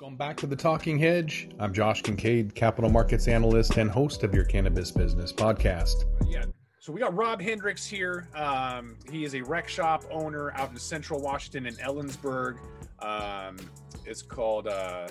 Welcome 0.00 0.16
back 0.16 0.36
to 0.38 0.48
the 0.48 0.56
Talking 0.56 0.98
Hedge. 0.98 1.48
I'm 1.60 1.72
Josh 1.72 2.02
Kincaid, 2.02 2.56
capital 2.56 2.90
markets 2.90 3.28
analyst 3.28 3.76
and 3.76 3.88
host 3.88 4.24
of 4.24 4.34
your 4.34 4.42
cannabis 4.44 4.90
business 4.90 5.32
podcast. 5.32 6.04
Yeah. 6.26 6.46
So 6.80 6.92
we 6.92 6.98
got 6.98 7.14
Rob 7.14 7.40
Hendricks 7.40 7.86
here. 7.86 8.28
Um, 8.34 8.96
he 9.08 9.24
is 9.24 9.36
a 9.36 9.42
rec 9.42 9.68
shop 9.68 10.02
owner 10.10 10.50
out 10.54 10.72
in 10.72 10.76
Central 10.78 11.20
Washington 11.22 11.66
in 11.66 11.74
Ellensburg. 11.76 12.58
Um, 12.98 13.56
it's 14.04 14.20
called 14.20 14.66
uh, 14.66 15.06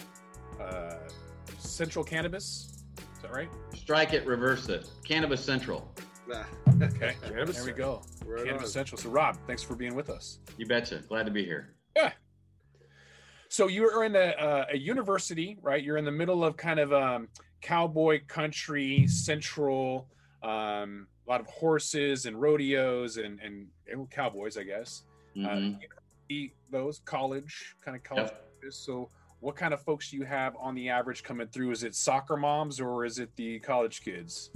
uh, 0.59 0.95
Central 1.59 2.03
Cannabis. 2.03 2.83
Is 2.97 3.21
that 3.21 3.31
right? 3.31 3.49
Strike 3.73 4.11
it, 4.11 4.25
reverse 4.25 4.67
it. 4.67 4.89
Cannabis 5.05 5.41
Central. 5.41 5.89
Okay. 6.81 7.15
Cannabis 7.25 7.55
There 7.55 7.65
we 7.65 7.71
go. 7.71 8.01
Right 8.25 8.43
Cannabis 8.43 8.65
on. 8.65 8.71
Central. 8.71 8.99
So 8.99 9.09
Rob, 9.09 9.37
thanks 9.47 9.63
for 9.63 9.75
being 9.75 9.95
with 9.95 10.09
us. 10.09 10.39
You 10.57 10.65
betcha. 10.65 11.03
Glad 11.07 11.25
to 11.25 11.31
be 11.31 11.45
here. 11.45 11.73
So 13.53 13.67
you 13.67 13.87
are 13.87 14.03
in 14.03 14.15
a, 14.15 14.29
uh, 14.39 14.65
a 14.71 14.77
university, 14.79 15.59
right? 15.61 15.83
You're 15.83 15.97
in 15.97 16.05
the 16.05 16.11
middle 16.11 16.43
of 16.43 16.57
kind 16.57 16.79
of 16.79 16.91
um, 16.91 17.27
cowboy 17.61 18.21
country, 18.27 19.05
central, 19.05 20.07
um, 20.41 21.05
a 21.27 21.29
lot 21.29 21.39
of 21.39 21.45
horses 21.45 22.25
and 22.25 22.41
rodeos 22.41 23.17
and, 23.17 23.39
and, 23.41 23.67
and 23.87 24.09
cowboys, 24.09 24.57
I 24.57 24.63
guess. 24.63 25.03
Mhm. 25.37 25.77
Uh, 26.31 26.47
those 26.71 27.01
college 27.05 27.75
kind 27.85 27.95
of 27.95 28.01
college. 28.01 28.31
campus. 28.31 28.75
So 28.75 29.11
what 29.39 29.55
kind 29.55 29.71
of 29.71 29.83
folks 29.83 30.09
do 30.09 30.17
you 30.17 30.23
have 30.23 30.55
on 30.59 30.73
the 30.73 30.89
average 30.89 31.21
coming 31.21 31.45
through? 31.45 31.69
Is 31.69 31.83
it 31.83 31.93
soccer 31.93 32.35
moms 32.35 32.79
or 32.79 33.05
is 33.05 33.19
it 33.19 33.29
the 33.35 33.59
college 33.59 34.01
kids? 34.03 34.49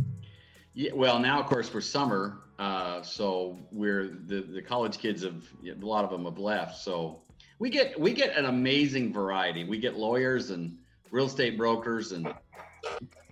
Yeah, 0.73 0.93
well, 0.95 1.19
now 1.19 1.39
of 1.39 1.45
course 1.45 1.71
we're 1.71 1.81
summer, 1.81 2.39
uh, 2.57 3.03
so 3.03 3.59
we're 3.71 4.07
the 4.25 4.41
the 4.41 4.61
college 4.61 4.97
kids 4.97 5.21
have 5.21 5.43
a 5.63 5.85
lot 5.85 6.03
of 6.03 6.09
them 6.09 6.25
have 6.25 6.39
left. 6.39 6.77
So 6.77 7.21
we 7.59 7.69
get 7.69 7.99
we 7.99 8.13
get 8.13 8.35
an 8.37 8.45
amazing 8.45 9.13
variety. 9.13 9.63
We 9.63 9.79
get 9.79 9.95
lawyers 9.95 10.49
and 10.51 10.77
real 11.11 11.25
estate 11.25 11.57
brokers, 11.57 12.11
and 12.11 12.33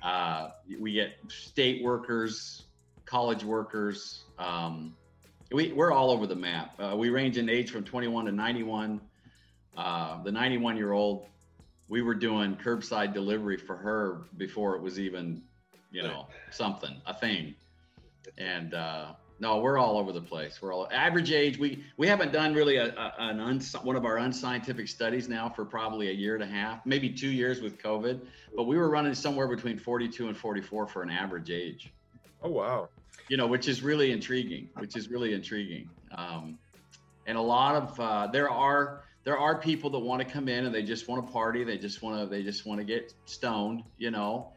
uh, 0.01 0.49
we 0.79 0.93
get 0.93 1.17
state 1.27 1.83
workers, 1.83 2.63
college 3.05 3.43
workers. 3.43 4.23
Um, 4.39 4.95
we 5.51 5.71
we're 5.73 5.91
all 5.91 6.11
over 6.11 6.27
the 6.27 6.35
map. 6.35 6.75
Uh, 6.79 6.95
we 6.97 7.09
range 7.09 7.37
in 7.37 7.49
age 7.49 7.71
from 7.71 7.83
21 7.83 8.25
to 8.25 8.31
91. 8.31 9.01
Uh, 9.77 10.23
the 10.23 10.31
91 10.31 10.77
year 10.77 10.93
old, 10.93 11.27
we 11.87 12.01
were 12.01 12.15
doing 12.15 12.55
curbside 12.55 13.13
delivery 13.13 13.57
for 13.57 13.75
her 13.75 14.21
before 14.37 14.75
it 14.75 14.81
was 14.81 14.99
even 14.99 15.43
you 15.91 16.03
know 16.03 16.27
something 16.51 16.93
a 17.05 17.13
thing 17.13 17.55
and 18.37 18.73
uh 18.73 19.13
no 19.39 19.57
we're 19.57 19.77
all 19.77 19.97
over 19.97 20.11
the 20.11 20.21
place 20.21 20.61
we're 20.61 20.73
all 20.73 20.87
average 20.91 21.31
age 21.31 21.57
we 21.57 21.83
we 21.97 22.07
haven't 22.07 22.31
done 22.31 22.53
really 22.53 22.77
a, 22.77 22.87
a 22.87 23.13
an 23.19 23.39
uns, 23.39 23.73
one 23.83 23.95
of 23.95 24.05
our 24.05 24.17
unscientific 24.17 24.87
studies 24.87 25.27
now 25.27 25.49
for 25.49 25.65
probably 25.65 26.09
a 26.09 26.13
year 26.13 26.35
and 26.35 26.43
a 26.43 26.47
half 26.47 26.85
maybe 26.85 27.09
two 27.09 27.29
years 27.29 27.61
with 27.61 27.77
covid 27.77 28.19
but 28.55 28.63
we 28.63 28.77
were 28.77 28.89
running 28.89 29.13
somewhere 29.13 29.47
between 29.47 29.77
42 29.77 30.27
and 30.27 30.37
44 30.37 30.87
for 30.87 31.03
an 31.03 31.09
average 31.09 31.49
age 31.49 31.91
Oh 32.45 32.49
wow. 32.49 32.89
you 33.27 33.37
know, 33.37 33.47
which 33.47 33.67
is 33.67 33.81
really 33.81 34.11
intriguing, 34.11 34.69
which 34.77 34.95
is 34.95 35.09
really 35.09 35.33
intriguing. 35.33 35.89
Um, 36.15 36.59
and 37.25 37.37
a 37.37 37.41
lot 37.41 37.75
of 37.75 37.99
uh, 37.99 38.27
there 38.27 38.51
are 38.51 39.01
there 39.23 39.37
are 39.39 39.57
people 39.57 39.89
that 39.89 39.99
want 39.99 40.21
to 40.21 40.31
come 40.31 40.47
in 40.47 40.65
and 40.65 40.75
they 40.75 40.83
just 40.83 41.07
want 41.07 41.25
to 41.25 41.33
party, 41.33 41.63
they 41.63 41.79
just 41.79 42.03
want 42.03 42.19
to 42.19 42.27
they 42.27 42.43
just 42.43 42.65
want 42.65 42.79
to 42.79 42.85
get 42.85 43.13
stoned, 43.25 43.83
you 43.97 44.11
know. 44.11 44.51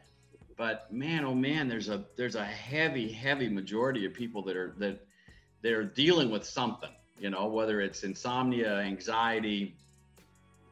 But 0.59 0.91
man, 0.91 1.23
oh 1.23 1.33
man, 1.33 1.69
there's 1.69 1.87
a 1.87 2.03
there's 2.17 2.35
a 2.35 2.43
heavy 2.43 3.09
heavy 3.09 3.47
majority 3.47 4.05
of 4.05 4.13
people 4.13 4.43
that 4.43 4.57
are 4.57 4.75
that 4.79 4.99
they're 5.61 5.85
dealing 5.85 6.29
with 6.29 6.43
something, 6.43 6.89
you 7.17 7.29
know, 7.29 7.47
whether 7.47 7.79
it's 7.79 8.03
insomnia, 8.03 8.79
anxiety, 8.79 9.77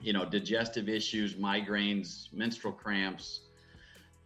you 0.02 0.11
know, 0.11 0.25
digestive 0.25 0.89
issues, 0.89 1.35
migraines, 1.35 2.27
menstrual 2.33 2.73
cramps, 2.73 3.39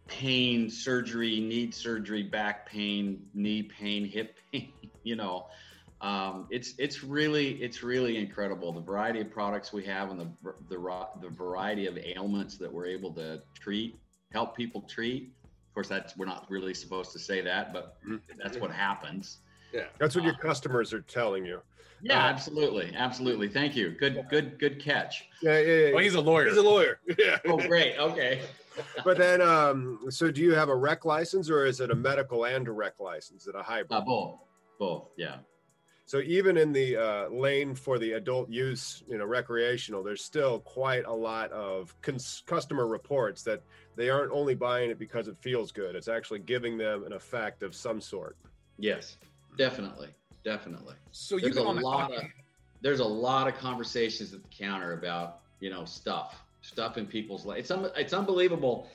pain, 0.08 0.68
surgery, 0.68 1.38
need 1.38 1.76
surgery, 1.76 2.24
back 2.24 2.68
pain, 2.68 3.24
knee 3.32 3.62
pain, 3.62 4.04
hip 4.12 4.38
pain, 4.50 4.72
you 5.04 5.14
know. 5.14 5.46
Um, 6.00 6.48
it's 6.50 6.74
it's 6.76 7.04
really 7.04 7.62
it's 7.62 7.84
really 7.84 8.16
incredible 8.16 8.72
the 8.72 8.80
variety 8.80 9.20
of 9.20 9.30
products 9.30 9.72
we 9.72 9.84
have 9.84 10.10
and 10.10 10.18
the 10.18 10.54
the 10.68 11.06
the 11.20 11.28
variety 11.28 11.86
of 11.86 11.96
ailments 11.98 12.56
that 12.56 12.72
we're 12.72 12.86
able 12.86 13.12
to 13.12 13.40
treat, 13.54 13.94
help 14.32 14.56
people 14.56 14.80
treat. 14.80 15.32
Of 15.72 15.74
course, 15.74 15.88
that's 15.88 16.14
we're 16.18 16.26
not 16.26 16.44
really 16.50 16.74
supposed 16.74 17.12
to 17.12 17.18
say 17.18 17.40
that, 17.40 17.72
but 17.72 17.96
that's 18.36 18.58
what 18.58 18.70
happens. 18.70 19.38
Yeah. 19.72 19.84
That's 19.98 20.14
what 20.14 20.22
your 20.22 20.34
customers 20.34 20.92
are 20.92 21.00
telling 21.00 21.46
you. 21.46 21.62
Yeah, 22.02 22.18
Uh, 22.22 22.28
absolutely, 22.28 22.92
absolutely. 22.94 23.48
Thank 23.48 23.74
you. 23.74 23.92
Good, 23.98 24.26
good, 24.28 24.58
good 24.58 24.78
catch. 24.78 25.30
Yeah, 25.40 25.58
yeah, 25.60 25.74
yeah. 25.86 25.94
Well, 25.94 26.02
he's 26.04 26.12
a 26.12 26.20
lawyer. 26.20 26.48
He's 26.50 26.58
a 26.58 26.62
lawyer. 26.62 27.00
Yeah. 27.18 27.38
Oh, 27.46 27.56
great. 27.56 27.96
Okay. 27.98 28.42
but 29.04 29.16
then, 29.16 29.40
um, 29.40 30.00
so 30.10 30.30
do 30.30 30.42
you 30.42 30.52
have 30.52 30.68
a 30.68 30.76
rec 30.76 31.06
license 31.06 31.48
or 31.48 31.64
is 31.64 31.80
it 31.80 31.90
a 31.90 31.94
medical 31.94 32.44
and 32.44 32.68
a 32.68 32.72
rec 32.72 33.00
license? 33.00 33.44
Is 33.44 33.48
it 33.48 33.54
a 33.54 33.62
hybrid? 33.62 33.92
Uh, 33.92 34.00
both, 34.02 34.40
both. 34.78 35.08
Yeah. 35.16 35.36
So 36.04 36.20
even 36.20 36.56
in 36.56 36.72
the 36.72 36.96
uh, 36.96 37.28
lane 37.28 37.74
for 37.74 37.98
the 37.98 38.12
adult 38.12 38.50
use, 38.50 39.02
you 39.08 39.18
know, 39.18 39.24
recreational, 39.24 40.02
there's 40.02 40.24
still 40.24 40.60
quite 40.60 41.04
a 41.06 41.12
lot 41.12 41.50
of 41.52 41.94
cons- 42.02 42.42
customer 42.46 42.86
reports 42.86 43.42
that 43.44 43.62
they 43.96 44.10
aren't 44.10 44.32
only 44.32 44.54
buying 44.54 44.90
it 44.90 44.98
because 44.98 45.28
it 45.28 45.36
feels 45.40 45.72
good. 45.72 45.94
It's 45.94 46.08
actually 46.08 46.40
giving 46.40 46.76
them 46.76 47.04
an 47.04 47.12
effect 47.12 47.62
of 47.62 47.74
some 47.74 48.00
sort. 48.00 48.36
Yes, 48.78 49.16
definitely, 49.56 50.08
definitely. 50.44 50.96
So 51.12 51.36
you've 51.36 51.54
there's 51.54 51.56
a 51.56 51.64
on 51.64 51.76
the 51.76 51.82
lot 51.82 52.12
of 52.12 52.24
there's 52.82 53.00
a 53.00 53.04
lot 53.04 53.46
of 53.48 53.54
conversations 53.54 54.34
at 54.34 54.42
the 54.42 54.48
counter 54.48 54.94
about 54.94 55.40
you 55.60 55.70
know 55.70 55.84
stuff 55.84 56.42
stuff 56.60 56.98
in 56.98 57.06
people's 57.06 57.46
life 57.46 57.58
it's 57.58 57.70
un- 57.70 57.90
it's 57.96 58.12
unbelievable 58.12 58.88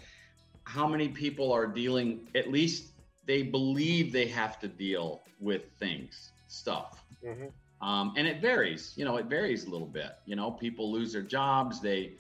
how 0.66 0.88
many 0.88 1.08
people 1.08 1.52
are 1.52 1.66
dealing 1.66 2.28
at 2.36 2.52
least 2.52 2.94
they 3.26 3.42
believe 3.42 4.12
they 4.12 4.28
have 4.28 4.60
to 4.60 4.68
deal 4.68 5.22
with 5.40 5.64
things 5.80 6.32
stuff. 6.58 7.04
Um, 7.82 8.14
and 8.18 8.28
it 8.28 8.42
varies 8.42 8.94
you 8.96 9.06
know 9.06 9.18
it 9.18 9.26
varies 9.26 9.66
a 9.66 9.70
little 9.70 9.88
bit. 9.88 10.14
You 10.26 10.36
know 10.36 10.52
people 10.52 10.92
lose 10.92 11.14
their 11.14 11.22
jobs 11.22 11.80
they 11.80 12.14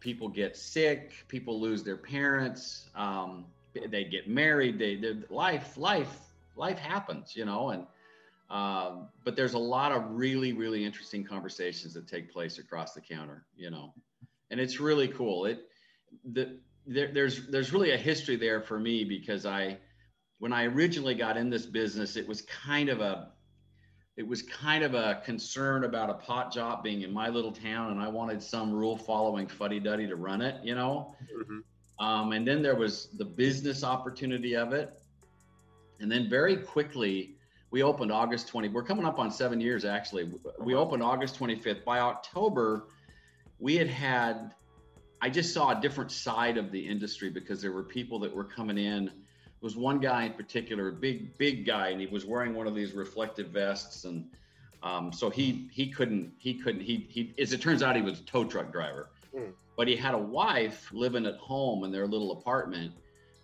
people 0.00 0.28
get 0.28 0.56
sick 0.56 1.12
people 1.28 1.60
lose 1.60 1.82
their 1.82 1.96
parents 1.96 2.90
um, 2.94 3.44
they 3.90 4.04
get 4.04 4.28
married 4.28 4.78
they, 4.78 4.96
they 4.96 5.14
life 5.30 5.76
life 5.76 6.18
life 6.56 6.78
happens 6.78 7.34
you 7.36 7.44
know 7.44 7.70
and 7.70 7.86
um, 8.50 9.08
but 9.24 9.34
there's 9.36 9.54
a 9.54 9.58
lot 9.58 9.92
of 9.92 10.02
really 10.10 10.52
really 10.52 10.84
interesting 10.84 11.24
conversations 11.24 11.94
that 11.94 12.06
take 12.06 12.32
place 12.32 12.58
across 12.58 12.92
the 12.92 13.00
counter 13.00 13.44
you 13.56 13.70
know 13.70 13.92
and 14.50 14.60
it's 14.60 14.80
really 14.80 15.08
cool. 15.08 15.46
It 15.46 15.68
the 16.24 16.58
there, 16.86 17.12
there's 17.12 17.46
there's 17.48 17.72
really 17.72 17.92
a 17.92 17.96
history 17.96 18.36
there 18.36 18.60
for 18.60 18.78
me 18.78 19.04
because 19.04 19.44
i 19.44 19.76
when 20.38 20.52
i 20.52 20.64
originally 20.64 21.14
got 21.14 21.36
in 21.36 21.50
this 21.50 21.66
business 21.66 22.16
it 22.16 22.26
was 22.26 22.42
kind 22.42 22.88
of 22.88 23.00
a 23.00 23.28
it 24.16 24.26
was 24.26 24.40
kind 24.42 24.82
of 24.82 24.94
a 24.94 25.20
concern 25.24 25.84
about 25.84 26.08
a 26.08 26.14
pot 26.14 26.50
job 26.52 26.82
being 26.82 27.02
in 27.02 27.12
my 27.12 27.28
little 27.28 27.52
town 27.52 27.92
and 27.92 28.00
i 28.00 28.08
wanted 28.08 28.42
some 28.42 28.72
rule 28.72 28.96
following 28.96 29.46
fuddy-duddy 29.46 30.06
to 30.06 30.16
run 30.16 30.40
it 30.40 30.62
you 30.64 30.74
know? 30.74 31.14
Um, 31.98 32.32
and 32.32 32.46
then 32.46 32.62
there 32.62 32.76
was 32.76 33.08
the 33.16 33.24
business 33.24 33.82
opportunity 33.82 34.54
of 34.54 34.74
it. 34.74 35.00
And 35.98 36.12
then 36.12 36.28
very 36.28 36.56
quickly 36.56 37.36
we 37.70 37.82
opened 37.82 38.12
august 38.12 38.48
20 38.48 38.68
we're 38.68 38.82
coming 38.82 39.04
up 39.04 39.18
on 39.18 39.30
seven 39.30 39.60
years 39.60 39.84
actually. 39.84 40.30
We 40.58 40.74
opened 40.74 41.02
august 41.02 41.38
25th 41.38 41.84
by 41.84 42.00
october 42.00 42.88
we 43.58 43.76
had 43.76 43.88
had 43.88 44.54
i 45.20 45.30
just 45.30 45.54
saw 45.54 45.76
a 45.76 45.80
different 45.80 46.10
side 46.10 46.58
of 46.58 46.70
the 46.70 46.86
industry 46.86 47.30
because 47.30 47.62
there 47.62 47.72
were 47.72 47.82
people 47.82 48.18
that 48.20 48.34
were 48.34 48.44
coming 48.44 48.78
in 48.78 49.10
was 49.60 49.76
one 49.76 49.98
guy 49.98 50.24
in 50.24 50.32
particular 50.32 50.88
a 50.88 50.92
big 50.92 51.36
big 51.38 51.66
guy 51.66 51.88
and 51.88 52.00
he 52.00 52.06
was 52.06 52.24
wearing 52.24 52.54
one 52.54 52.66
of 52.66 52.74
these 52.74 52.92
reflective 52.92 53.48
vests 53.48 54.04
and 54.04 54.26
um, 54.82 55.12
so 55.12 55.30
he 55.30 55.68
he 55.72 55.90
couldn't 55.90 56.32
he 56.38 56.54
couldn't 56.54 56.82
he 56.82 57.06
he 57.08 57.34
as 57.38 57.52
it 57.52 57.60
turns 57.60 57.82
out 57.82 57.96
he 57.96 58.02
was 58.02 58.20
a 58.20 58.24
tow 58.24 58.44
truck 58.44 58.72
driver. 58.72 59.10
Hmm. 59.34 59.50
but 59.76 59.88
he 59.88 59.96
had 59.96 60.14
a 60.14 60.18
wife 60.18 60.90
living 60.92 61.26
at 61.26 61.36
home 61.36 61.84
in 61.84 61.92
their 61.92 62.06
little 62.06 62.32
apartment 62.32 62.92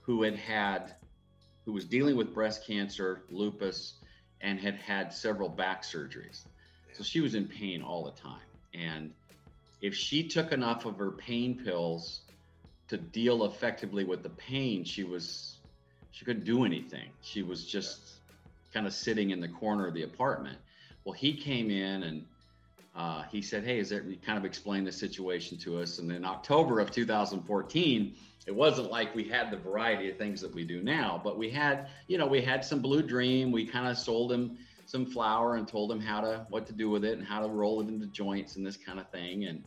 who 0.02 0.22
had 0.22 0.36
had 0.36 0.94
who 1.64 1.72
was 1.72 1.84
dealing 1.84 2.16
with 2.16 2.32
breast 2.32 2.66
cancer 2.66 3.24
lupus 3.30 3.94
and 4.40 4.58
had 4.58 4.74
had 4.74 5.12
several 5.12 5.48
back 5.48 5.82
surgeries. 5.82 6.44
So 6.92 7.04
she 7.04 7.20
was 7.20 7.34
in 7.34 7.46
pain 7.46 7.82
all 7.82 8.04
the 8.04 8.10
time. 8.10 8.40
And 8.74 9.12
if 9.80 9.94
she 9.94 10.26
took 10.26 10.52
enough 10.52 10.84
of 10.84 10.96
her 10.98 11.12
pain 11.12 11.60
pills 11.62 12.22
to 12.88 12.96
deal 12.96 13.44
effectively 13.44 14.04
with 14.04 14.22
the 14.22 14.30
pain 14.30 14.84
she 14.84 15.04
was 15.04 15.51
she 16.12 16.24
couldn't 16.24 16.44
do 16.44 16.64
anything. 16.64 17.08
She 17.22 17.42
was 17.42 17.66
just 17.66 18.12
kind 18.72 18.86
of 18.86 18.94
sitting 18.94 19.30
in 19.30 19.40
the 19.40 19.48
corner 19.48 19.86
of 19.86 19.94
the 19.94 20.04
apartment. 20.04 20.58
Well 21.04 21.12
he 21.12 21.34
came 21.34 21.70
in 21.70 22.02
and 22.04 22.24
uh, 22.94 23.22
he 23.30 23.42
said 23.42 23.64
hey 23.64 23.78
is 23.78 23.88
that 23.90 24.04
he 24.04 24.16
kind 24.16 24.38
of 24.38 24.44
explained 24.44 24.86
the 24.86 24.92
situation 24.92 25.58
to 25.58 25.80
us. 25.80 25.98
And 25.98 26.12
in 26.12 26.24
october 26.24 26.80
of 26.80 26.90
2014 26.90 28.14
it 28.46 28.54
wasn't 28.54 28.90
like 28.90 29.14
we 29.14 29.24
had 29.24 29.50
the 29.50 29.56
variety 29.56 30.10
of 30.10 30.18
things 30.18 30.40
that 30.40 30.54
we 30.54 30.64
do 30.64 30.82
now 30.82 31.20
but 31.22 31.38
we 31.38 31.48
had 31.48 31.88
you 32.08 32.18
know 32.18 32.26
we 32.26 32.40
had 32.40 32.64
some 32.64 32.80
blue 32.80 33.02
dream. 33.02 33.50
We 33.50 33.66
kind 33.66 33.88
of 33.88 33.98
sold 33.98 34.30
him 34.30 34.58
some 34.86 35.06
flour 35.06 35.56
and 35.56 35.66
told 35.66 35.90
him 35.90 36.00
how 36.00 36.20
to 36.20 36.46
what 36.50 36.66
to 36.66 36.72
do 36.72 36.90
with 36.90 37.04
it 37.04 37.18
and 37.18 37.26
how 37.26 37.40
to 37.40 37.48
roll 37.48 37.80
it 37.80 37.88
into 37.88 38.06
joints 38.06 38.56
and 38.56 38.66
this 38.66 38.76
kind 38.76 39.00
of 39.00 39.08
thing. 39.10 39.44
And 39.44 39.64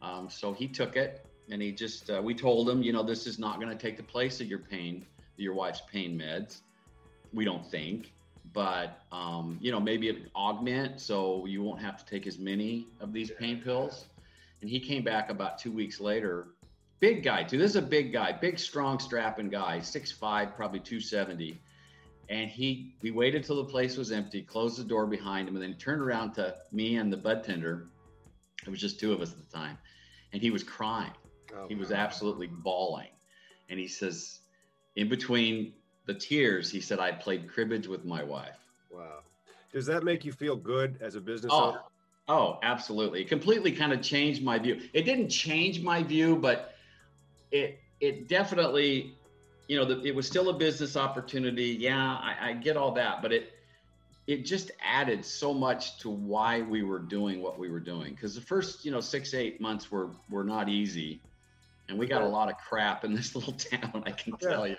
um, 0.00 0.28
so 0.30 0.52
he 0.52 0.68
took 0.68 0.96
it 0.96 1.26
and 1.50 1.60
he 1.60 1.72
just 1.72 2.10
uh, 2.10 2.20
we 2.22 2.34
told 2.34 2.68
him, 2.68 2.82
you 2.82 2.92
know, 2.92 3.02
this 3.02 3.26
is 3.26 3.38
not 3.38 3.60
going 3.60 3.68
to 3.68 3.76
take 3.76 3.96
the 3.96 4.02
place 4.02 4.40
of 4.40 4.46
your 4.46 4.60
pain, 4.60 5.06
your 5.36 5.54
wife's 5.54 5.82
pain 5.90 6.18
meds. 6.18 6.60
We 7.32 7.44
don't 7.44 7.66
think, 7.66 8.12
but 8.52 9.00
um, 9.10 9.58
you 9.60 9.72
know, 9.72 9.80
maybe 9.80 10.08
it 10.08 10.30
augment 10.34 11.00
so 11.00 11.46
you 11.46 11.62
won't 11.62 11.80
have 11.80 11.98
to 11.98 12.06
take 12.06 12.26
as 12.26 12.38
many 12.38 12.86
of 13.00 13.12
these 13.12 13.30
pain 13.30 13.60
pills. 13.60 14.06
And 14.60 14.70
he 14.70 14.80
came 14.80 15.02
back 15.02 15.30
about 15.30 15.58
two 15.58 15.72
weeks 15.72 16.00
later. 16.00 16.48
Big 17.00 17.22
guy 17.22 17.42
too. 17.42 17.58
This 17.58 17.72
is 17.72 17.76
a 17.76 17.82
big 17.82 18.12
guy, 18.12 18.32
big, 18.32 18.58
strong, 18.58 18.98
strapping 18.98 19.50
guy, 19.50 19.78
6'5", 19.78 20.54
probably 20.56 20.80
270 20.80 21.60
and 22.28 22.50
he 22.50 22.94
we 23.02 23.10
waited 23.10 23.44
till 23.44 23.56
the 23.56 23.70
place 23.70 23.96
was 23.96 24.10
empty 24.10 24.42
closed 24.42 24.78
the 24.78 24.84
door 24.84 25.06
behind 25.06 25.48
him 25.48 25.54
and 25.54 25.62
then 25.62 25.70
he 25.70 25.76
turned 25.76 26.00
around 26.00 26.32
to 26.32 26.54
me 26.72 26.96
and 26.96 27.12
the 27.12 27.16
bud 27.16 27.44
tender 27.44 27.88
it 28.66 28.70
was 28.70 28.80
just 28.80 28.98
two 28.98 29.12
of 29.12 29.20
us 29.20 29.32
at 29.32 29.38
the 29.38 29.56
time 29.56 29.76
and 30.32 30.40
he 30.40 30.50
was 30.50 30.62
crying 30.62 31.12
oh, 31.54 31.66
he 31.68 31.74
was 31.74 31.92
absolutely 31.92 32.46
bawling 32.46 33.08
and 33.68 33.78
he 33.78 33.86
says 33.86 34.40
in 34.96 35.08
between 35.08 35.72
the 36.06 36.14
tears 36.14 36.70
he 36.70 36.80
said 36.80 36.98
i 36.98 37.10
played 37.10 37.48
cribbage 37.48 37.86
with 37.86 38.04
my 38.04 38.22
wife 38.22 38.58
wow 38.92 39.20
does 39.72 39.86
that 39.86 40.04
make 40.04 40.24
you 40.24 40.32
feel 40.32 40.56
good 40.56 40.96
as 41.00 41.14
a 41.14 41.20
business 41.20 41.52
oh, 41.54 41.70
owner 41.70 41.80
oh 42.28 42.58
absolutely 42.62 43.22
it 43.22 43.28
completely 43.28 43.72
kind 43.72 43.92
of 43.92 44.00
changed 44.00 44.42
my 44.42 44.58
view 44.58 44.80
it 44.92 45.02
didn't 45.02 45.28
change 45.28 45.80
my 45.82 46.02
view 46.02 46.36
but 46.36 46.74
it 47.50 47.78
it 48.00 48.28
definitely 48.28 49.14
you 49.68 49.78
know, 49.78 49.84
the, 49.84 50.02
it 50.02 50.14
was 50.14 50.26
still 50.26 50.48
a 50.50 50.52
business 50.52 50.96
opportunity. 50.96 51.76
Yeah, 51.78 51.98
I, 51.98 52.50
I 52.50 52.52
get 52.52 52.76
all 52.76 52.92
that, 52.92 53.22
but 53.22 53.32
it 53.32 53.52
it 54.26 54.44
just 54.44 54.70
added 54.82 55.24
so 55.24 55.52
much 55.52 55.98
to 55.98 56.08
why 56.08 56.62
we 56.62 56.82
were 56.82 56.98
doing 56.98 57.42
what 57.42 57.58
we 57.58 57.70
were 57.70 57.80
doing. 57.80 58.14
Because 58.14 58.34
the 58.34 58.40
first, 58.40 58.84
you 58.84 58.90
know, 58.90 59.00
six 59.00 59.34
eight 59.34 59.60
months 59.60 59.90
were 59.90 60.10
were 60.30 60.44
not 60.44 60.68
easy, 60.68 61.20
and 61.88 61.98
we 61.98 62.06
got 62.06 62.22
a 62.22 62.26
lot 62.26 62.50
of 62.50 62.56
crap 62.58 63.04
in 63.04 63.14
this 63.14 63.34
little 63.36 63.54
town. 63.54 64.02
I 64.06 64.10
can 64.10 64.34
yeah. 64.40 64.48
tell 64.48 64.66
you. 64.66 64.76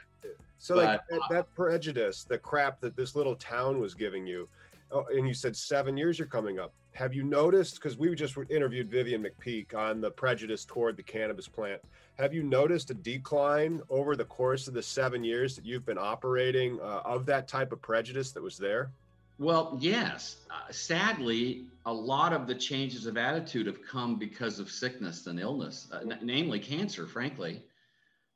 So 0.65 0.73
but, 0.73 0.85
like 0.85 1.07
that, 1.09 1.21
uh, 1.21 1.27
that, 1.29 1.53
prejudice, 1.53 2.23
the 2.23 2.39
crap 2.39 2.79
that 2.79 2.95
this 2.95 3.15
little 3.15 3.35
town 3.35 3.79
was 3.79 3.93
giving 3.93 4.25
you, 4.25 4.49
oh, 4.91 5.05
and 5.15 5.27
you 5.27 5.33
said 5.35 5.55
seven 5.55 5.95
years 5.95 6.17
you're 6.17 6.27
coming 6.27 6.59
up. 6.59 6.73
Have 6.93 7.13
you 7.13 7.21
noticed? 7.21 7.75
Because 7.75 7.99
we 7.99 8.15
just 8.15 8.35
interviewed 8.49 8.89
Vivian 8.89 9.23
McPeak 9.23 9.75
on 9.75 10.01
the 10.01 10.09
prejudice 10.09 10.65
toward 10.65 10.97
the 10.97 11.03
cannabis 11.03 11.47
plant. 11.47 11.81
Have 12.17 12.33
you 12.33 12.41
noticed 12.41 12.89
a 12.89 12.95
decline 12.95 13.79
over 13.91 14.15
the 14.15 14.25
course 14.25 14.67
of 14.67 14.73
the 14.73 14.81
seven 14.81 15.23
years 15.23 15.55
that 15.55 15.67
you've 15.67 15.85
been 15.85 15.99
operating 15.99 16.79
uh, 16.81 17.01
of 17.05 17.27
that 17.27 17.47
type 17.47 17.71
of 17.71 17.79
prejudice 17.83 18.31
that 18.31 18.41
was 18.41 18.57
there? 18.57 18.89
Well, 19.37 19.77
yes. 19.79 20.37
Uh, 20.49 20.71
sadly, 20.71 21.65
a 21.85 21.93
lot 21.93 22.33
of 22.33 22.47
the 22.47 22.55
changes 22.55 23.05
of 23.05 23.17
attitude 23.17 23.67
have 23.67 23.83
come 23.83 24.17
because 24.17 24.57
of 24.57 24.71
sickness 24.71 25.27
and 25.27 25.39
illness, 25.39 25.87
uh, 25.91 25.99
n- 25.99 26.17
namely 26.23 26.57
cancer, 26.57 27.05
frankly. 27.05 27.61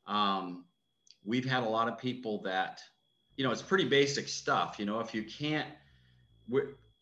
Um, 0.06 0.66
we've 1.26 1.46
had 1.46 1.64
a 1.64 1.70
lot 1.70 1.88
of 1.88 1.98
people 1.98 2.42
that, 2.44 2.82
you 3.38 3.44
know, 3.44 3.52
it's 3.52 3.62
pretty 3.62 3.86
basic 3.86 4.28
stuff. 4.28 4.78
You 4.80 4.86
know, 4.86 5.00
if 5.00 5.14
you 5.14 5.24
can't, 5.24 5.68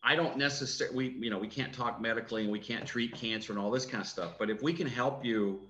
I 0.02 0.14
don't 0.14 0.36
necessarily, 0.36 0.96
we, 0.96 1.24
you 1.24 1.30
know, 1.30 1.38
we 1.38 1.48
can't 1.48 1.72
talk 1.72 2.00
medically 2.00 2.42
and 2.42 2.52
we 2.52 2.58
can't 2.60 2.86
treat 2.86 3.14
cancer 3.14 3.52
and 3.52 3.60
all 3.60 3.70
this 3.70 3.86
kind 3.86 4.02
of 4.02 4.08
stuff. 4.08 4.34
But 4.38 4.50
if 4.50 4.62
we 4.62 4.72
can 4.72 4.86
help 4.86 5.24
you 5.24 5.60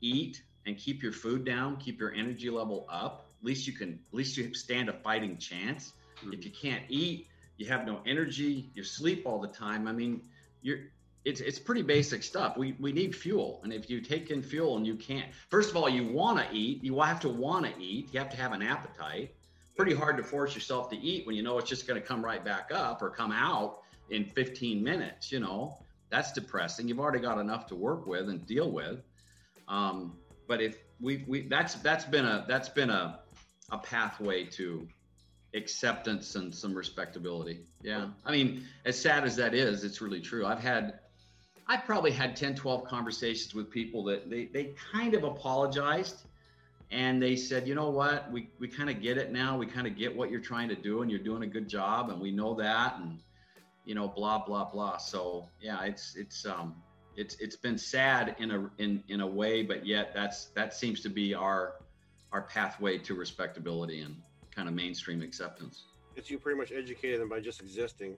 eat 0.00 0.42
and 0.66 0.76
keep 0.76 1.02
your 1.02 1.12
food 1.12 1.44
down, 1.44 1.76
keep 1.76 2.00
your 2.00 2.12
energy 2.12 2.50
level 2.50 2.86
up, 2.88 3.26
at 3.40 3.44
least 3.44 3.66
you 3.66 3.72
can, 3.72 3.98
at 4.08 4.14
least 4.14 4.36
you 4.36 4.54
stand 4.54 4.88
a 4.88 4.92
fighting 4.92 5.36
chance. 5.36 5.92
Mm-hmm. 6.18 6.32
If 6.32 6.44
you 6.44 6.50
can't 6.50 6.84
eat, 6.88 7.26
you 7.58 7.66
have 7.66 7.86
no 7.86 8.00
energy, 8.06 8.70
you 8.74 8.84
sleep 8.84 9.24
all 9.26 9.40
the 9.40 9.48
time. 9.48 9.86
I 9.86 9.92
mean, 9.92 10.22
you're, 10.62 10.78
it's, 11.24 11.40
it's 11.40 11.58
pretty 11.58 11.82
basic 11.82 12.22
stuff. 12.22 12.56
We, 12.56 12.74
we 12.80 12.92
need 12.92 13.14
fuel. 13.14 13.60
And 13.62 13.72
if 13.72 13.88
you 13.88 14.00
take 14.00 14.30
in 14.30 14.42
fuel 14.42 14.76
and 14.76 14.86
you 14.86 14.96
can't, 14.96 15.26
first 15.50 15.70
of 15.70 15.76
all, 15.76 15.88
you 15.88 16.06
want 16.06 16.38
to 16.38 16.54
eat, 16.54 16.82
you 16.82 17.00
have 17.00 17.20
to 17.20 17.28
want 17.28 17.66
to 17.66 17.80
eat, 17.80 18.08
you 18.12 18.18
have 18.18 18.30
to 18.30 18.36
have 18.36 18.52
an 18.52 18.62
appetite. 18.62 19.34
Pretty 19.76 19.94
hard 19.94 20.16
to 20.16 20.22
force 20.22 20.54
yourself 20.54 20.90
to 20.90 20.96
eat 20.96 21.26
when 21.26 21.34
you 21.36 21.42
know 21.42 21.58
it's 21.58 21.68
just 21.68 21.86
going 21.86 22.00
to 22.00 22.06
come 22.06 22.24
right 22.24 22.44
back 22.44 22.70
up 22.74 23.02
or 23.02 23.10
come 23.10 23.32
out 23.32 23.78
in 24.10 24.24
15 24.24 24.82
minutes. 24.82 25.32
You 25.32 25.40
know, 25.40 25.78
that's 26.10 26.32
depressing. 26.32 26.88
You've 26.88 27.00
already 27.00 27.20
got 27.20 27.38
enough 27.38 27.66
to 27.68 27.74
work 27.74 28.06
with 28.06 28.28
and 28.28 28.44
deal 28.46 28.70
with. 28.70 29.00
Um, 29.68 30.18
but 30.46 30.60
if 30.60 30.76
we, 31.00 31.24
we 31.26 31.42
that's 31.48 31.74
that's 31.76 32.04
been 32.04 32.26
a 32.26 32.44
that's 32.46 32.68
been 32.68 32.90
a 32.90 33.20
a 33.70 33.78
pathway 33.78 34.44
to 34.44 34.86
acceptance 35.54 36.34
and 36.34 36.54
some 36.54 36.74
respectability. 36.74 37.60
Yeah. 37.82 38.08
I 38.24 38.32
mean, 38.32 38.64
as 38.84 38.98
sad 38.98 39.24
as 39.24 39.36
that 39.36 39.54
is, 39.54 39.84
it's 39.84 40.00
really 40.00 40.20
true. 40.20 40.46
I've 40.46 40.60
had 40.60 41.00
I've 41.66 41.84
probably 41.84 42.10
had 42.10 42.36
10, 42.36 42.54
12 42.56 42.84
conversations 42.84 43.54
with 43.54 43.70
people 43.70 44.04
that 44.04 44.28
they, 44.28 44.46
they 44.46 44.74
kind 44.92 45.14
of 45.14 45.24
apologized 45.24 46.22
and 46.90 47.22
they 47.22 47.36
said, 47.36 47.66
you 47.66 47.74
know 47.74 47.90
what, 47.90 48.30
we, 48.30 48.50
we 48.58 48.68
kind 48.68 48.90
of 48.90 49.00
get 49.00 49.16
it 49.16 49.32
now. 49.32 49.56
We 49.56 49.66
kind 49.66 49.86
of 49.86 49.96
get 49.96 50.14
what 50.14 50.30
you're 50.30 50.40
trying 50.40 50.68
to 50.68 50.76
do 50.76 51.02
and 51.02 51.10
you're 51.10 51.20
doing 51.20 51.42
a 51.42 51.46
good 51.46 51.68
job 51.68 52.10
and 52.10 52.20
we 52.20 52.30
know 52.30 52.54
that 52.54 52.98
and 52.98 53.18
you 53.84 53.94
know, 53.94 54.06
blah, 54.06 54.44
blah, 54.44 54.70
blah. 54.70 54.96
So 54.98 55.48
yeah, 55.60 55.82
it's, 55.84 56.14
it's, 56.16 56.46
um, 56.46 56.74
it's 57.16 57.36
it's 57.40 57.56
been 57.56 57.78
sad 57.78 58.36
in 58.38 58.50
a 58.50 58.70
in 58.78 59.02
in 59.08 59.20
a 59.20 59.26
way, 59.26 59.62
but 59.62 59.86
yet 59.86 60.12
that's 60.14 60.46
that 60.54 60.74
seems 60.74 61.00
to 61.02 61.08
be 61.08 61.34
our 61.34 61.74
our 62.32 62.42
pathway 62.42 62.98
to 62.98 63.14
respectability 63.14 64.00
and 64.00 64.16
kind 64.54 64.68
of 64.68 64.74
mainstream 64.74 65.22
acceptance. 65.22 65.84
It's 66.16 66.30
you 66.30 66.38
pretty 66.38 66.58
much 66.58 66.72
educated 66.72 67.20
them 67.20 67.28
by 67.28 67.40
just 67.40 67.60
existing, 67.60 68.16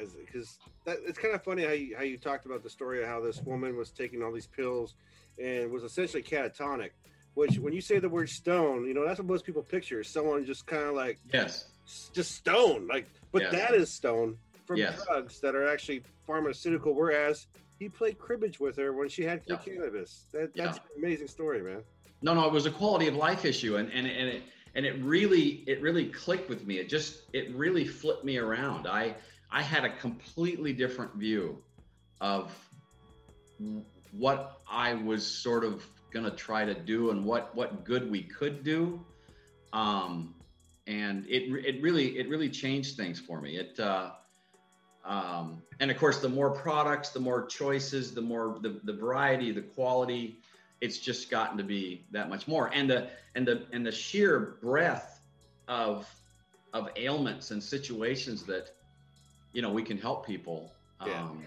as 0.00 0.12
because 0.12 0.58
that 0.84 0.98
it's 1.06 1.18
kind 1.18 1.34
of 1.34 1.42
funny 1.42 1.64
how 1.64 1.72
you 1.72 1.96
how 1.96 2.02
you 2.02 2.16
talked 2.18 2.46
about 2.46 2.62
the 2.62 2.70
story 2.70 3.02
of 3.02 3.08
how 3.08 3.20
this 3.20 3.42
woman 3.42 3.76
was 3.76 3.90
taking 3.90 4.22
all 4.22 4.32
these 4.32 4.46
pills 4.46 4.94
and 5.42 5.70
was 5.70 5.82
essentially 5.82 6.22
catatonic. 6.22 6.90
Which, 7.34 7.58
when 7.58 7.72
you 7.72 7.80
say 7.80 8.00
the 8.00 8.08
word 8.08 8.28
stone, 8.28 8.86
you 8.86 8.94
know 8.94 9.06
that's 9.06 9.18
what 9.18 9.28
most 9.28 9.44
people 9.44 9.62
picture 9.62 10.02
someone 10.02 10.44
just 10.44 10.66
kind 10.66 10.84
of 10.84 10.94
like 10.94 11.18
yes, 11.32 11.66
just 12.12 12.32
stone. 12.32 12.86
Like, 12.88 13.08
but 13.32 13.42
yes. 13.42 13.52
that 13.52 13.74
is 13.74 13.90
stone 13.90 14.36
from 14.66 14.76
yes. 14.76 15.04
drugs 15.04 15.40
that 15.40 15.54
are 15.54 15.68
actually 15.68 16.02
pharmaceutical, 16.26 16.94
whereas 16.94 17.46
he 17.78 17.88
played 17.88 18.18
cribbage 18.18 18.60
with 18.60 18.76
her 18.76 18.92
when 18.92 19.08
she 19.08 19.22
had 19.22 19.42
yeah. 19.46 19.56
cannabis. 19.56 20.26
That, 20.32 20.54
that's 20.54 20.78
yeah. 20.78 20.82
an 20.96 21.04
amazing 21.04 21.28
story, 21.28 21.62
man. 21.62 21.82
No, 22.22 22.34
no, 22.34 22.46
it 22.46 22.52
was 22.52 22.66
a 22.66 22.70
quality 22.70 23.08
of 23.08 23.16
life 23.16 23.44
issue, 23.44 23.76
and 23.76 23.90
and 23.92 24.06
and 24.06 24.28
it 24.28 24.42
and 24.74 24.86
it 24.86 25.02
really 25.02 25.62
it 25.66 25.80
really 25.82 26.06
clicked 26.06 26.48
with 26.48 26.66
me. 26.66 26.78
It 26.78 26.88
just 26.88 27.22
it 27.32 27.54
really 27.54 27.86
flipped 27.86 28.24
me 28.24 28.38
around. 28.38 28.86
I 28.86 29.14
I 29.50 29.62
had 29.62 29.84
a 29.84 29.90
completely 29.96 30.72
different 30.72 31.14
view 31.14 31.58
of 32.20 32.52
what 34.12 34.60
I 34.70 34.94
was 34.94 35.26
sort 35.26 35.64
of 35.64 35.84
gonna 36.12 36.30
try 36.30 36.64
to 36.64 36.74
do 36.74 37.10
and 37.10 37.24
what 37.24 37.54
what 37.54 37.84
good 37.84 38.10
we 38.10 38.22
could 38.22 38.62
do. 38.64 39.04
Um, 39.72 40.34
and 40.86 41.26
it 41.28 41.42
it 41.64 41.82
really 41.82 42.18
it 42.18 42.28
really 42.28 42.48
changed 42.48 42.96
things 42.96 43.18
for 43.20 43.40
me. 43.40 43.56
It 43.56 43.78
uh, 43.78 44.10
um, 45.04 45.62
and 45.80 45.90
of 45.90 45.96
course, 45.96 46.20
the 46.20 46.28
more 46.28 46.50
products, 46.50 47.10
the 47.10 47.20
more 47.20 47.46
choices, 47.46 48.12
the 48.12 48.20
more 48.20 48.58
the, 48.60 48.80
the 48.84 48.92
variety, 48.92 49.50
the 49.50 49.62
quality, 49.62 50.38
it's 50.80 50.98
just 50.98 51.30
gotten 51.30 51.58
to 51.58 51.64
be 51.64 52.04
that 52.10 52.28
much 52.28 52.48
more. 52.48 52.70
And 52.72 52.88
the 52.88 53.08
and 53.34 53.46
the 53.46 53.66
and 53.72 53.84
the 53.84 53.92
sheer 53.92 54.56
breadth 54.60 55.20
of 55.68 56.08
of 56.72 56.88
ailments 56.96 57.50
and 57.50 57.62
situations 57.62 58.44
that 58.44 58.70
you 59.52 59.62
know 59.62 59.70
we 59.70 59.82
can 59.82 59.98
help 59.98 60.26
people. 60.26 60.72
Yeah. 61.06 61.22
Um, 61.22 61.42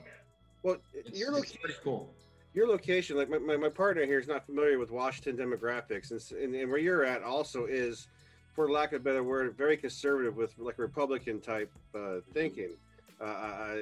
well, 0.63 0.77
your 1.13 1.31
location, 1.31 1.57
pretty 1.61 1.79
cool. 1.83 2.13
Your 2.53 2.67
location, 2.67 3.17
like 3.17 3.29
my, 3.29 3.37
my, 3.39 3.57
my, 3.57 3.69
partner 3.69 4.05
here 4.05 4.19
is 4.19 4.27
not 4.27 4.45
familiar 4.45 4.79
with 4.79 4.91
Washington 4.91 5.35
demographics, 5.35 6.11
and, 6.11 6.41
and, 6.41 6.55
and 6.55 6.69
where 6.69 6.79
you're 6.79 7.03
at 7.03 7.23
also 7.23 7.65
is, 7.65 8.07
for 8.55 8.71
lack 8.71 8.93
of 8.93 9.01
a 9.01 9.03
better 9.03 9.23
word, 9.23 9.55
very 9.57 9.75
conservative 9.75 10.37
with 10.37 10.57
like 10.57 10.77
Republican 10.77 11.41
type 11.41 11.71
uh, 11.95 12.17
thinking. 12.33 12.69
Uh, 13.19 13.75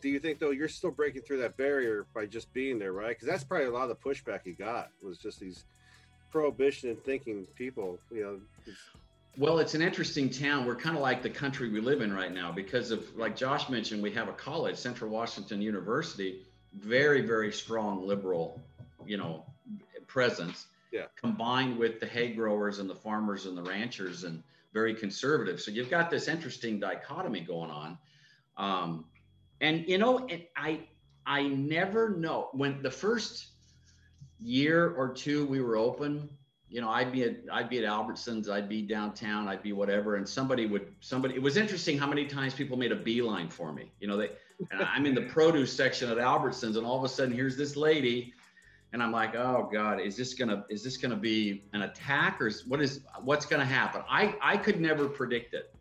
do 0.00 0.08
you 0.08 0.18
think 0.18 0.38
though 0.38 0.50
you're 0.50 0.68
still 0.68 0.90
breaking 0.90 1.22
through 1.22 1.38
that 1.38 1.56
barrier 1.56 2.06
by 2.14 2.26
just 2.26 2.52
being 2.52 2.78
there, 2.78 2.92
right? 2.92 3.10
Because 3.10 3.28
that's 3.28 3.44
probably 3.44 3.66
a 3.66 3.70
lot 3.70 3.88
of 3.90 3.96
the 4.00 4.08
pushback 4.08 4.40
he 4.44 4.52
got 4.52 4.90
was 5.02 5.18
just 5.18 5.40
these 5.40 5.64
prohibition 6.30 6.90
and 6.90 7.02
thinking 7.04 7.46
people. 7.56 7.98
You 8.10 8.22
know. 8.22 8.72
Well, 9.36 9.58
it's 9.60 9.74
an 9.74 9.82
interesting 9.82 10.30
town. 10.30 10.66
We're 10.66 10.76
kind 10.76 10.96
of 10.96 11.02
like 11.02 11.22
the 11.22 11.30
country 11.30 11.68
we 11.68 11.80
live 11.80 12.00
in 12.00 12.12
right 12.12 12.32
now 12.32 12.50
because 12.50 12.90
of, 12.90 13.16
like 13.16 13.36
Josh 13.36 13.68
mentioned, 13.68 14.02
we 14.02 14.10
have 14.12 14.28
a 14.28 14.32
college, 14.32 14.76
Central 14.76 15.10
Washington 15.10 15.62
University, 15.62 16.42
very, 16.74 17.20
very 17.20 17.52
strong 17.52 18.04
liberal, 18.04 18.60
you 19.06 19.16
know, 19.16 19.44
presence. 20.08 20.66
Yeah. 20.90 21.04
Combined 21.14 21.78
with 21.78 22.00
the 22.00 22.06
hay 22.06 22.32
growers 22.32 22.78
and 22.78 22.90
the 22.90 22.94
farmers 22.94 23.46
and 23.46 23.56
the 23.56 23.62
ranchers 23.62 24.24
and 24.24 24.42
very 24.72 24.94
conservative. 24.94 25.60
So 25.60 25.70
you've 25.70 25.90
got 25.90 26.10
this 26.10 26.28
interesting 26.28 26.80
dichotomy 26.80 27.40
going 27.40 27.70
on. 27.70 27.98
Um, 28.56 29.04
and 29.60 29.88
you 29.88 29.98
know, 29.98 30.26
I 30.56 30.80
I 31.26 31.42
never 31.48 32.10
know 32.10 32.48
when 32.52 32.82
the 32.82 32.90
first 32.90 33.48
year 34.40 34.90
or 34.94 35.12
two 35.12 35.46
we 35.46 35.60
were 35.60 35.76
open. 35.76 36.28
You 36.70 36.82
know, 36.82 36.90
I'd 36.90 37.12
be 37.12 37.24
at 37.24 37.36
I'd 37.52 37.68
be 37.68 37.78
at 37.78 37.84
Albertsons, 37.84 38.48
I'd 38.48 38.68
be 38.68 38.82
downtown, 38.82 39.48
I'd 39.48 39.62
be 39.62 39.72
whatever, 39.72 40.16
and 40.16 40.28
somebody 40.28 40.66
would 40.66 40.94
somebody. 41.00 41.34
It 41.34 41.42
was 41.42 41.56
interesting 41.56 41.98
how 41.98 42.06
many 42.06 42.26
times 42.26 42.54
people 42.54 42.76
made 42.76 42.92
a 42.92 42.96
beeline 42.96 43.48
for 43.48 43.72
me. 43.72 43.90
You 44.00 44.08
know, 44.08 44.16
they. 44.16 44.30
I'm 44.72 45.06
in 45.06 45.14
the 45.14 45.22
produce 45.22 45.72
section 45.72 46.10
at 46.10 46.18
Albertsons, 46.18 46.76
and 46.76 46.84
all 46.84 46.98
of 46.98 47.04
a 47.04 47.08
sudden, 47.08 47.32
here's 47.32 47.56
this 47.56 47.76
lady 47.76 48.34
and 48.92 49.02
I'm 49.02 49.12
like, 49.12 49.34
oh 49.34 49.68
God, 49.70 50.00
is 50.00 50.16
this 50.16 50.34
gonna 50.34 50.64
is 50.68 50.82
this 50.82 50.96
gonna 50.96 51.16
be 51.16 51.64
an 51.72 51.82
attack 51.82 52.40
or 52.40 52.50
what 52.66 52.80
is 52.80 53.00
what's 53.22 53.46
gonna 53.46 53.64
happen? 53.64 54.02
I 54.08 54.34
I 54.40 54.56
could 54.56 54.80
never 54.80 55.08
predict 55.08 55.54
it, 55.54 55.74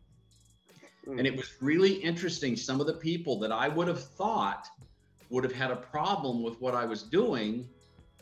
And 1.07 1.25
it 1.25 1.35
was 1.35 1.53
really 1.61 1.93
interesting. 1.93 2.55
Some 2.55 2.81
of 2.81 2.87
the 2.87 2.93
people 2.93 3.39
that 3.39 3.51
I 3.51 3.67
would 3.67 3.87
have 3.87 4.03
thought 4.03 4.67
would 5.29 5.43
have 5.43 5.53
had 5.53 5.71
a 5.71 5.75
problem 5.75 6.43
with 6.43 6.59
what 6.59 6.75
I 6.75 6.85
was 6.85 7.03
doing, 7.03 7.67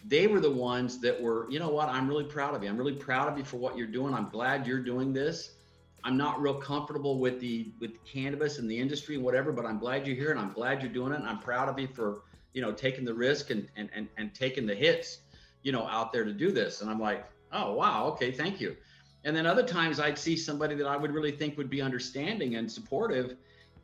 they 0.06 0.28
were 0.28 0.40
the 0.40 0.52
ones 0.52 1.00
that 1.02 1.20
were, 1.20 1.50
you 1.50 1.60
know 1.60 1.70
what, 1.70 1.90
I'm 1.90 2.08
really 2.08 2.24
proud 2.26 2.56
of 2.56 2.64
you. 2.64 2.70
I'm 2.70 2.78
really 2.78 2.96
proud 2.96 3.28
of 3.28 3.38
you 3.38 3.44
for 3.44 3.58
what 3.58 3.78
you're 3.78 3.88
doing. 3.88 4.14
I'm 4.14 4.30
glad 4.30 4.68
you're 4.68 4.84
doing 4.84 5.14
this. 5.14 5.52
I'm 6.04 6.18
not 6.18 6.40
real 6.40 6.54
comfortable 6.54 7.18
with 7.18 7.40
the 7.40 7.72
with 7.80 7.92
cannabis 8.06 8.60
and 8.60 8.70
the 8.70 8.78
industry 8.78 9.16
and 9.16 9.24
whatever, 9.24 9.52
but 9.52 9.66
I'm 9.66 9.80
glad 9.80 10.06
you're 10.06 10.16
here 10.16 10.30
and 10.30 10.40
I'm 10.40 10.54
glad 10.54 10.84
you're 10.84 10.92
doing 10.92 11.12
it. 11.12 11.20
And 11.20 11.28
I'm 11.28 11.40
proud 11.40 11.68
of 11.68 11.80
you 11.80 11.88
for, 11.88 12.22
you 12.54 12.62
know, 12.62 12.72
taking 12.72 13.06
the 13.06 13.14
risk 13.14 13.50
and 13.50 13.68
and 13.76 13.90
and, 13.96 14.08
and 14.18 14.32
taking 14.34 14.68
the 14.68 14.76
hits, 14.76 15.22
you 15.64 15.72
know, 15.72 15.88
out 15.88 16.14
there 16.14 16.24
to 16.24 16.32
do 16.32 16.52
this. 16.52 16.82
And 16.82 16.92
I'm 16.92 17.00
like, 17.00 17.26
oh 17.52 17.74
wow, 17.74 18.06
okay, 18.10 18.32
thank 18.32 18.62
you. 18.62 18.78
And 19.26 19.36
then 19.36 19.48
other 19.48 19.64
times 19.64 20.00
I'd 20.00 20.20
see 20.20 20.38
somebody 20.38 20.76
that 20.76 20.86
I 20.86 20.96
would 20.96 21.12
really 21.12 21.32
think 21.32 21.58
would 21.58 21.70
be 21.70 21.82
understanding 21.82 22.56
and 22.56 22.72
supportive, 22.72 23.36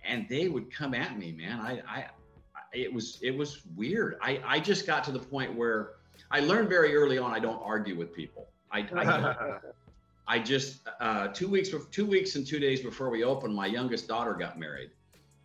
and 0.05 0.27
they 0.29 0.47
would 0.47 0.71
come 0.71 0.93
at 0.93 1.17
me, 1.17 1.31
man. 1.31 1.59
I, 1.59 1.81
I, 1.87 2.05
it 2.73 2.93
was, 2.93 3.17
it 3.23 3.35
was 3.35 3.63
weird. 3.75 4.17
I, 4.21 4.39
I 4.45 4.59
just 4.59 4.85
got 4.85 5.03
to 5.05 5.11
the 5.11 5.19
point 5.19 5.53
where 5.55 5.93
I 6.29 6.41
learned 6.41 6.69
very 6.69 6.95
early 6.95 7.17
on 7.17 7.31
I 7.31 7.39
don't 7.39 7.61
argue 7.63 7.97
with 7.97 8.13
people. 8.13 8.47
I, 8.71 8.87
I. 8.95 9.57
I 10.27 10.39
just 10.39 10.87
uh, 11.01 11.27
two 11.29 11.49
weeks, 11.49 11.71
two 11.89 12.05
weeks 12.05 12.35
and 12.35 12.47
two 12.47 12.59
days 12.59 12.79
before 12.79 13.09
we 13.09 13.25
opened, 13.25 13.53
my 13.53 13.65
youngest 13.65 14.07
daughter 14.07 14.33
got 14.33 14.57
married, 14.57 14.91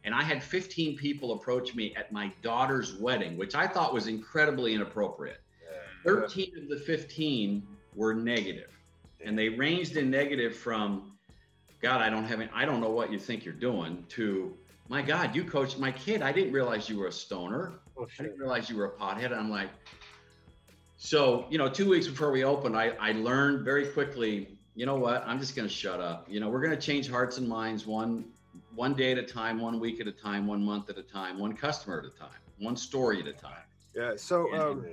and 0.05 0.15
I 0.15 0.23
had 0.23 0.41
15 0.45 0.97
people 0.97 1.33
approach 1.33 1.75
me 1.75 1.93
at 1.97 2.13
my 2.13 2.31
daughter's 2.41 2.95
wedding, 2.95 3.37
which 3.37 3.57
I 3.57 3.67
thought 3.67 3.93
was 3.93 4.07
incredibly 4.07 4.75
inappropriate. 4.75 5.41
13 6.05 6.53
of 6.63 6.69
the 6.69 6.77
15 6.77 7.67
were 7.97 8.15
negative 8.15 8.76
and 9.27 9.39
they 9.39 9.49
ranged 9.49 9.97
in 9.97 10.11
negative 10.11 10.57
from 10.57 11.13
god 11.83 12.01
i 12.01 12.09
don't 12.09 12.25
have 12.25 12.41
any, 12.41 12.51
i 12.55 12.65
don't 12.65 12.81
know 12.81 12.91
what 12.91 13.13
you 13.13 13.19
think 13.19 13.45
you're 13.45 13.55
doing 13.55 14.05
to 14.09 14.57
my 14.89 15.03
god 15.03 15.35
you 15.35 15.45
coached 15.45 15.79
my 15.79 15.91
kid. 15.93 16.23
I 16.23 16.33
didn't 16.33 16.53
realize 16.53 16.89
you 16.89 16.99
were 16.99 17.09
a 17.09 17.13
stoner. 17.13 17.81
Oh, 17.99 18.07
i 18.19 18.23
didn't 18.23 18.39
realize 18.39 18.71
you 18.71 18.77
were 18.77 18.87
a 18.87 18.93
pothead. 18.93 19.37
I'm 19.37 19.51
like 19.51 19.71
so 20.97 21.47
you 21.51 21.59
know 21.59 21.69
two 21.69 21.91
weeks 21.91 22.07
before 22.07 22.31
we 22.31 22.43
opened 22.45 22.75
i, 22.75 22.93
I 22.99 23.13
learned 23.13 23.65
very 23.65 23.87
quickly 23.89 24.57
you 24.77 24.85
know 24.85 24.95
what? 24.95 25.25
I'm 25.27 25.41
just 25.41 25.57
going 25.57 25.67
to 25.67 25.75
shut 25.75 26.01
up. 26.01 26.27
You 26.29 26.39
know 26.39 26.49
we're 26.51 26.61
going 26.61 26.79
to 26.79 26.81
change 26.81 27.11
hearts 27.11 27.39
and 27.39 27.49
minds 27.49 27.87
one 27.87 28.27
one 28.75 28.95
day 28.95 29.11
at 29.13 29.19
a 29.19 29.23
time 29.23 29.59
one 29.59 29.81
week 29.81 30.01
at 30.01 30.07
a 30.07 30.13
time 30.13 30.47
one 30.47 30.63
month 30.63 30.91
at 30.91 30.99
a 30.99 31.03
time 31.03 31.39
one 31.39 31.55
customer 31.55 31.99
at 31.99 32.05
a 32.05 32.11
time 32.11 32.39
one 32.59 32.77
story 32.77 33.21
at 33.21 33.27
a 33.27 33.33
time. 33.33 33.65
Yeah. 33.95 34.13
So 34.17 34.55
um, 34.55 34.87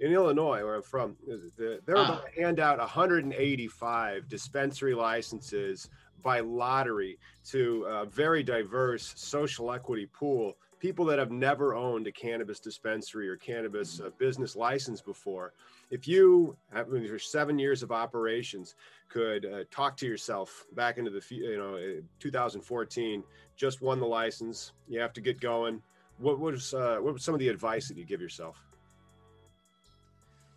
in 0.00 0.12
Illinois, 0.12 0.64
where 0.64 0.74
I'm 0.74 0.82
from, 0.82 1.16
they're 1.56 1.80
Ah. 1.96 2.04
about 2.04 2.26
to 2.26 2.40
hand 2.40 2.58
out 2.58 2.78
185 2.80 4.28
dispensary 4.28 4.94
licenses 4.94 5.88
by 6.22 6.40
lottery 6.40 7.18
to 7.46 7.84
a 7.84 8.04
very 8.06 8.42
diverse 8.42 9.12
social 9.16 9.72
equity 9.72 10.06
pool. 10.06 10.56
People 10.78 11.04
that 11.06 11.18
have 11.18 11.30
never 11.30 11.74
owned 11.74 12.06
a 12.06 12.12
cannabis 12.12 12.58
dispensary 12.60 13.28
or 13.28 13.36
cannabis 13.36 14.00
uh, 14.00 14.08
business 14.18 14.56
license 14.56 15.02
before. 15.02 15.52
If 15.90 16.08
you 16.08 16.56
have 16.72 16.90
in 16.94 17.02
your 17.02 17.18
seven 17.18 17.58
years 17.58 17.82
of 17.82 17.92
operations 17.92 18.74
could 19.08 19.44
uh, 19.44 19.64
talk 19.70 19.96
to 19.98 20.06
yourself 20.06 20.66
back 20.72 20.96
into 20.96 21.10
the 21.10 21.22
you 21.34 21.58
know 21.58 21.74
uh, 21.76 22.00
2014, 22.18 23.22
just 23.56 23.82
won 23.82 24.00
the 24.00 24.06
license. 24.06 24.72
You 24.88 25.00
have 25.00 25.12
to 25.14 25.20
get 25.20 25.40
going. 25.40 25.82
What 26.18 26.38
was 26.38 26.72
uh, 26.72 26.98
what 27.00 27.12
was 27.12 27.24
some 27.24 27.34
of 27.34 27.40
the 27.40 27.48
advice 27.48 27.88
that 27.88 27.98
you 27.98 28.06
give 28.06 28.20
yourself? 28.22 28.62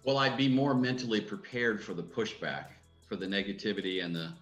Well, 0.04 0.18
I'd 0.18 0.38
be 0.38 0.50
more 0.50 0.74
mentally 0.74 1.22
prepared 1.22 1.82
for 1.82 1.94
the 1.94 2.04
pushback, 2.04 2.66
for 3.08 3.16
the 3.16 3.26
negativity 3.26 4.04
and 4.04 4.16
the 4.16 4.34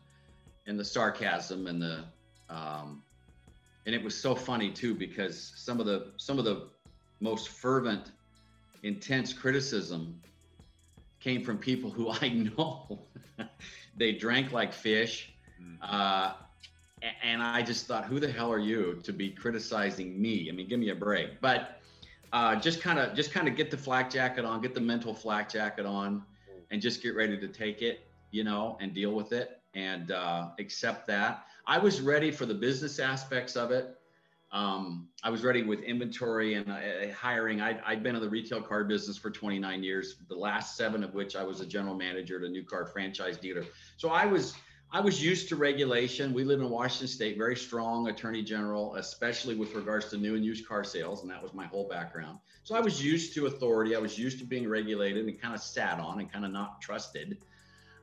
and 0.67 0.79
the 0.79 0.85
sarcasm 0.85 1.67
and 1.67 1.81
the 1.81 2.05
um, 2.49 3.03
and 3.85 3.95
it 3.95 4.03
was 4.03 4.15
so 4.15 4.35
funny 4.35 4.71
too 4.71 4.95
because 4.95 5.53
some 5.55 5.79
of 5.79 5.85
the 5.85 6.13
some 6.17 6.39
of 6.39 6.45
the 6.45 6.69
most 7.19 7.49
fervent, 7.49 8.11
intense 8.83 9.33
criticism 9.33 10.19
came 11.19 11.43
from 11.43 11.57
people 11.57 11.89
who 11.91 12.09
I 12.21 12.29
know. 12.29 13.07
they 13.97 14.13
drank 14.13 14.51
like 14.51 14.73
fish, 14.73 15.31
uh, 15.81 16.33
and 17.23 17.41
I 17.41 17.61
just 17.61 17.87
thought, 17.87 18.05
who 18.05 18.19
the 18.19 18.31
hell 18.31 18.51
are 18.51 18.59
you 18.59 18.99
to 19.03 19.13
be 19.13 19.29
criticizing 19.31 20.21
me? 20.21 20.49
I 20.49 20.55
mean, 20.55 20.67
give 20.67 20.79
me 20.79 20.89
a 20.89 20.95
break. 20.95 21.41
But 21.41 21.80
uh, 22.33 22.55
just 22.55 22.81
kind 22.81 22.99
of 22.99 23.13
just 23.15 23.31
kind 23.31 23.47
of 23.47 23.55
get 23.55 23.71
the 23.71 23.77
flak 23.77 24.09
jacket 24.09 24.45
on, 24.45 24.61
get 24.61 24.73
the 24.73 24.81
mental 24.81 25.13
flak 25.13 25.49
jacket 25.49 25.85
on, 25.85 26.23
and 26.71 26.81
just 26.81 27.03
get 27.03 27.15
ready 27.15 27.37
to 27.37 27.47
take 27.47 27.81
it, 27.81 28.07
you 28.31 28.43
know, 28.43 28.77
and 28.79 28.93
deal 28.93 29.11
with 29.11 29.33
it 29.33 29.61
and 29.73 30.11
uh, 30.11 30.49
accept 30.59 31.07
that. 31.07 31.45
I 31.67 31.77
was 31.77 32.01
ready 32.01 32.31
for 32.31 32.45
the 32.45 32.53
business 32.53 32.99
aspects 32.99 33.55
of 33.55 33.71
it. 33.71 33.97
Um, 34.51 35.07
I 35.23 35.29
was 35.29 35.43
ready 35.43 35.63
with 35.63 35.79
inventory 35.81 36.55
and 36.55 36.69
uh, 36.69 37.13
hiring. 37.13 37.61
I'd, 37.61 37.81
I'd 37.85 38.03
been 38.03 38.15
in 38.15 38.21
the 38.21 38.29
retail 38.29 38.61
card 38.61 38.89
business 38.89 39.17
for 39.17 39.31
29 39.31 39.81
years, 39.81 40.17
the 40.27 40.35
last 40.35 40.75
seven 40.75 41.05
of 41.05 41.13
which 41.13 41.37
I 41.37 41.43
was 41.43 41.61
a 41.61 41.65
general 41.65 41.95
manager 41.95 42.37
at 42.37 42.43
a 42.43 42.49
new 42.49 42.63
card 42.63 42.89
franchise 42.89 43.37
dealer. 43.37 43.63
So 43.95 44.09
I 44.09 44.25
was 44.25 44.53
I 44.93 44.99
was 44.99 45.23
used 45.23 45.47
to 45.49 45.55
regulation. 45.55 46.33
We 46.33 46.43
live 46.43 46.59
in 46.59 46.69
Washington 46.69 47.07
State, 47.07 47.37
very 47.37 47.55
strong 47.55 48.09
attorney 48.09 48.43
general, 48.43 48.95
especially 48.95 49.55
with 49.55 49.73
regards 49.73 50.09
to 50.09 50.17
new 50.17 50.35
and 50.35 50.43
used 50.43 50.67
car 50.67 50.83
sales, 50.83 51.21
and 51.21 51.31
that 51.31 51.41
was 51.41 51.53
my 51.53 51.65
whole 51.65 51.87
background. 51.87 52.39
So 52.63 52.75
I 52.75 52.81
was 52.81 53.01
used 53.01 53.33
to 53.35 53.45
authority. 53.45 53.95
I 53.95 53.99
was 53.99 54.19
used 54.19 54.37
to 54.39 54.45
being 54.45 54.67
regulated 54.67 55.25
and 55.25 55.41
kind 55.41 55.55
of 55.55 55.61
sat 55.61 55.97
on 55.99 56.19
and 56.19 56.29
kind 56.29 56.43
of 56.43 56.51
not 56.51 56.81
trusted. 56.81 57.37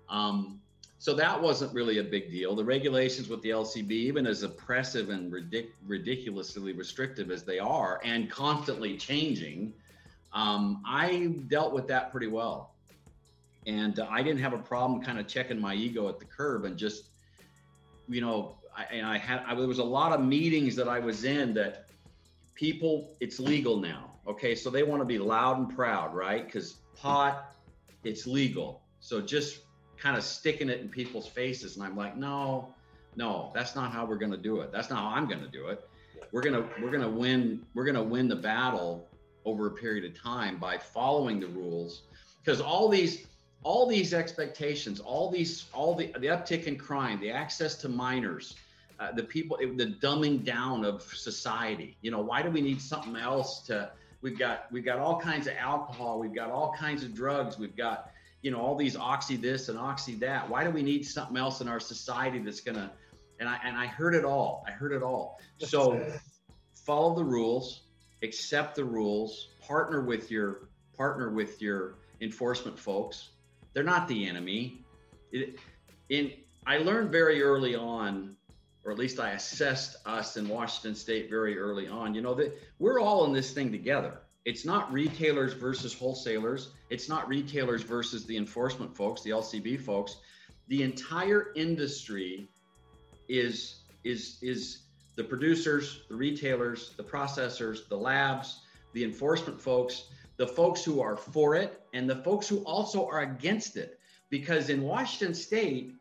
Um, 0.09 0.63
so 0.99 1.15
that 1.15 1.41
wasn't 1.41 1.75
really 1.75 1.99
a 1.99 2.05
big 2.05 2.31
deal. 2.31 2.57
The 2.57 2.65
regulations 2.65 3.29
with 3.29 3.43
the 3.43 3.51
LCB, 3.51 3.91
even 3.91 4.27
as 4.27 4.43
oppressive 4.43 5.11
and 5.11 5.31
ridic- 5.31 5.73
ridiculously 5.87 6.73
restrictive 6.73 7.31
as 7.31 7.45
they 7.45 7.59
are, 7.59 8.01
and 8.03 8.31
constantly 8.31 8.97
changing, 8.97 9.75
um, 10.33 10.83
I 10.87 11.35
dealt 11.49 11.75
with 11.75 11.87
that 11.89 12.11
pretty 12.13 12.29
well 12.29 12.73
and 13.67 13.99
I 14.11 14.23
didn't 14.23 14.41
have 14.41 14.53
a 14.53 14.59
problem 14.59 15.03
kind 15.03 15.19
of 15.19 15.27
checking 15.27 15.61
my 15.61 15.75
ego 15.75 16.09
at 16.09 16.19
the 16.19 16.25
curb 16.25 16.65
and 16.65 16.77
just, 16.77 17.11
you 18.09 18.21
know, 18.21 18.57
I, 18.77 18.85
and 18.93 19.07
I 19.07 19.19
had 19.19 19.43
I, 19.47 19.55
there 19.55 19.67
was 19.67 19.79
a 19.79 19.85
lot 19.85 20.13
of 20.13 20.25
meetings 20.25 20.77
that 20.77 20.89
I 20.89 20.99
was 20.99 21.25
in 21.25 21.55
that 21.55 21.91
people 22.55 23.15
it's 23.21 23.39
legal 23.39 23.79
now, 23.79 24.13
okay, 24.27 24.55
so 24.55 24.71
they 24.71 24.83
want 24.83 25.01
to 25.01 25.07
be 25.07 25.19
loud 25.19 25.59
and 25.59 25.75
proud, 25.75 26.15
right? 26.15 26.45
Because 26.45 26.77
pot, 26.97 27.55
it's 28.05 28.27
legal, 28.27 28.83
so 29.01 29.21
just 29.21 29.61
kind 29.97 30.17
of 30.17 30.23
sticking 30.23 30.69
it 30.69 30.81
in 30.81 30.89
people's 30.89 31.27
faces, 31.27 31.77
and 31.77 31.85
I'm 31.85 31.97
like, 31.97 32.17
no, 32.17 32.73
no, 33.17 33.51
that's 33.55 33.75
not 33.75 33.93
how 33.93 34.07
we're 34.07 34.17
going 34.17 34.31
to 34.31 34.39
do 34.39 34.61
it. 34.61 34.71
That's 34.71 34.91
not 34.91 35.01
how 35.01 35.09
I'm 35.09 35.27
going 35.27 35.41
to 35.41 35.49
do 35.49 35.67
it. 35.69 35.89
We're 36.33 36.43
gonna 36.43 36.69
we're 36.83 36.91
gonna 36.91 37.09
win 37.09 37.65
we're 37.75 37.87
gonna 37.87 38.03
win 38.03 38.29
the 38.29 38.37
battle 38.37 39.09
over 39.45 39.67
a 39.67 39.71
period 39.71 40.05
of 40.05 40.21
time 40.21 40.59
by 40.59 40.77
following 40.77 41.41
the 41.41 41.47
rules 41.47 42.03
because 42.45 42.61
all 42.61 42.89
these 42.89 43.27
all 43.63 43.87
these 43.87 44.15
expectations, 44.15 45.01
all 45.01 45.31
these, 45.31 45.67
all 45.73 45.95
the 45.95 46.07
the 46.19 46.29
uptick 46.29 46.65
in 46.65 46.77
crime, 46.77 47.21
the 47.21 47.31
access 47.31 47.75
to 47.77 47.89
minors, 47.89 48.57
uh, 49.01 49.13
the 49.13 49.23
people, 49.23 49.57
the 49.59 49.97
dumbing 50.01 50.45
down 50.45 50.85
of 50.85 51.03
society. 51.03 51.97
You 52.01 52.11
know, 52.11 52.21
why 52.21 52.43
do 52.43 52.51
we 52.51 52.61
need 52.61 52.81
something 52.81 53.17
else 53.17 53.61
to? 53.67 53.91
We've 54.21 54.39
got 54.39 54.71
we've 54.71 54.85
got 54.85 54.99
all 54.99 55.21
kinds 55.21 55.47
of 55.47 55.55
alcohol, 55.57 56.19
we've 56.19 56.35
got 56.35 56.51
all 56.51 56.73
kinds 56.73 57.05
of 57.05 57.15
drugs, 57.15 57.59
we've 57.59 57.77
got 57.77 58.11
you 58.43 58.51
know 58.51 58.61
all 58.61 58.77
these 58.77 58.97
oxy 58.97 59.37
this 59.37 59.69
and 59.69 59.79
oxy 59.79 60.15
that. 60.17 60.49
Why 60.49 60.65
do 60.65 60.71
we 60.71 60.83
need 60.83 61.05
something 61.05 61.37
else 61.37 61.61
in 61.61 61.69
our 61.69 61.81
society 61.81 62.39
that's 62.39 62.61
gonna? 62.61 62.93
And 63.41 63.49
I 63.49 63.59
and 63.65 63.77
I 63.77 63.87
heard 63.87 64.15
it 64.15 64.25
all. 64.25 64.65
I 64.67 64.73
heard 64.73 64.93
it 64.93 65.03
all. 65.03 65.41
So 65.59 66.05
follow 66.75 67.15
the 67.15 67.25
rules, 67.25 67.83
accept 68.23 68.75
the 68.75 68.85
rules, 68.85 69.49
partner 69.61 70.03
with 70.03 70.31
your 70.31 70.69
partner 70.97 71.31
with 71.31 71.63
your 71.63 71.95
enforcement 72.21 72.77
folks 72.77 73.31
they're 73.73 73.85
not 73.85 74.09
the 74.09 74.27
enemy. 74.27 74.85
It, 75.33 75.59
in 76.09 76.33
I 76.67 76.79
learned 76.79 77.11
very 77.11 77.43
early 77.43 77.75
on, 77.75 78.37
or 78.85 78.93
at 78.93 78.99
least 78.99 79.21
I 79.21 79.31
assessed 79.31 79.97
us 80.07 80.37
in 80.37 80.49
Washington 80.49 80.95
State 80.95 81.31
very 81.31 81.59
early 81.59 81.89
on. 81.89 82.15
You 82.15 82.21
know 82.21 82.35
that 82.35 82.59
we're 82.79 83.01
all 83.01 83.25
in 83.25 83.33
this 83.33 83.53
thing 83.53 83.73
together. 83.73 84.21
It's 84.45 84.65
not 84.65 84.93
retailers 84.93 85.53
versus 85.53 85.93
wholesalers. 85.93 86.71
It's 86.91 87.09
not 87.09 87.29
retailers 87.29 87.83
versus 87.83 88.25
the 88.27 88.37
enforcement 88.37 88.97
folks, 88.97 89.23
the 89.23 89.31
LCB 89.31 89.81
folks. 89.81 90.17
The 90.69 90.83
entire 90.83 91.53
industry 91.55 92.49
is 93.29 93.81
is 94.05 94.39
is 94.43 94.83
the 95.17 95.25
producers, 95.25 96.03
the 96.09 96.15
retailers, 96.15 96.95
the 96.97 97.03
processors, 97.03 97.89
the 97.89 97.97
labs, 97.97 98.61
the 98.93 99.05
enforcement 99.05 99.61
folks 99.61 100.05
the 100.39 100.47
folks 100.47 100.83
who 100.83 101.03
are 101.03 101.17
for 101.17 101.55
it 101.55 101.83
and 101.93 102.09
the 102.09 102.17
folks 102.17 102.49
who 102.49 102.59
also 102.65 103.07
are 103.07 103.21
against 103.21 103.77
it. 103.77 103.99
Because 104.31 104.71
in 104.71 104.83
Washington 104.83 105.35
State, 105.35 105.93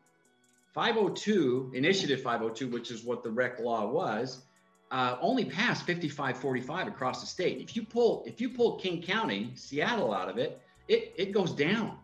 502, 0.72 1.72
Initiative 1.74 2.22
502, 2.22 2.68
which 2.68 2.90
is 2.90 3.04
what 3.04 3.22
the 3.22 3.30
rec 3.30 3.58
law 3.58 3.86
was, 3.86 4.42
uh, 4.90 5.16
only 5.20 5.44
passed 5.44 5.86
55-45 5.86 6.88
across 6.88 7.20
the 7.20 7.26
state. 7.26 7.60
If 7.60 7.76
you 7.76 7.82
pull 7.82 8.24
if 8.26 8.40
you 8.40 8.48
pull 8.48 8.76
King 8.78 9.02
County, 9.02 9.52
Seattle 9.54 10.14
out 10.14 10.28
of 10.28 10.38
it, 10.38 10.60
it, 10.86 11.12
it 11.16 11.32
goes 11.32 11.52
down. 11.52 11.98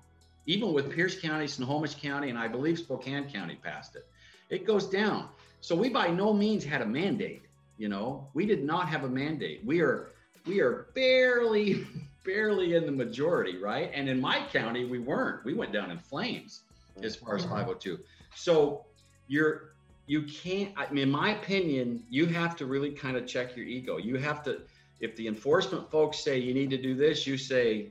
Even 0.47 0.75
with 0.75 0.93
Pierce 0.93 1.19
County, 1.19 1.47
Snohomish 1.47 1.95
County, 1.95 2.29
and 2.29 2.39
I 2.39 2.49
believe 2.49 2.79
Spokane 2.79 3.31
County 3.31 3.57
passed 3.63 3.97
it. 3.97 4.07
It 4.51 4.67
goes 4.67 4.87
down. 4.87 5.29
So 5.63 5.75
we 5.75 5.89
by 5.89 6.09
no 6.09 6.35
means 6.35 6.65
had 6.65 6.83
a 6.83 6.87
mandate. 6.87 7.45
You 7.79 7.89
know, 7.89 8.29
we 8.35 8.45
did 8.45 8.63
not 8.63 8.89
have 8.89 9.05
a 9.05 9.09
mandate. 9.09 9.63
We 9.65 9.81
are 9.81 10.11
we 10.47 10.61
are 10.61 10.89
barely 10.95 11.87
barely 12.25 12.75
in 12.75 12.87
the 12.87 12.93
majority, 12.93 13.59
right? 13.59 13.91
And 13.95 14.09
in 14.09 14.21
my 14.21 14.45
county, 14.53 14.85
we 14.85 14.99
weren't. 14.99 15.45
We 15.45 15.55
went 15.55 15.73
down 15.73 15.91
in 15.91 15.99
flames 15.99 16.63
as 17.03 17.17
far 17.17 17.37
as 17.37 17.43
mm-hmm. 17.43 17.53
502. 17.53 17.99
So 18.35 18.85
you're 19.29 19.75
you 20.07 20.23
can't. 20.23 20.73
I 20.77 20.91
mean, 20.93 21.05
in 21.05 21.11
my 21.11 21.31
opinion, 21.31 22.05
you 22.11 22.27
have 22.27 22.57
to 22.57 22.67
really 22.67 22.91
kind 22.91 23.17
of 23.17 23.27
check 23.27 23.57
your 23.57 23.67
ego. 23.67 23.97
You 23.97 24.17
have 24.17 24.43
to. 24.45 24.63
If 25.01 25.17
the 25.17 25.27
enforcement 25.27 25.91
folks 25.91 26.19
say 26.21 26.39
you 26.39 26.55
need 26.55 26.71
to 26.71 26.79
do 26.81 26.95
this, 26.95 27.27
you 27.27 27.37
say 27.37 27.91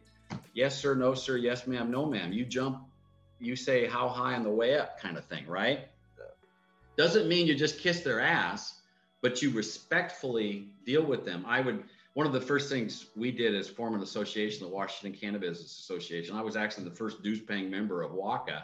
yes 0.54 0.80
sir, 0.80 0.96
no 0.96 1.14
sir, 1.14 1.38
yes 1.38 1.68
ma'am, 1.68 1.92
no 1.92 2.06
ma'am. 2.06 2.34
You 2.34 2.46
jump. 2.46 2.82
You 3.40 3.56
say 3.56 3.88
how 3.88 4.08
high 4.08 4.36
on 4.36 4.44
the 4.44 4.50
way 4.50 4.78
up, 4.78 5.00
kind 5.00 5.18
of 5.18 5.26
thing, 5.26 5.46
right? 5.48 5.88
Doesn't 6.96 7.28
mean 7.28 7.48
you 7.48 7.56
just 7.56 7.80
kiss 7.80 8.02
their 8.02 8.22
ass, 8.22 8.80
but 9.22 9.42
you 9.42 9.50
respectfully 9.50 10.70
deal 10.86 11.04
with 11.04 11.26
them. 11.26 11.44
I 11.48 11.60
would 11.60 11.84
one 12.14 12.28
of 12.28 12.34
the 12.34 12.42
first 12.42 12.70
things 12.70 13.08
we 13.16 13.32
did 13.32 13.56
is 13.56 13.68
form 13.68 13.96
an 13.96 14.02
association, 14.02 14.64
the 14.64 14.72
Washington 14.72 15.20
Cannabis 15.20 15.60
Association. 15.60 16.36
I 16.36 16.42
was 16.42 16.56
actually 16.56 16.84
the 16.86 16.96
first 16.96 17.24
dues 17.24 17.42
paying 17.42 17.70
member 17.70 18.04
of 18.04 18.12
WACA. 18.12 18.64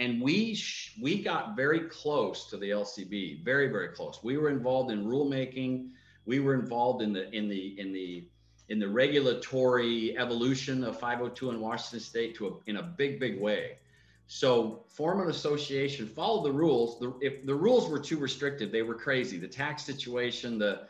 And 0.00 0.20
we 0.20 0.54
sh- 0.54 0.96
we 1.00 1.22
got 1.22 1.54
very 1.54 1.80
close 1.80 2.50
to 2.50 2.56
the 2.56 2.70
LCB, 2.70 3.44
very 3.44 3.68
very 3.68 3.88
close. 3.90 4.18
We 4.24 4.38
were 4.38 4.50
involved 4.50 4.90
in 4.90 5.04
rulemaking. 5.04 5.90
We 6.26 6.40
were 6.40 6.54
involved 6.54 7.00
in 7.00 7.12
the 7.12 7.30
in 7.32 7.48
the 7.48 7.78
in 7.78 7.92
the 7.92 8.26
in 8.70 8.80
the 8.80 8.88
regulatory 8.88 10.18
evolution 10.18 10.82
of 10.82 10.98
502 10.98 11.50
in 11.50 11.60
Washington 11.60 12.00
State 12.00 12.34
to 12.36 12.48
a, 12.48 12.70
in 12.70 12.78
a 12.78 12.82
big 12.82 13.20
big 13.20 13.40
way. 13.40 13.78
So 14.26 14.84
form 14.88 15.20
an 15.20 15.28
association, 15.28 16.08
follow 16.08 16.42
the 16.42 16.50
rules. 16.50 16.98
The, 16.98 17.14
if 17.20 17.46
the 17.46 17.54
rules 17.54 17.88
were 17.88 18.00
too 18.00 18.16
restrictive, 18.16 18.72
they 18.72 18.82
were 18.82 18.94
crazy. 18.94 19.38
The 19.38 19.46
tax 19.46 19.84
situation, 19.84 20.58
the 20.58 20.88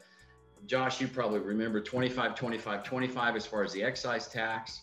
Josh, 0.67 1.01
you 1.01 1.09
probably 1.09 1.41
remember 1.41 1.81
25, 1.81 2.35
25, 2.35 2.85
25 2.85 3.37
as 3.37 3.47
far 3.47 3.63
as 3.63 3.73
the 3.73 3.83
excise 3.83 4.29
tax. 4.29 4.83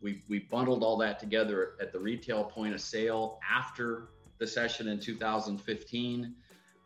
We, 0.00 0.22
we 0.28 0.40
bundled 0.40 0.82
all 0.82 0.96
that 0.98 1.18
together 1.20 1.72
at 1.80 1.92
the 1.92 1.98
retail 1.98 2.44
point 2.44 2.74
of 2.74 2.80
sale 2.80 3.38
after 3.48 4.08
the 4.38 4.46
session 4.46 4.88
in 4.88 4.98
2015. 4.98 6.34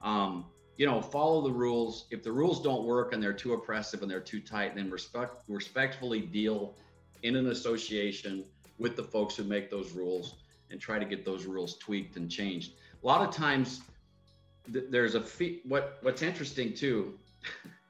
Um, 0.02 0.44
you 0.76 0.84
know, 0.84 1.00
follow 1.00 1.40
the 1.40 1.52
rules. 1.52 2.06
If 2.10 2.22
the 2.22 2.32
rules 2.32 2.62
don't 2.62 2.84
work 2.84 3.14
and 3.14 3.22
they're 3.22 3.32
too 3.32 3.54
oppressive 3.54 4.02
and 4.02 4.10
they're 4.10 4.20
too 4.20 4.40
tight, 4.40 4.76
then 4.76 4.90
respect, 4.90 5.42
respectfully 5.48 6.20
deal 6.20 6.76
in 7.22 7.36
an 7.36 7.46
association 7.46 8.44
with 8.78 8.94
the 8.94 9.02
folks 9.02 9.34
who 9.34 9.44
make 9.44 9.70
those 9.70 9.92
rules 9.92 10.34
and 10.70 10.78
try 10.78 10.98
to 10.98 11.06
get 11.06 11.24
those 11.24 11.46
rules 11.46 11.78
tweaked 11.78 12.16
and 12.16 12.30
changed. 12.30 12.72
A 13.02 13.06
lot 13.06 13.26
of 13.26 13.34
times, 13.34 13.80
th- 14.70 14.86
there's 14.90 15.14
a 15.14 15.20
fee- 15.20 15.62
what 15.64 15.98
What's 16.02 16.22
interesting 16.22 16.74
too. 16.74 17.18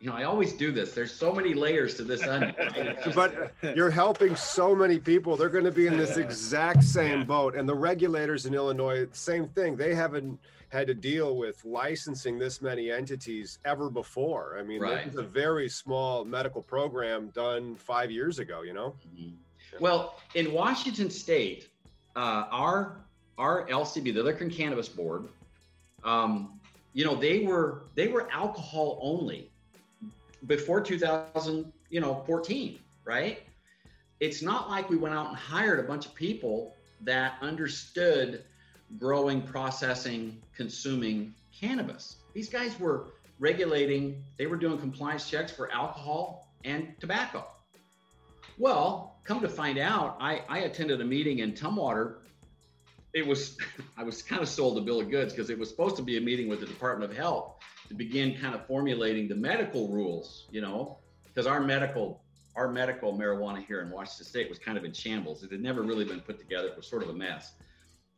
You 0.00 0.11
know, 0.11 0.17
I 0.17 0.25
always 0.25 0.53
do 0.53 0.73
this. 0.73 0.93
There's 0.93 1.12
so 1.12 1.33
many 1.33 1.55
layers 1.55 1.95
to 1.97 2.05
this 2.05 2.23
onion. 2.23 2.55
but 3.15 3.53
you're 3.75 3.91
helping 3.91 4.37
so 4.37 4.75
many 4.75 4.99
people. 4.99 5.37
They're 5.37 5.49
going 5.49 5.65
to 5.65 5.71
be 5.73 5.87
in 5.87 5.97
this 5.97 6.17
exact 6.19 6.85
same 6.85 7.25
boat. 7.25 7.55
And 7.57 7.69
the 7.69 7.75
regulators 7.75 8.45
in 8.47 8.53
Illinois, 8.55 9.07
same 9.12 9.49
thing. 9.49 9.75
They 9.76 9.95
haven't 9.95 10.38
had 10.69 10.87
to 10.88 10.95
deal 10.95 11.37
with 11.37 11.65
licensing 11.65 12.38
this 12.38 12.61
many 12.61 12.91
entities 12.91 13.59
ever 13.65 13.88
before. 13.88 14.57
I 14.59 14.62
mean, 14.62 14.81
Right. 14.81 15.05
this 15.05 15.15
is 15.15 15.19
a 15.19 15.23
very 15.23 15.69
small 15.69 16.25
medical 16.25 16.61
program 16.61 17.29
done 17.29 17.75
five 17.76 18.11
years 18.11 18.38
ago, 18.38 18.62
you 18.62 18.75
know? 18.75 18.95
Mhm. 19.17 19.33
Well, 19.81 20.17
in 20.35 20.53
Washington 20.53 21.11
State, 21.11 21.69
uh, 22.15 22.47
our 22.50 23.03
our 23.38 23.69
LCB, 23.69 24.13
the 24.13 24.23
Liquor 24.23 24.45
and 24.45 24.52
Cannabis 24.52 24.89
Board, 24.89 25.28
um, 26.04 26.59
you 26.95 27.04
know, 27.04 27.15
they 27.15 27.41
were 27.41 27.82
they 27.95 28.09
were 28.09 28.28
alcohol 28.30 28.99
only 29.02 29.50
before 30.47 30.81
2000, 30.81 31.73
you 31.91 32.01
know, 32.01 32.23
14, 32.27 32.79
right? 33.05 33.41
It's 34.21 34.43
not 34.43 34.69
like 34.69 34.89
we 34.91 34.97
went 34.97 35.15
out 35.15 35.29
and 35.29 35.37
hired 35.37 35.81
a 35.81 35.83
bunch 35.83 36.07
of 36.07 36.15
people 36.15 36.75
that 37.03 37.35
understood 37.41 38.45
growing, 38.99 39.43
processing, 39.43 40.41
consuming 40.55 41.35
cannabis. 41.59 42.17
These 42.35 42.49
guys 42.49 42.79
were 42.79 43.09
regulating, 43.39 44.23
they 44.39 44.47
were 44.47 44.57
doing 44.57 44.79
compliance 44.79 45.29
checks 45.29 45.53
for 45.53 45.71
alcohol 45.73 46.53
and 46.65 46.95
tobacco. 47.01 47.45
Well, 48.59 49.19
come 49.25 49.41
to 49.41 49.49
find 49.49 49.79
out, 49.79 50.17
I, 50.21 50.43
I 50.49 50.61
attended 50.61 51.01
a 51.01 51.05
meeting 51.05 51.41
in 51.41 51.53
Tumwater. 51.53 52.17
It 53.13 53.27
was, 53.27 53.59
I 53.97 54.03
was 54.03 54.23
kind 54.23 54.41
of 54.41 54.49
sold 54.49 54.79
a 54.79 54.81
bill 54.81 55.01
of 55.01 55.11
goods 55.11 55.35
because 55.35 55.51
it 55.51 55.59
was 55.59 55.69
supposed 55.69 55.97
to 55.97 56.03
be 56.03 56.17
a 56.17 56.21
meeting 56.21 56.49
with 56.49 56.61
the 56.61 56.67
Department 56.67 57.11
of 57.11 57.17
Health 57.17 57.57
to 57.89 57.95
begin 57.95 58.39
kind 58.39 58.55
of 58.55 58.67
formulating 58.67 59.29
the 59.29 59.35
medical 59.35 59.89
rules, 59.89 60.47
you 60.51 60.61
know, 60.61 60.99
because 61.25 61.47
our 61.47 61.61
medical, 61.61 62.23
our 62.55 62.69
medical 62.69 63.17
marijuana 63.17 63.65
here 63.65 63.81
in 63.83 63.91
Washington 63.91 64.27
State 64.27 64.49
was 64.49 64.59
kind 64.59 64.79
of 64.79 64.85
in 64.85 64.93
shambles. 64.93 65.43
It 65.43 65.51
had 65.51 65.61
never 65.61 65.83
really 65.83 66.05
been 66.05 66.21
put 66.21 66.39
together. 66.39 66.69
It 66.69 66.77
was 66.77 66.87
sort 66.87 67.03
of 67.03 67.11
a 67.11 67.15
mess. 67.15 67.53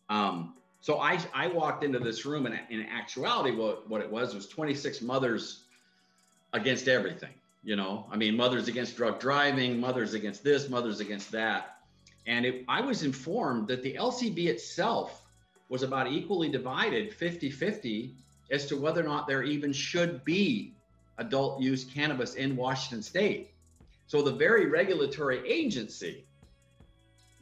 Um, 0.08 0.54
so 0.80 1.00
I, 1.00 1.18
I 1.34 1.48
walked 1.48 1.84
into 1.84 1.98
this 1.98 2.24
room 2.24 2.46
and 2.46 2.58
in 2.70 2.86
actuality, 2.86 3.50
what, 3.50 3.88
what 3.88 4.00
it 4.00 4.10
was 4.10 4.34
was 4.34 4.48
26 4.48 5.02
mothers 5.02 5.64
against 6.52 6.88
everything. 6.88 7.34
You 7.64 7.76
know, 7.76 8.06
I 8.10 8.16
mean, 8.16 8.36
mothers 8.36 8.68
against 8.68 8.96
drug 8.96 9.18
driving, 9.18 9.80
mothers 9.80 10.14
against 10.14 10.44
this, 10.44 10.68
mothers 10.68 11.00
against 11.00 11.32
that. 11.32 11.80
And 12.26 12.46
it, 12.46 12.64
I 12.68 12.80
was 12.80 13.02
informed 13.02 13.68
that 13.68 13.82
the 13.82 13.94
LCB 13.94 14.46
itself 14.46 15.22
was 15.68 15.82
about 15.82 16.10
equally 16.10 16.48
divided 16.48 17.12
50 17.12 17.50
50 17.50 18.14
as 18.50 18.66
to 18.66 18.76
whether 18.76 19.00
or 19.00 19.04
not 19.04 19.26
there 19.26 19.42
even 19.42 19.72
should 19.72 20.24
be 20.24 20.72
adult 21.18 21.60
use 21.60 21.84
cannabis 21.84 22.34
in 22.34 22.56
Washington 22.56 23.02
state. 23.02 23.50
So 24.06 24.22
the 24.22 24.32
very 24.32 24.66
regulatory 24.66 25.46
agency 25.46 26.24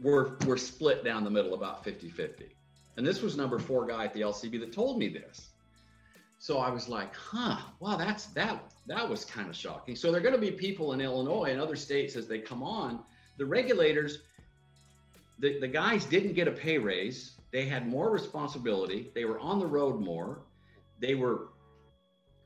were, 0.00 0.36
were 0.46 0.56
split 0.56 1.04
down 1.04 1.24
the 1.24 1.30
middle 1.30 1.54
about 1.54 1.84
50 1.84 2.10
50. 2.10 2.46
And 2.96 3.06
this 3.06 3.22
was 3.22 3.36
number 3.36 3.58
four 3.58 3.86
guy 3.86 4.04
at 4.04 4.14
the 4.14 4.22
LCB 4.22 4.60
that 4.60 4.72
told 4.72 4.98
me 4.98 5.08
this. 5.08 5.50
So 6.38 6.58
I 6.58 6.70
was 6.70 6.88
like, 6.88 7.14
huh, 7.14 7.58
wow, 7.80 7.96
that's 7.96 8.26
that 8.26 8.62
that 8.86 9.08
was 9.08 9.24
kind 9.24 9.48
of 9.48 9.56
shocking. 9.56 9.96
So 9.96 10.10
there 10.10 10.20
are 10.20 10.22
going 10.22 10.34
to 10.34 10.40
be 10.40 10.50
people 10.50 10.92
in 10.92 11.00
Illinois 11.00 11.50
and 11.50 11.60
other 11.60 11.76
states 11.76 12.14
as 12.14 12.26
they 12.26 12.38
come 12.38 12.62
on, 12.62 13.00
the 13.36 13.44
regulators, 13.44 14.18
the, 15.38 15.58
the 15.60 15.68
guys 15.68 16.04
didn't 16.04 16.34
get 16.34 16.48
a 16.48 16.52
pay 16.52 16.78
raise. 16.78 17.32
They 17.52 17.66
had 17.66 17.88
more 17.88 18.10
responsibility. 18.10 19.10
They 19.14 19.24
were 19.24 19.38
on 19.40 19.58
the 19.58 19.66
road 19.66 20.00
more. 20.00 20.40
They 21.00 21.14
were 21.14 21.48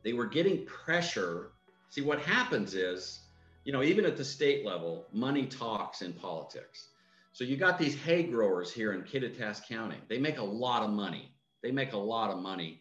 they 0.02 0.12
were 0.12 0.26
getting 0.26 0.64
pressure. 0.66 1.52
See 1.88 2.00
what 2.00 2.20
happens 2.20 2.74
is, 2.74 3.20
you 3.64 3.72
know, 3.72 3.82
even 3.82 4.04
at 4.04 4.16
the 4.16 4.24
state 4.24 4.64
level, 4.64 5.06
money 5.12 5.46
talks 5.46 6.02
in 6.02 6.12
politics. 6.12 6.88
So 7.32 7.44
you 7.44 7.56
got 7.56 7.78
these 7.78 7.94
hay 7.94 8.22
growers 8.24 8.72
here 8.72 8.92
in 8.92 9.02
Kittitas 9.02 9.66
County. 9.66 9.98
They 10.08 10.18
make 10.18 10.38
a 10.38 10.44
lot 10.44 10.82
of 10.82 10.90
money. 10.90 11.34
They 11.62 11.70
make 11.70 11.92
a 11.92 11.98
lot 11.98 12.30
of 12.30 12.38
money 12.38 12.80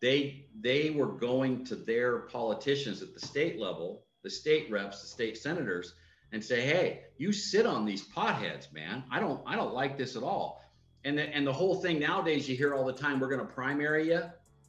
they 0.00 0.46
they 0.58 0.90
were 0.90 1.06
going 1.06 1.64
to 1.66 1.76
their 1.76 2.20
politicians 2.20 3.02
at 3.02 3.14
the 3.14 3.20
state 3.20 3.58
level, 3.58 4.04
the 4.22 4.30
state 4.30 4.70
reps, 4.70 5.02
the 5.02 5.06
state 5.06 5.36
senators, 5.36 5.94
and 6.32 6.42
say, 6.42 6.62
"Hey, 6.62 7.02
you 7.18 7.32
sit 7.32 7.66
on 7.66 7.84
these 7.84 8.08
potheads, 8.08 8.72
man. 8.72 9.04
I 9.10 9.20
don't 9.20 9.42
I 9.46 9.56
don't 9.56 9.74
like 9.74 9.98
this 9.98 10.16
at 10.16 10.22
all." 10.22 10.64
And 11.04 11.16
the, 11.16 11.22
and 11.34 11.46
the 11.46 11.52
whole 11.52 11.76
thing 11.76 11.98
nowadays, 11.98 12.48
you 12.48 12.56
hear 12.56 12.74
all 12.74 12.84
the 12.84 12.92
time, 12.92 13.20
"We're 13.20 13.28
going 13.28 13.46
to 13.46 13.52
primary 13.52 14.08
you." 14.08 14.22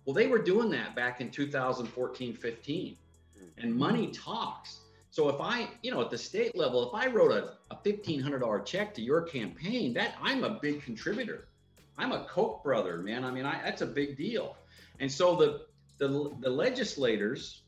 Well, 0.06 0.14
they 0.14 0.28
were 0.28 0.40
doing 0.40 0.70
that 0.72 0.96
back 0.96 1.22
in 1.22 1.30
2014, 1.30 2.34
15, 2.34 2.98
and 3.58 3.70
mm-hmm. 3.70 3.80
money 3.80 4.08
talks. 4.08 4.80
So 5.12 5.30
if 5.30 5.40
I, 5.40 5.68
you 5.84 5.92
know, 5.92 6.02
at 6.02 6.10
the 6.10 6.18
state 6.18 6.56
level, 6.56 6.88
if 6.88 6.96
I 6.96 7.08
wrote 7.08 7.32
a, 7.32 7.54
a 7.74 7.76
$1,500 7.76 8.66
check 8.66 8.94
to 8.96 9.02
your 9.02 9.22
campaign, 9.22 9.94
that 9.94 10.16
I'm 10.22 10.44
a 10.44 10.60
big 10.62 10.82
contributor. 10.84 11.48
I'm 11.98 12.14
a 12.14 12.24
Koch 12.26 12.64
brother, 12.64 12.98
man. 12.98 13.24
I 13.26 13.32
mean, 13.32 13.46
I, 13.46 13.62
that's 13.64 13.82
a 13.82 13.86
big 13.86 14.18
deal. 14.18 14.56
And 15.00 15.12
so 15.12 15.36
the, 15.36 15.66
the 15.98 16.32
the 16.40 16.50
legislators, 16.50 17.62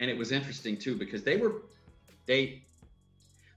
and 0.00 0.10
it 0.10 0.18
was 0.18 0.32
interesting 0.32 0.76
too 0.76 0.96
because 0.96 1.22
they 1.22 1.36
were 1.36 1.62
they 2.26 2.64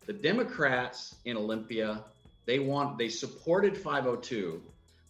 the 0.05 0.13
Democrats 0.13 1.15
in 1.25 1.35
Olympia 1.35 2.03
they 2.45 2.59
want 2.59 2.97
they 2.97 3.09
supported 3.09 3.75
502, 3.75 4.61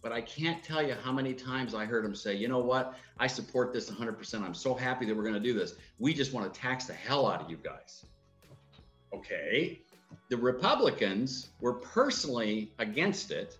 but 0.06 0.12
I 0.12 0.20
can't 0.20 0.62
tell 0.62 0.86
you 0.86 0.94
how 1.02 1.10
many 1.10 1.34
times 1.34 1.74
I 1.74 1.84
heard 1.84 2.04
them 2.04 2.14
say, 2.14 2.32
you 2.32 2.46
know 2.46 2.60
what, 2.60 2.94
I 3.18 3.26
support 3.26 3.72
this 3.72 3.90
100%. 3.90 4.40
I'm 4.40 4.54
so 4.54 4.72
happy 4.72 5.04
that 5.04 5.16
we're 5.16 5.24
going 5.24 5.34
to 5.34 5.40
do 5.40 5.52
this. 5.52 5.74
We 5.98 6.14
just 6.14 6.32
want 6.32 6.54
to 6.54 6.60
tax 6.60 6.84
the 6.84 6.92
hell 6.92 7.26
out 7.26 7.40
of 7.40 7.50
you 7.50 7.56
guys. 7.56 8.04
Okay. 9.12 9.80
The 10.28 10.36
Republicans 10.36 11.48
were 11.60 11.72
personally 11.72 12.70
against 12.78 13.32
it, 13.32 13.58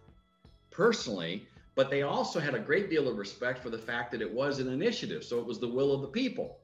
personally, 0.70 1.48
but 1.74 1.90
they 1.90 2.02
also 2.02 2.38
had 2.38 2.54
a 2.54 2.60
great 2.60 2.90
deal 2.90 3.08
of 3.08 3.18
respect 3.18 3.60
for 3.60 3.70
the 3.70 3.78
fact 3.78 4.12
that 4.12 4.22
it 4.22 4.32
was 4.32 4.60
an 4.60 4.68
initiative. 4.68 5.24
So 5.24 5.40
it 5.40 5.46
was 5.46 5.58
the 5.58 5.66
will 5.66 5.92
of 5.92 6.00
the 6.00 6.06
people. 6.06 6.58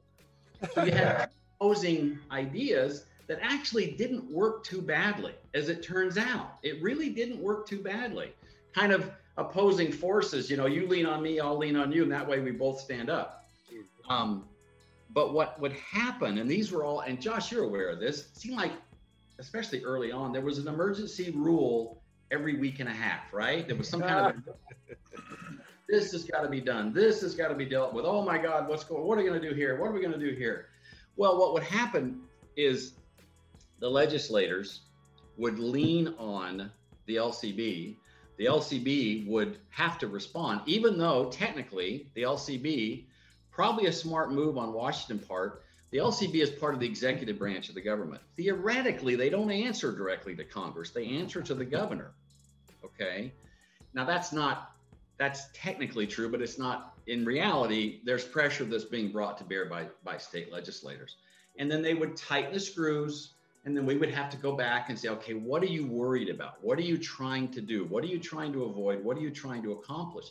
So 0.74 0.84
you 0.84 0.92
had 0.92 1.28
opposing 1.60 2.20
ideas 2.30 3.06
that 3.26 3.40
actually 3.42 3.90
didn't 3.90 4.30
work 4.30 4.62
too 4.62 4.80
badly, 4.80 5.34
as 5.54 5.68
it 5.68 5.82
turns 5.82 6.18
out. 6.18 6.58
It 6.62 6.80
really 6.80 7.08
didn't 7.08 7.40
work 7.40 7.66
too 7.66 7.82
badly. 7.82 8.32
Kind 8.74 8.92
of 8.92 9.10
opposing 9.36 9.92
forces, 9.92 10.50
you 10.50 10.56
know, 10.56 10.66
you 10.66 10.86
lean 10.86 11.06
on 11.06 11.22
me, 11.22 11.40
I'll 11.40 11.56
lean 11.56 11.76
on 11.76 11.92
you, 11.92 12.02
and 12.02 12.12
that 12.12 12.26
way 12.26 12.40
we 12.40 12.50
both 12.50 12.80
stand 12.80 13.10
up. 13.10 13.44
Um, 14.08 14.44
but 15.10 15.32
what 15.32 15.60
would 15.60 15.72
happen, 15.72 16.38
and 16.38 16.50
these 16.50 16.72
were 16.72 16.84
all, 16.84 17.00
and 17.00 17.20
Josh, 17.20 17.52
you're 17.52 17.64
aware 17.64 17.90
of 17.90 18.00
this, 18.00 18.26
it 18.26 18.36
seemed 18.36 18.56
like, 18.56 18.72
especially 19.38 19.84
early 19.84 20.12
on, 20.12 20.32
there 20.32 20.42
was 20.42 20.58
an 20.58 20.68
emergency 20.68 21.30
rule 21.30 22.02
every 22.30 22.56
week 22.56 22.80
and 22.80 22.88
a 22.88 22.92
half, 22.92 23.32
right? 23.32 23.66
There 23.66 23.76
was 23.76 23.88
some 23.88 24.00
kind 24.00 24.34
of 24.36 24.54
this 25.88 26.12
has 26.12 26.24
got 26.24 26.42
to 26.42 26.48
be 26.48 26.60
done. 26.60 26.92
This 26.92 27.20
has 27.20 27.34
got 27.34 27.48
to 27.48 27.54
be 27.54 27.66
dealt 27.66 27.92
with. 27.92 28.04
Oh 28.04 28.22
my 28.22 28.38
God, 28.38 28.68
what's 28.68 28.84
going? 28.84 29.04
What 29.04 29.18
are 29.18 29.22
we 29.22 29.28
going 29.28 29.40
to 29.40 29.48
do 29.48 29.54
here? 29.54 29.78
What 29.78 29.88
are 29.88 29.92
we 29.92 30.00
going 30.00 30.12
to 30.12 30.18
do 30.18 30.34
here? 30.34 30.66
Well, 31.16 31.38
what 31.38 31.52
would 31.52 31.62
happen 31.62 32.22
is 32.56 32.94
the 33.78 33.88
legislators 33.88 34.80
would 35.36 35.58
lean 35.58 36.14
on 36.18 36.70
the 37.06 37.16
LCB. 37.16 37.96
The 38.42 38.48
LCB 38.48 39.28
would 39.28 39.58
have 39.70 40.00
to 40.00 40.08
respond, 40.08 40.62
even 40.66 40.98
though 40.98 41.30
technically 41.30 42.10
the 42.14 42.22
LCB, 42.22 43.04
probably 43.52 43.86
a 43.86 43.92
smart 43.92 44.32
move 44.32 44.58
on 44.58 44.72
Washington 44.72 45.24
part. 45.24 45.62
The 45.92 45.98
LCB 45.98 46.34
is 46.42 46.50
part 46.50 46.74
of 46.74 46.80
the 46.80 46.86
executive 46.86 47.38
branch 47.38 47.68
of 47.68 47.76
the 47.76 47.80
government. 47.80 48.20
Theoretically, 48.36 49.14
they 49.14 49.30
don't 49.30 49.52
answer 49.52 49.92
directly 49.92 50.34
to 50.34 50.42
Congress. 50.42 50.90
They 50.90 51.06
answer 51.06 51.40
to 51.40 51.54
the 51.54 51.64
governor. 51.64 52.14
Okay. 52.84 53.32
Now 53.94 54.04
that's 54.04 54.32
not 54.32 54.72
that's 55.18 55.44
technically 55.54 56.08
true, 56.08 56.28
but 56.28 56.42
it's 56.42 56.58
not 56.58 56.94
in 57.06 57.24
reality. 57.24 58.00
There's 58.04 58.24
pressure 58.24 58.64
that's 58.64 58.82
being 58.82 59.12
brought 59.12 59.38
to 59.38 59.44
bear 59.44 59.66
by 59.66 59.86
by 60.02 60.18
state 60.18 60.50
legislators, 60.50 61.14
and 61.60 61.70
then 61.70 61.80
they 61.80 61.94
would 61.94 62.16
tighten 62.16 62.52
the 62.52 62.58
screws, 62.58 63.34
and 63.64 63.76
then 63.76 63.86
we 63.86 63.96
would 63.96 64.10
have 64.10 64.28
to 64.30 64.36
go 64.36 64.56
back 64.56 64.88
and 64.88 64.98
say, 64.98 65.08
okay, 65.08 65.34
what 65.34 65.62
are 65.62 65.66
you 65.66 65.86
worried 65.86 66.28
about? 66.28 66.62
What 66.62 66.78
are 66.78 66.82
you 66.82 66.98
trying 66.98 67.48
to 67.52 67.60
do? 67.60 67.84
What 67.84 68.02
are 68.02 68.08
you 68.08 68.18
trying 68.18 68.52
to 68.54 68.64
avoid? 68.64 69.04
What 69.04 69.16
are 69.16 69.20
you 69.20 69.30
trying 69.30 69.62
to 69.62 69.72
accomplish? 69.72 70.26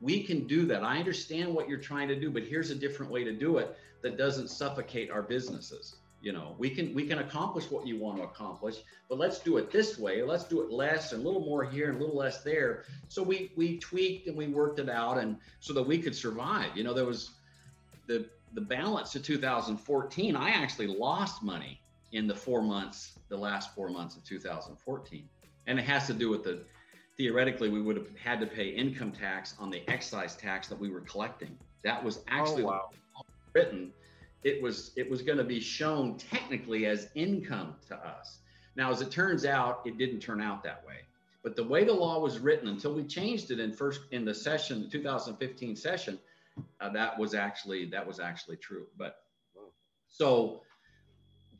We 0.00 0.22
can 0.22 0.46
do 0.46 0.66
that. 0.66 0.84
I 0.84 0.98
understand 0.98 1.52
what 1.52 1.68
you're 1.68 1.80
trying 1.80 2.08
to 2.08 2.20
do, 2.20 2.30
but 2.30 2.44
here's 2.44 2.70
a 2.70 2.74
different 2.74 3.10
way 3.10 3.24
to 3.24 3.32
do 3.32 3.58
it 3.58 3.76
that 4.02 4.16
doesn't 4.16 4.48
suffocate 4.48 5.10
our 5.10 5.22
businesses 5.22 5.96
you 6.22 6.32
know 6.32 6.54
we 6.58 6.70
can 6.70 6.94
we 6.94 7.06
can 7.06 7.18
accomplish 7.18 7.70
what 7.70 7.86
you 7.86 7.98
want 7.98 8.16
to 8.16 8.24
accomplish 8.24 8.76
but 9.08 9.18
let's 9.18 9.38
do 9.38 9.58
it 9.58 9.70
this 9.70 9.98
way 9.98 10.22
let's 10.22 10.44
do 10.44 10.62
it 10.62 10.70
less 10.70 11.12
and 11.12 11.22
a 11.22 11.26
little 11.26 11.42
more 11.44 11.64
here 11.64 11.88
and 11.88 11.98
a 11.98 12.00
little 12.00 12.16
less 12.16 12.42
there 12.42 12.84
so 13.08 13.22
we 13.22 13.52
we 13.56 13.78
tweaked 13.78 14.26
and 14.26 14.36
we 14.36 14.46
worked 14.46 14.78
it 14.78 14.88
out 14.88 15.18
and 15.18 15.36
so 15.60 15.72
that 15.72 15.82
we 15.82 15.98
could 15.98 16.16
survive 16.16 16.76
you 16.76 16.82
know 16.82 16.94
there 16.94 17.04
was 17.04 17.30
the 18.06 18.26
the 18.54 18.60
balance 18.60 19.12
to 19.12 19.20
2014 19.20 20.34
i 20.34 20.50
actually 20.50 20.86
lost 20.86 21.42
money 21.42 21.80
in 22.16 22.26
the 22.26 22.34
four 22.34 22.62
months 22.62 23.18
the 23.28 23.36
last 23.36 23.74
four 23.74 23.88
months 23.88 24.16
of 24.16 24.24
2014 24.24 25.28
and 25.66 25.78
it 25.78 25.82
has 25.82 26.06
to 26.06 26.14
do 26.14 26.28
with 26.28 26.44
the 26.44 26.62
theoretically 27.16 27.68
we 27.68 27.80
would 27.80 27.96
have 27.96 28.08
had 28.16 28.40
to 28.40 28.46
pay 28.46 28.68
income 28.68 29.12
tax 29.12 29.54
on 29.58 29.70
the 29.70 29.88
excise 29.88 30.36
tax 30.36 30.68
that 30.68 30.78
we 30.78 30.90
were 30.90 31.00
collecting 31.02 31.56
that 31.82 32.02
was 32.02 32.20
actually 32.28 32.62
oh, 32.62 32.66
wow. 32.66 32.90
written 33.54 33.92
it 34.46 34.62
was 34.62 34.92
it 34.94 35.10
was 35.10 35.22
going 35.22 35.38
to 35.38 35.44
be 35.44 35.58
shown 35.58 36.16
technically 36.16 36.86
as 36.86 37.08
income 37.16 37.74
to 37.88 37.96
us. 37.96 38.38
Now, 38.76 38.92
as 38.92 39.00
it 39.00 39.10
turns 39.10 39.44
out, 39.44 39.80
it 39.84 39.98
didn't 39.98 40.20
turn 40.20 40.40
out 40.40 40.62
that 40.62 40.86
way. 40.86 40.98
But 41.42 41.56
the 41.56 41.64
way 41.64 41.82
the 41.82 41.92
law 41.92 42.20
was 42.20 42.38
written, 42.38 42.68
until 42.68 42.94
we 42.94 43.02
changed 43.02 43.50
it 43.50 43.58
in 43.58 43.72
first 43.72 44.02
in 44.12 44.24
the 44.24 44.32
session, 44.32 44.82
the 44.82 44.88
2015 44.88 45.74
session, 45.74 46.18
uh, 46.80 46.90
that 46.90 47.18
was 47.18 47.34
actually 47.34 47.86
that 47.86 48.06
was 48.06 48.20
actually 48.20 48.56
true. 48.56 48.86
But 48.96 49.16
so, 50.08 50.62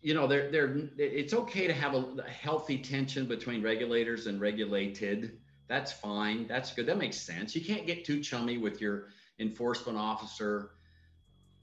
you 0.06 0.14
know, 0.14 0.28
it's 0.30 1.34
okay 1.34 1.66
to 1.66 1.72
have 1.72 1.94
a, 1.94 2.04
a 2.24 2.30
healthy 2.30 2.78
tension 2.78 3.26
between 3.26 3.62
regulators 3.62 4.26
and 4.26 4.40
regulated. 4.40 5.38
That's 5.68 5.92
fine. 5.92 6.46
That's 6.46 6.72
good. 6.72 6.86
That 6.86 6.98
makes 6.98 7.16
sense. 7.16 7.56
You 7.56 7.60
can't 7.60 7.86
get 7.86 8.04
too 8.04 8.20
chummy 8.20 8.56
with 8.56 8.80
your 8.80 9.08
enforcement 9.40 9.98
officer 9.98 10.70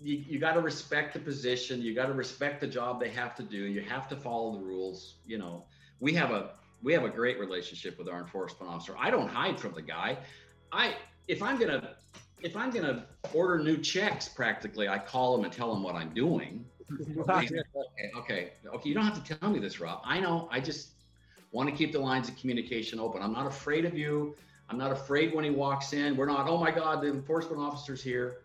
you, 0.03 0.23
you 0.27 0.39
got 0.39 0.53
to 0.53 0.62
respect 0.62 1.13
the 1.13 1.19
position. 1.19 1.82
You 1.82 1.95
got 1.95 2.08
to 2.08 2.13
respect 2.13 2.60
the 2.62 2.67
job 2.67 2.99
they 2.99 3.10
have 3.10 3.36
to 3.36 3.43
do. 3.43 3.58
You 3.58 3.82
have 3.82 4.08
to 4.10 4.15
follow 4.15 4.53
the 4.53 4.60
rules. 4.60 5.15
You 5.25 5.38
know, 5.38 5.65
we 5.99 6.13
have 6.13 6.32
a 6.32 6.51
we 6.82 6.93
have 6.93 7.03
a 7.03 7.10
great 7.10 7.39
relationship 7.39 7.97
with 7.97 8.10
our 8.10 8.19
enforcement 8.19 8.71
officer. 8.71 8.95
I 8.99 9.10
don't 9.10 9.29
hide 9.29 9.60
from 9.60 9.73
the 9.73 9.82
guy. 9.82 10.17
I 10.71 10.95
if 11.27 11.41
I'm 11.41 11.58
gonna 11.58 11.95
if 12.41 12.58
I'm 12.58 12.71
gonna 12.71 13.06
order 13.34 13.63
new 13.63 13.77
checks, 13.77 14.27
practically, 14.27 14.89
I 14.89 14.99
call 14.99 15.38
him 15.38 15.45
and 15.45 15.53
tell 15.53 15.73
him 15.73 15.82
what 15.82 15.95
I'm 15.95 16.13
doing. 16.13 16.65
okay, 18.17 18.51
okay. 18.73 18.89
You 18.89 18.93
don't 18.93 19.05
have 19.05 19.23
to 19.23 19.35
tell 19.35 19.49
me 19.49 19.59
this, 19.59 19.79
Rob. 19.79 20.01
I 20.03 20.19
know. 20.19 20.47
I 20.51 20.59
just 20.59 20.89
want 21.51 21.69
to 21.69 21.75
keep 21.75 21.91
the 21.91 21.99
lines 21.99 22.29
of 22.29 22.37
communication 22.37 22.99
open. 22.99 23.21
I'm 23.21 23.33
not 23.33 23.47
afraid 23.47 23.85
of 23.85 23.97
you. 23.97 24.35
I'm 24.69 24.77
not 24.77 24.91
afraid 24.91 25.33
when 25.35 25.43
he 25.43 25.51
walks 25.51 25.93
in. 25.93 26.15
We're 26.15 26.25
not. 26.25 26.47
Oh 26.47 26.57
my 26.57 26.71
God, 26.71 27.01
the 27.01 27.07
enforcement 27.07 27.61
officer's 27.61 28.01
here 28.01 28.37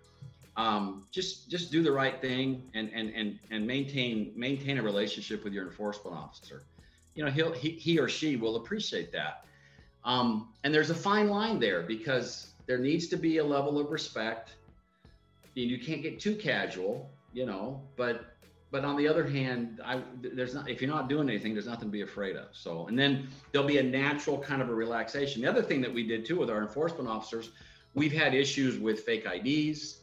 um, 0.59 1.05
just 1.13 1.49
just 1.49 1.71
do 1.71 1.83
the 1.83 1.93
right 1.93 2.21
thing 2.21 2.69
and 2.75 2.91
and 2.93 3.11
and 3.15 3.39
and 3.51 3.67
maintain 3.67 4.33
maintain 4.35 4.77
a 4.77 4.83
relationship 4.83 5.45
with 5.45 5.53
your 5.53 5.65
enforcement 5.65 6.17
officer. 6.17 6.65
You 7.15 7.25
know, 7.25 7.31
he'll 7.31 7.53
he, 7.53 7.71
he 7.71 7.99
or 7.99 8.09
she 8.09 8.37
will 8.37 8.57
appreciate 8.57 9.13
that. 9.13 9.45
Um, 10.05 10.49
and 10.65 10.75
there's 10.75 10.91
a 10.91 10.95
fine 10.97 11.29
line 11.29 11.61
there 11.61 11.83
because 11.83 12.53
there 12.67 12.79
needs 12.79 13.07
to 13.09 13.17
be 13.17 13.39
a 13.39 13.45
level 13.45 13.79
of 13.79 13.91
respect. 13.91 14.55
You 15.55 15.79
can't 15.79 16.03
get 16.03 16.21
too 16.21 16.35
casual, 16.35 17.09
you 17.33 17.47
know, 17.47 17.83
but 17.97 18.35
but 18.71 18.85
on 18.85 18.97
the 18.97 19.09
other 19.09 19.27
hand, 19.27 19.81
I 19.85 20.03
there's 20.21 20.55
not 20.55 20.69
if 20.69 20.81
you're 20.81 20.91
not 20.91 21.09
doing 21.09 21.29
anything, 21.29 21.55
there's 21.55 21.67
nothing 21.67 21.89
to 21.89 21.93
be 21.93 22.03
afraid 22.03 22.37
of. 22.37 22.49
So 22.53 22.87
and 22.87 22.99
then 22.99 23.29
there'll 23.53 23.67
be 23.67 23.79
a 23.79 23.83
natural 23.83 24.39
kind 24.39 24.63
of 24.63 24.69
a 24.69 24.75
relaxation. 24.75 25.43
The 25.43 25.49
other 25.49 25.63
thing 25.63 25.81
that 25.83 25.93
we 25.93 26.07
did 26.07 26.25
too 26.25 26.39
with 26.39 26.51
our 26.51 26.63
enforcement 26.63 27.09
officers, 27.09 27.51
we've 27.95 28.13
had 28.13 28.35
issues 28.35 28.79
with 28.79 29.01
fake 29.01 29.27
IDs 29.27 29.99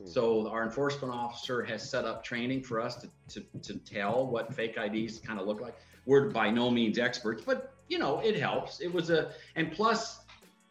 Mm. 0.00 0.08
So 0.08 0.48
our 0.48 0.64
enforcement 0.64 1.12
officer 1.12 1.62
has 1.62 1.88
set 1.88 2.04
up 2.04 2.24
training 2.24 2.62
for 2.62 2.80
us 2.80 2.96
to, 2.96 3.10
to, 3.28 3.44
to 3.62 3.78
tell 3.78 4.26
what 4.26 4.52
fake 4.54 4.76
IDs 4.76 5.18
kind 5.20 5.40
of 5.40 5.46
look 5.46 5.60
like. 5.60 5.76
We're 6.06 6.30
by 6.30 6.50
no 6.50 6.70
means 6.70 6.98
experts, 6.98 7.42
but 7.44 7.74
you 7.88 7.98
know, 7.98 8.20
it 8.20 8.38
helps. 8.38 8.80
It 8.80 8.92
was 8.92 9.10
a, 9.10 9.32
and 9.56 9.72
plus 9.72 10.20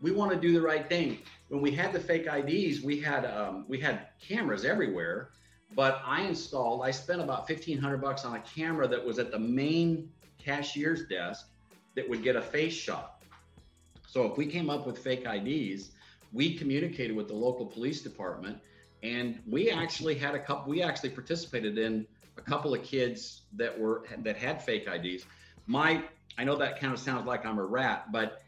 we 0.01 0.11
want 0.11 0.31
to 0.31 0.37
do 0.37 0.53
the 0.53 0.61
right 0.61 0.87
thing. 0.87 1.19
When 1.49 1.61
we 1.61 1.71
had 1.71 1.91
the 1.91 1.99
fake 1.99 2.27
IDs, 2.27 2.81
we 2.81 2.99
had, 2.99 3.25
um, 3.25 3.65
we 3.67 3.79
had 3.79 4.07
cameras 4.19 4.65
everywhere, 4.65 5.29
but 5.75 6.01
I 6.05 6.21
installed, 6.23 6.81
I 6.83 6.91
spent 6.91 7.21
about 7.21 7.49
1500 7.49 7.97
bucks 7.97 8.25
on 8.25 8.35
a 8.35 8.39
camera 8.39 8.87
that 8.87 9.03
was 9.03 9.19
at 9.19 9.31
the 9.31 9.39
main 9.39 10.09
cashier's 10.37 11.07
desk 11.07 11.47
that 11.95 12.07
would 12.07 12.23
get 12.23 12.35
a 12.35 12.41
face 12.41 12.73
shot. 12.73 13.23
So 14.07 14.25
if 14.25 14.37
we 14.37 14.45
came 14.45 14.69
up 14.69 14.87
with 14.87 14.97
fake 14.97 15.25
IDs, 15.25 15.91
we 16.33 16.57
communicated 16.57 17.15
with 17.15 17.27
the 17.27 17.33
local 17.33 17.65
police 17.65 18.01
department 18.01 18.59
and 19.03 19.39
we 19.47 19.69
actually 19.69 20.15
had 20.15 20.35
a 20.35 20.39
couple 20.39 20.69
we 20.69 20.81
actually 20.81 21.09
participated 21.09 21.77
in 21.77 22.05
a 22.37 22.41
couple 22.41 22.73
of 22.73 22.83
kids 22.83 23.43
that 23.53 23.77
were 23.77 24.03
that 24.19 24.37
had 24.37 24.61
fake 24.61 24.87
ids 24.87 25.25
my 25.67 26.03
i 26.37 26.43
know 26.43 26.55
that 26.55 26.79
kind 26.79 26.93
of 26.93 26.99
sounds 26.99 27.25
like 27.27 27.45
i'm 27.45 27.59
a 27.59 27.63
rat 27.63 28.11
but 28.11 28.41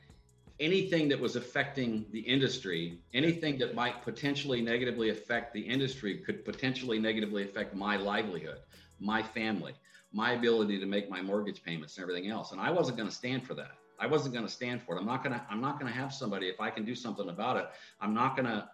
anything 0.60 1.08
that 1.10 1.20
was 1.20 1.36
affecting 1.36 2.06
the 2.12 2.20
industry 2.20 3.00
anything 3.14 3.58
that 3.58 3.76
might 3.76 4.02
potentially 4.04 4.62
negatively 4.62 5.10
affect 5.10 5.54
the 5.54 5.62
industry 5.62 6.18
could 6.18 6.44
potentially 6.46 7.00
negatively 7.00 7.44
affect 7.44 7.76
my 7.76 7.96
livelihood 7.96 8.60
my 9.00 9.22
family 9.22 9.74
my 10.12 10.32
ability 10.32 10.80
to 10.80 10.86
make 10.86 11.10
my 11.10 11.22
mortgage 11.22 11.64
payments 11.64 11.98
and 11.98 12.04
everything 12.04 12.30
else 12.30 12.52
and 12.52 12.60
i 12.62 12.70
wasn't 12.70 12.96
going 12.98 13.10
to 13.10 13.16
stand 13.16 13.46
for 13.46 13.54
that 13.54 13.72
i 14.00 14.08
wasn't 14.08 14.34
going 14.34 14.46
to 14.46 14.52
stand 14.52 14.82
for 14.82 14.96
it 14.96 15.00
i'm 15.00 15.06
not 15.06 15.24
going 15.24 15.34
to 15.34 15.42
i'm 15.50 15.62
not 15.62 15.80
going 15.80 15.92
to 15.92 15.98
have 15.98 16.14
somebody 16.14 16.48
if 16.48 16.60
i 16.60 16.70
can 16.70 16.84
do 16.84 16.96
something 16.96 17.30
about 17.30 17.58
it 17.58 17.70
i'm 18.02 18.14
not 18.14 18.36
going 18.36 18.48
to 18.48 18.68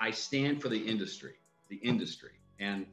I, 0.00 0.10
stand 0.10 0.62
for 0.62 0.68
the 0.68 0.78
industry, 0.78 1.34
the 1.68 1.76
industry. 1.76 2.30
And 2.60 2.86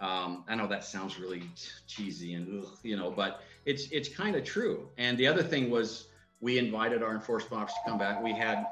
um, 0.00 0.44
I 0.48 0.54
know 0.54 0.66
that 0.66 0.84
sounds 0.84 1.18
really 1.18 1.42
cheesy 1.86 2.34
and 2.34 2.62
ugh, 2.62 2.78
you 2.82 2.96
know, 2.96 3.10
but 3.10 3.42
it's 3.64 3.90
it's 3.90 4.08
kind 4.08 4.36
of 4.36 4.44
true. 4.44 4.88
And 4.98 5.16
the 5.18 5.26
other 5.26 5.42
thing 5.42 5.70
was 5.70 6.07
we 6.40 6.58
invited 6.58 7.02
our 7.02 7.14
enforcement 7.14 7.62
officers 7.62 7.78
to 7.84 7.90
come 7.90 7.98
back. 7.98 8.22
We 8.22 8.32
had 8.32 8.66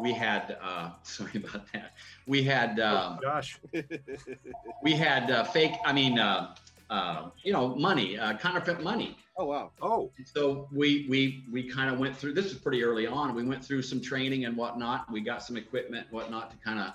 we 0.00 0.12
had 0.12 0.56
uh, 0.62 0.90
sorry 1.02 1.32
about 1.36 1.70
that. 1.72 1.92
We 2.26 2.42
had 2.42 2.80
um, 2.80 3.18
oh, 3.18 3.22
gosh, 3.22 3.58
we 4.82 4.92
had 4.92 5.30
uh, 5.30 5.44
fake. 5.44 5.74
I 5.84 5.92
mean, 5.92 6.18
uh, 6.18 6.54
uh, 6.90 7.30
you 7.42 7.52
know, 7.52 7.74
money, 7.76 8.18
uh, 8.18 8.36
counterfeit 8.36 8.82
money. 8.82 9.16
Oh 9.38 9.46
wow! 9.46 9.70
Oh, 9.80 10.10
so 10.24 10.68
we 10.72 11.06
we 11.08 11.44
we 11.50 11.68
kind 11.68 11.90
of 11.90 11.98
went 11.98 12.16
through. 12.16 12.34
This 12.34 12.46
was 12.46 12.58
pretty 12.58 12.84
early 12.84 13.06
on. 13.06 13.34
We 13.34 13.44
went 13.44 13.64
through 13.64 13.82
some 13.82 14.00
training 14.00 14.44
and 14.44 14.56
whatnot. 14.56 15.10
We 15.10 15.20
got 15.20 15.42
some 15.42 15.56
equipment, 15.56 16.06
and 16.06 16.12
whatnot, 16.12 16.50
to 16.50 16.56
kind 16.58 16.80
of 16.80 16.92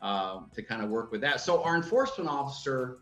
uh, 0.00 0.40
to 0.54 0.62
kind 0.62 0.82
of 0.82 0.90
work 0.90 1.12
with 1.12 1.20
that. 1.22 1.40
So 1.40 1.62
our 1.62 1.76
enforcement 1.76 2.28
officer 2.28 2.98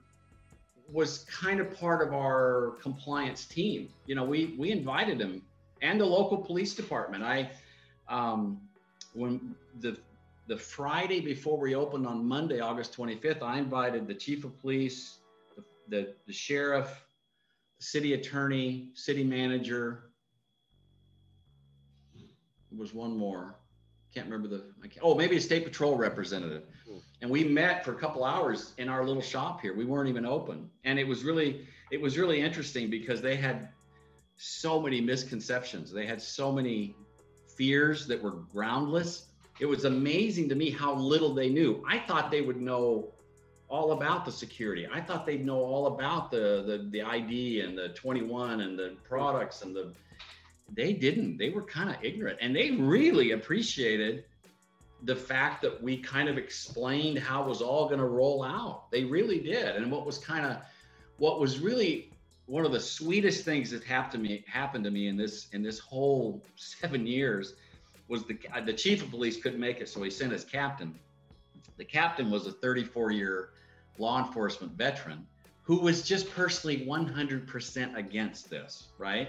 was 0.91 1.25
kind 1.25 1.61
of 1.61 1.79
part 1.79 2.07
of 2.07 2.13
our 2.13 2.75
compliance 2.83 3.45
team. 3.47 3.89
You 4.07 4.15
know, 4.15 4.25
we 4.25 4.57
we 4.59 4.73
invited 4.73 5.21
him 5.21 5.43
and 5.83 6.01
the 6.01 6.07
local 6.07 6.39
police 6.39 6.75
department. 6.75 7.23
I 7.23 7.51
um, 8.09 8.61
when 9.15 9.55
the 9.81 9.99
the 10.49 10.57
Friday 10.57 11.21
before 11.21 11.59
we 11.59 11.75
opened 11.75 12.07
on 12.07 12.25
Monday, 12.27 12.61
August 12.61 12.97
25th, 12.97 13.43
I 13.43 13.59
invited 13.59 14.07
the 14.07 14.15
chief 14.15 14.45
of 14.45 14.59
police, 14.61 15.19
the, 15.57 15.63
the, 15.89 16.15
the 16.27 16.33
sheriff, 16.33 17.05
city 17.79 18.15
attorney, 18.15 18.89
city 18.95 19.23
manager. 19.23 20.11
There 22.15 22.81
was 22.81 22.93
one 22.93 23.17
more. 23.17 23.55
Can't 24.13 24.27
remember 24.27 24.49
the. 24.49 24.65
I 24.83 24.89
can't, 24.89 25.01
oh, 25.03 25.15
maybe 25.15 25.37
a 25.37 25.41
state 25.41 25.65
patrol 25.65 25.97
representative. 25.97 26.65
And 27.23 27.31
we 27.31 27.45
met 27.45 27.85
for 27.85 27.93
a 27.93 27.97
couple 27.97 28.25
hours 28.25 28.73
in 28.79 28.89
our 28.89 29.07
little 29.07 29.23
shop 29.23 29.61
here. 29.61 29.75
We 29.75 29.85
weren't 29.85 30.09
even 30.09 30.27
open, 30.27 30.69
and 30.85 30.99
it 30.99 31.07
was 31.07 31.23
really 31.23 31.67
it 31.91 32.01
was 32.01 32.19
really 32.19 32.41
interesting 32.41 32.91
because 32.91 33.23
they 33.23 33.37
had 33.37 33.69
so 34.43 34.81
many 34.81 35.01
misconceptions. 35.01 35.93
They 35.93 36.05
had 36.05 36.21
so 36.21 36.51
many 36.51 36.97
fears 37.57 38.09
that 38.09 38.21
were 38.21 38.33
groundless. 38.53 39.27
It 39.61 39.67
was 39.67 39.85
amazing 39.85 40.49
to 40.49 40.57
me 40.57 40.69
how 40.69 40.95
little 40.95 41.33
they 41.33 41.49
knew. 41.49 41.85
I 41.89 42.01
thought 42.01 42.33
they 42.33 42.41
would 42.41 42.61
know 42.61 43.13
all 43.69 43.93
about 43.93 44.25
the 44.25 44.33
security. 44.33 44.87
I 44.93 45.01
thought 45.01 45.27
they'd 45.27 45.47
know 45.47 45.59
all 45.59 45.87
about 45.95 46.33
the 46.33 46.65
the, 46.67 46.89
the 46.91 47.03
ID 47.03 47.61
and 47.61 47.79
the 47.79 47.91
21 47.91 48.63
and 48.63 48.77
the 48.77 48.97
products 49.09 49.63
and 49.63 49.77
the 49.77 49.93
they 50.75 50.93
didn't. 50.93 51.37
They 51.39 51.51
were 51.51 51.63
kind 51.63 51.91
of 51.91 51.97
ignorant 52.03 52.39
and 52.41 52.55
they 52.55 52.73
really 52.73 53.33
appreciated 53.33 54.25
the 55.05 55.15
fact 55.15 55.63
that 55.63 55.81
we 55.81 55.99
kind 55.99 56.29
of 56.29 56.37
explained 56.37 57.19
how 57.19 57.45
it 57.45 57.49
was 57.49 57.63
all 57.63 57.87
going 57.87 58.01
to 58.01 58.07
roll 58.07 58.43
out. 58.43 58.91
They 58.91 59.05
really 59.05 59.39
did. 59.39 59.77
And 59.77 59.91
what 59.91 60.05
was 60.05 60.19
kind 60.19 60.45
of 60.47 60.59
what 61.19 61.39
was 61.39 61.61
really 61.61 62.12
one 62.47 62.67
of 62.67 62.73
the 62.73 62.81
sweetest 62.81 63.45
things 63.45 63.71
that 63.71 63.85
happened 63.85 64.25
to 64.25 64.31
me 64.31 64.45
happened 64.47 64.85
to 64.85 64.91
me 64.91 65.09
in 65.09 65.17
this 65.17 65.49
in 65.53 65.63
this 65.63 65.79
whole 65.79 66.43
7 66.57 67.07
years 67.07 67.55
was 68.09 68.25
the 68.25 68.39
the 68.67 68.73
chief 68.73 69.03
of 69.03 69.11
police 69.11 69.41
couldn't 69.41 69.61
make 69.61 69.81
it 69.81 69.89
so 69.89 70.03
he 70.03 70.11
sent 70.11 70.33
his 70.33 70.45
captain. 70.45 70.99
The 71.79 71.85
captain 71.85 72.31
was 72.31 72.47
a 72.47 72.53
34 72.53 73.13
year 73.13 73.51
law 73.99 74.25
enforcement 74.25 74.73
veteran 74.73 75.27
who 75.63 75.77
was 75.77 76.03
just 76.03 76.29
personally 76.31 76.85
100% 76.85 77.97
against 77.97 78.51
this, 78.51 78.89
right? 78.99 79.29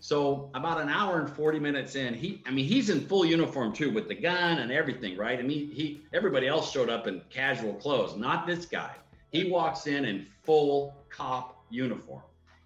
So 0.00 0.50
about 0.54 0.80
an 0.80 0.88
hour 0.88 1.20
and 1.20 1.30
40 1.30 1.60
minutes 1.60 1.94
in, 1.94 2.12
he 2.12 2.42
I 2.44 2.50
mean 2.50 2.66
he's 2.66 2.90
in 2.90 3.06
full 3.06 3.24
uniform 3.24 3.72
too 3.72 3.92
with 3.92 4.08
the 4.08 4.16
gun 4.16 4.58
and 4.58 4.72
everything, 4.72 5.16
right? 5.16 5.38
I 5.38 5.42
mean 5.42 5.70
he 5.70 6.02
everybody 6.12 6.48
else 6.48 6.72
showed 6.72 6.90
up 6.90 7.06
in 7.06 7.22
casual 7.30 7.74
clothes, 7.74 8.16
not 8.16 8.48
this 8.48 8.66
guy. 8.66 8.96
He 9.30 9.48
walks 9.48 9.86
in 9.86 10.04
in 10.04 10.26
full 10.42 10.96
cop 11.08 11.64
uniform 11.70 12.22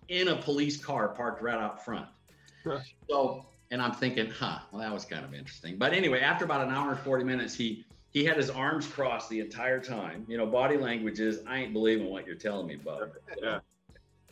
in 0.08 0.28
a 0.28 0.36
police 0.36 0.76
car 0.76 1.08
parked 1.08 1.42
right 1.42 1.58
out 1.58 1.84
front. 1.84 2.06
so 3.08 3.46
and 3.70 3.82
I'm 3.82 3.92
thinking, 3.92 4.30
huh, 4.30 4.58
well 4.70 4.80
that 4.80 4.92
was 4.92 5.04
kind 5.04 5.24
of 5.24 5.34
interesting. 5.34 5.76
But 5.76 5.92
anyway, 5.92 6.20
after 6.20 6.44
about 6.44 6.66
an 6.66 6.72
hour 6.72 6.92
and 6.92 7.00
40 7.00 7.24
minutes, 7.24 7.54
he 7.54 7.84
he 8.10 8.24
had 8.24 8.36
his 8.36 8.48
arms 8.48 8.86
crossed 8.86 9.28
the 9.28 9.40
entire 9.40 9.78
time. 9.80 10.24
You 10.26 10.38
know, 10.38 10.46
body 10.46 10.78
language 10.78 11.20
is, 11.20 11.40
I 11.46 11.58
ain't 11.58 11.72
believing 11.72 12.08
what 12.08 12.26
you're 12.26 12.36
telling 12.36 12.66
me, 12.66 12.76
bud. 12.76 13.12
Yeah. 13.42 13.60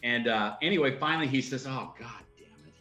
And 0.02 0.28
uh, 0.28 0.56
anyway, 0.62 0.98
finally 0.98 1.26
he 1.26 1.40
says, 1.40 1.66
oh 1.66 1.94
God 1.98 2.22
damn 2.38 2.66
it. 2.66 2.74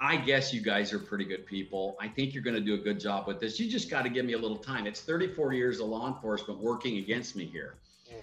I 0.00 0.16
guess 0.16 0.52
you 0.52 0.60
guys 0.60 0.92
are 0.92 0.98
pretty 0.98 1.24
good 1.24 1.46
people. 1.46 1.96
I 2.00 2.08
think 2.08 2.34
you're 2.34 2.42
going 2.42 2.56
to 2.56 2.60
do 2.60 2.74
a 2.74 2.78
good 2.78 2.98
job 2.98 3.26
with 3.26 3.40
this. 3.40 3.60
You 3.60 3.70
just 3.70 3.90
got 3.90 4.02
to 4.02 4.08
give 4.08 4.24
me 4.24 4.32
a 4.32 4.38
little 4.38 4.56
time. 4.56 4.86
It's 4.86 5.00
34 5.00 5.52
years 5.54 5.80
of 5.80 5.86
law 5.88 6.08
enforcement 6.08 6.60
working 6.60 6.98
against 6.98 7.36
me 7.36 7.44
here. 7.44 7.74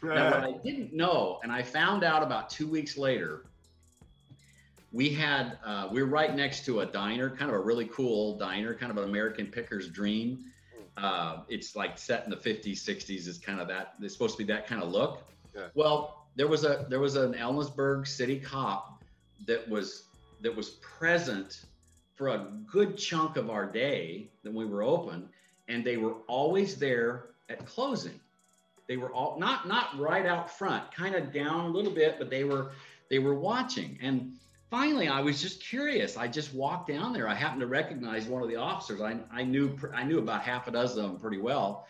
Now, 0.02 0.32
what 0.32 0.44
I 0.44 0.52
didn't 0.64 0.94
know, 0.94 1.40
and 1.44 1.52
I 1.52 1.62
found 1.64 2.04
out 2.04 2.24
about 2.24 2.50
two 2.50 2.68
weeks 2.68 2.98
later, 2.98 3.46
we 4.96 5.10
had 5.10 5.58
uh, 5.66 5.90
we 5.92 6.02
were 6.02 6.08
right 6.08 6.34
next 6.34 6.64
to 6.66 6.80
a 6.80 6.86
diner, 6.86 7.30
kind 7.30 7.52
of 7.52 7.58
a 7.58 7.60
really 7.60 7.86
cool 7.88 8.38
diner, 8.38 8.74
kind 8.74 8.92
of 8.92 8.98
an 8.98 9.04
American 9.04 9.48
picker's 9.48 9.90
dream. 9.90 10.46
Uh, 10.96 11.40
it's 11.50 11.76
like 11.76 11.98
set 11.98 12.24
in 12.24 12.30
the 12.30 12.38
50s, 12.38 12.78
60s. 12.78 13.28
It's 13.28 13.38
kind 13.38 13.60
of 13.60 13.68
that. 13.68 13.96
It's 14.02 14.14
supposed 14.14 14.38
to 14.38 14.46
be 14.46 14.54
that 14.54 14.66
kind 14.68 14.82
of 14.82 14.90
look. 14.90 15.22
Yeah. 15.54 15.64
Well, 15.74 16.28
there 16.38 16.48
was 16.48 16.64
a 16.64 16.86
there 16.88 17.02
was 17.02 17.18
an 17.18 17.34
Ellensburg 17.34 18.08
city 18.08 18.40
cop 18.40 19.04
that 19.46 19.68
was 19.68 20.04
that 20.40 20.56
was 20.56 20.70
present 20.70 21.66
for 22.14 22.30
a 22.30 22.48
good 22.66 22.98
chunk 22.98 23.36
of 23.36 23.50
our 23.50 23.66
day 23.66 24.30
that 24.44 24.54
we 24.54 24.64
were 24.64 24.82
open 24.82 25.28
and 25.68 25.84
they 25.84 25.98
were 25.98 26.14
always 26.28 26.78
there 26.78 27.26
at 27.50 27.66
closing 27.66 28.18
they 28.88 28.96
were 28.96 29.12
all 29.12 29.38
not 29.38 29.68
not 29.68 29.98
right 30.00 30.26
out 30.26 30.50
front 30.50 30.90
kind 30.94 31.16
of 31.16 31.34
down 31.34 31.66
a 31.66 31.68
little 31.68 31.92
bit 31.92 32.16
but 32.18 32.30
they 32.30 32.46
were 32.46 32.72
they 33.10 33.20
were 33.20 33.36
watching 33.36 33.98
and 34.02 34.32
finally 34.70 35.08
i 35.08 35.20
was 35.20 35.42
just 35.42 35.62
curious. 35.62 36.18
I 36.18 36.28
just 36.28 36.54
walked 36.54 36.90
down 36.90 37.14
there. 37.14 37.28
I 37.28 37.36
happened 37.36 37.62
to 37.62 37.68
recognize 37.68 38.26
one 38.26 38.42
of 38.42 38.50
the 38.50 38.56
officers. 38.56 39.02
I, 39.02 39.18
I 39.32 39.44
knew 39.44 39.78
i 39.94 40.04
knew 40.04 40.20
about 40.20 40.42
half 40.42 40.68
a 40.68 40.72
dozen 40.72 41.04
of 41.04 41.12
them 41.12 41.20
pretty 41.20 41.40
well. 41.40 41.88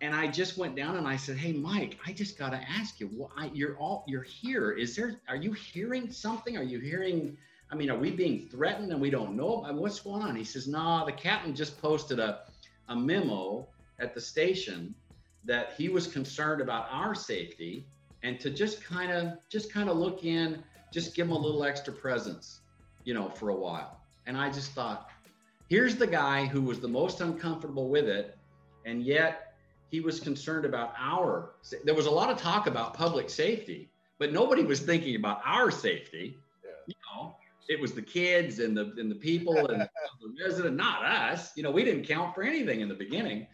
And 0.00 0.14
i 0.14 0.26
just 0.26 0.58
went 0.58 0.74
down 0.76 0.96
and 0.96 1.06
i 1.06 1.16
said 1.16 1.36
hey 1.36 1.52
mike 1.52 1.98
i 2.06 2.12
just 2.12 2.38
got 2.38 2.50
to 2.50 2.60
ask 2.78 3.00
you 3.00 3.08
why 3.08 3.50
you're 3.52 3.76
all 3.76 4.04
you're 4.06 4.22
here. 4.22 4.72
Is 4.72 4.96
there 4.96 5.20
are 5.28 5.36
you 5.36 5.52
hearing 5.52 6.10
something? 6.10 6.56
Are 6.56 6.62
you 6.62 6.80
hearing 6.80 7.36
I 7.72 7.74
mean, 7.74 7.88
are 7.88 7.96
we 7.96 8.10
being 8.10 8.48
threatened 8.50 8.92
and 8.92 9.00
we 9.00 9.08
don't 9.08 9.34
know? 9.34 9.64
I 9.64 9.72
mean, 9.72 9.80
what's 9.80 9.98
going 9.98 10.22
on? 10.22 10.36
He 10.36 10.44
says, 10.44 10.68
nah, 10.68 11.06
the 11.06 11.12
captain 11.12 11.54
just 11.54 11.80
posted 11.80 12.18
a, 12.18 12.40
a 12.88 12.94
memo 12.94 13.66
at 13.98 14.14
the 14.14 14.20
station 14.20 14.94
that 15.44 15.72
he 15.78 15.88
was 15.88 16.06
concerned 16.06 16.60
about 16.60 16.86
our 16.90 17.14
safety 17.14 17.86
and 18.22 18.38
to 18.40 18.50
just 18.50 18.84
kind 18.84 19.10
of 19.10 19.38
just 19.48 19.72
kind 19.72 19.88
of 19.88 19.96
look 19.96 20.22
in, 20.22 20.62
just 20.92 21.16
give 21.16 21.26
him 21.26 21.32
a 21.32 21.38
little 21.38 21.64
extra 21.64 21.92
presence, 21.92 22.60
you 23.04 23.14
know, 23.14 23.28
for 23.28 23.48
a 23.48 23.54
while. 23.54 24.00
And 24.26 24.36
I 24.36 24.50
just 24.50 24.72
thought, 24.72 25.08
here's 25.68 25.96
the 25.96 26.06
guy 26.06 26.46
who 26.46 26.60
was 26.60 26.78
the 26.78 26.88
most 26.88 27.20
uncomfortable 27.20 27.88
with 27.88 28.06
it, 28.06 28.38
and 28.84 29.02
yet 29.02 29.54
he 29.90 30.00
was 30.00 30.20
concerned 30.20 30.64
about 30.64 30.92
our. 30.98 31.54
There 31.84 31.94
was 31.94 32.06
a 32.06 32.10
lot 32.10 32.30
of 32.30 32.38
talk 32.38 32.66
about 32.66 32.94
public 32.94 33.30
safety, 33.30 33.90
but 34.18 34.32
nobody 34.32 34.62
was 34.62 34.80
thinking 34.80 35.16
about 35.16 35.40
our 35.44 35.70
safety. 35.70 36.36
Yeah. 36.64 36.70
You 36.86 36.94
know, 37.10 37.36
it 37.68 37.80
was 37.80 37.92
the 37.92 38.02
kids 38.02 38.58
and 38.58 38.76
the 38.76 38.92
and 38.98 39.10
the 39.10 39.16
people 39.16 39.56
and 39.66 39.82
the 40.20 40.44
resident, 40.44 40.76
not 40.76 41.04
us. 41.04 41.56
You 41.56 41.62
know, 41.62 41.70
we 41.70 41.84
didn't 41.84 42.04
count 42.04 42.34
for 42.34 42.42
anything 42.42 42.80
in 42.80 42.88
the 42.88 42.94
beginning. 42.94 43.46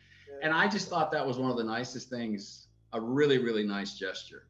And 0.42 0.52
I 0.52 0.68
just 0.68 0.88
thought 0.88 1.10
that 1.12 1.26
was 1.26 1.38
one 1.38 1.50
of 1.50 1.56
the 1.56 1.64
nicest 1.64 2.10
things, 2.10 2.68
a 2.92 3.00
really, 3.00 3.38
really 3.38 3.64
nice 3.64 3.94
gesture. 3.94 4.47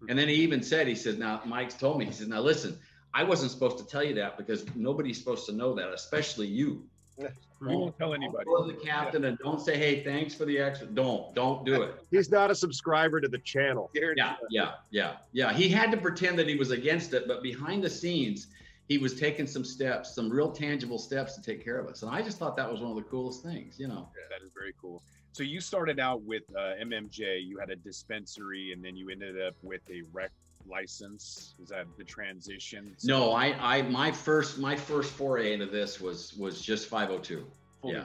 Hmm. 0.00 0.10
And 0.10 0.18
then 0.18 0.28
he 0.28 0.34
even 0.36 0.62
said, 0.62 0.86
he 0.86 0.94
said, 0.94 1.18
now 1.18 1.40
Mike's 1.44 1.74
told 1.74 1.98
me, 1.98 2.04
he 2.04 2.12
said, 2.12 2.28
now 2.28 2.40
listen, 2.40 2.78
I 3.14 3.24
wasn't 3.24 3.50
supposed 3.50 3.78
to 3.78 3.86
tell 3.86 4.04
you 4.04 4.14
that 4.16 4.36
because 4.36 4.66
nobody's 4.74 5.18
supposed 5.18 5.46
to 5.46 5.52
know 5.52 5.74
that, 5.74 5.88
especially 5.92 6.46
you. 6.46 6.84
We 7.18 7.74
won't 7.74 7.96
tell 7.96 8.12
anybody. 8.12 8.44
Don't 8.44 8.66
go 8.66 8.70
to 8.70 8.72
the 8.78 8.84
captain 8.84 9.24
and 9.24 9.38
don't 9.38 9.60
say, 9.60 9.78
hey, 9.78 10.04
thanks 10.04 10.34
for 10.34 10.44
the 10.44 10.58
extra. 10.58 10.86
Don't, 10.88 11.34
don't 11.34 11.64
do 11.64 11.82
it. 11.82 11.94
He's 12.10 12.30
not 12.30 12.50
a 12.50 12.54
subscriber 12.54 13.20
to 13.22 13.28
the 13.28 13.38
channel. 13.38 13.90
Yeah, 13.94 14.34
yeah, 14.50 14.72
yeah, 14.90 15.16
yeah. 15.32 15.52
He 15.54 15.68
had 15.68 15.90
to 15.92 15.96
pretend 15.96 16.38
that 16.38 16.46
he 16.46 16.56
was 16.56 16.70
against 16.70 17.14
it, 17.14 17.26
but 17.26 17.42
behind 17.42 17.82
the 17.82 17.88
scenes, 17.88 18.48
he 18.88 18.98
was 18.98 19.18
taking 19.18 19.46
some 19.46 19.64
steps, 19.64 20.14
some 20.14 20.30
real 20.30 20.52
tangible 20.52 20.98
steps 20.98 21.34
to 21.36 21.42
take 21.42 21.64
care 21.64 21.78
of 21.78 21.86
us. 21.88 22.02
And 22.02 22.10
I 22.10 22.20
just 22.20 22.38
thought 22.38 22.56
that 22.56 22.70
was 22.70 22.80
one 22.80 22.90
of 22.90 22.96
the 22.96 23.02
coolest 23.02 23.42
things, 23.42 23.80
you 23.80 23.88
know. 23.88 24.08
Yeah, 24.14 24.36
that 24.36 24.44
is 24.44 24.52
very 24.52 24.74
cool. 24.80 25.02
So 25.36 25.42
you 25.42 25.60
started 25.60 26.00
out 26.00 26.22
with 26.22 26.44
uh, 26.56 26.82
MMJ, 26.82 27.46
you 27.46 27.58
had 27.58 27.68
a 27.68 27.76
dispensary, 27.76 28.72
and 28.72 28.82
then 28.82 28.96
you 28.96 29.10
ended 29.10 29.38
up 29.38 29.52
with 29.62 29.82
a 29.90 30.00
rec 30.10 30.30
license. 30.66 31.52
Is 31.62 31.68
that 31.68 31.86
the 31.98 32.04
transition? 32.04 32.94
So 32.96 33.06
no, 33.06 33.32
I, 33.32 33.54
I, 33.60 33.82
my 33.82 34.10
first, 34.10 34.56
my 34.58 34.74
first 34.74 35.12
foray 35.12 35.52
into 35.52 35.66
this 35.66 36.00
was 36.00 36.32
was 36.38 36.62
just 36.62 36.88
502. 36.88 37.44
Fully. 37.82 37.92
Yeah, 37.92 38.04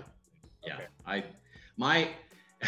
yeah. 0.67 0.79
I, 1.05 1.23
my, 1.77 2.09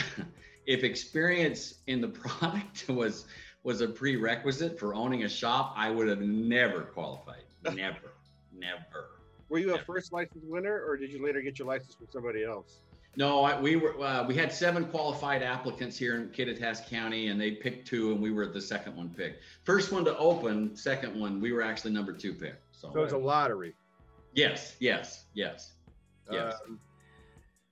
if 0.66 0.86
experience 0.86 1.80
in 1.88 2.00
the 2.00 2.08
product 2.24 2.88
was 2.88 3.26
was 3.64 3.82
a 3.82 3.88
prerequisite 3.88 4.80
for 4.80 4.96
owning 4.96 5.26
a 5.26 5.30
shop, 5.30 5.74
I 5.76 5.90
would 5.90 6.08
have 6.08 6.22
never 6.22 6.84
qualified. 6.84 7.44
Never, 7.66 8.14
never. 8.58 9.10
Were 9.50 9.60
you 9.60 9.68
never. 9.68 9.82
a 9.82 9.86
first 9.86 10.14
license 10.14 10.46
winner, 10.48 10.86
or 10.88 10.96
did 10.96 11.12
you 11.12 11.22
later 11.22 11.42
get 11.42 11.60
your 11.60 11.68
license 11.68 11.96
from 11.96 12.08
somebody 12.10 12.46
else? 12.46 12.84
No, 13.16 13.44
I, 13.44 13.60
we 13.60 13.76
were. 13.76 14.00
Uh, 14.02 14.26
we 14.26 14.36
had 14.36 14.52
seven 14.52 14.86
qualified 14.86 15.44
applicants 15.44 15.98
here 15.98 16.16
in 16.16 16.30
Kittitas 16.30 16.88
County, 16.90 17.28
and 17.28 17.40
they 17.40 17.52
picked 17.52 17.88
two, 17.88 18.12
and 18.12 18.20
we 18.20 18.32
were 18.32 18.48
the 18.48 18.62
second 18.62 18.96
one 18.96 19.10
picked. 19.10 19.44
First 19.64 19.92
one 19.92 20.04
to 20.06 20.18
open, 20.18 20.76
second 20.76 21.20
one, 21.20 21.40
we 21.40 21.52
were 21.52 21.62
actually 21.62 21.92
number 21.92 22.12
two 22.12 22.34
picked. 22.34 22.76
So, 22.76 22.92
so 22.92 23.04
it's 23.04 23.14
a 23.14 23.18
lottery. 23.18 23.76
Yes, 24.34 24.76
yes, 24.80 25.26
yes, 25.36 25.74
yes. 26.32 26.56
Um, 26.68 26.80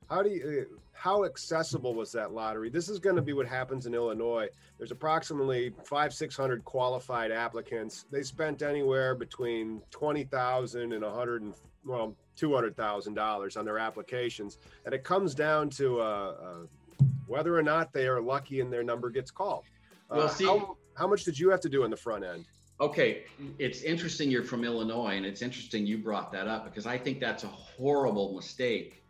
how 0.10 0.22
do 0.22 0.30
you? 0.30 0.80
How 1.02 1.26
accessible 1.26 1.96
was 1.96 2.12
that 2.12 2.32
lottery? 2.32 2.70
This 2.70 2.88
is 2.88 3.00
going 3.00 3.16
to 3.16 3.24
be 3.24 3.34
what 3.34 3.48
happens 3.48 3.88
in 3.88 3.96
Illinois. 3.96 4.48
There's 4.78 4.92
approximately 4.92 5.74
five, 5.84 6.14
600 6.14 6.64
qualified 6.64 7.32
applicants. 7.32 8.06
They 8.12 8.22
spent 8.22 8.62
anywhere 8.62 9.16
between 9.16 9.82
20,000 9.90 10.94
and 10.94 11.04
a 11.04 11.08
100 11.08 11.42
and 11.42 11.56
well, 11.84 12.16
$200,000 12.40 13.58
on 13.58 13.66
their 13.66 13.80
applications. 13.80 14.60
And 14.86 14.94
it 14.94 15.04
comes 15.04 15.34
down 15.34 15.72
to 15.72 16.02
uh, 16.02 16.04
uh, 16.04 17.06
whether 17.26 17.58
or 17.58 17.64
not 17.64 17.92
they 17.94 18.06
are 18.06 18.22
lucky 18.22 18.60
and 18.62 18.72
their 18.72 18.84
number 18.84 19.10
gets 19.10 19.32
called. 19.32 19.64
Uh, 20.12 20.18
well, 20.18 20.30
see, 20.30 20.46
how, 20.46 20.78
how 20.94 21.08
much 21.08 21.24
did 21.24 21.40
you 21.40 21.50
have 21.50 21.62
to 21.62 21.70
do 21.70 21.84
in 21.84 21.90
the 21.90 21.98
front 21.98 22.24
end? 22.24 22.46
Okay, 22.80 23.24
it's 23.58 23.82
interesting 23.82 24.30
you're 24.30 24.44
from 24.44 24.64
Illinois, 24.64 25.16
and 25.16 25.26
it's 25.26 25.42
interesting 25.42 25.84
you 25.84 25.98
brought 25.98 26.32
that 26.32 26.48
up 26.48 26.66
because 26.66 26.86
I 26.86 27.00
think 27.00 27.20
that's 27.20 27.44
a 27.44 27.48
horrible 27.48 28.36
mistake 28.36 29.01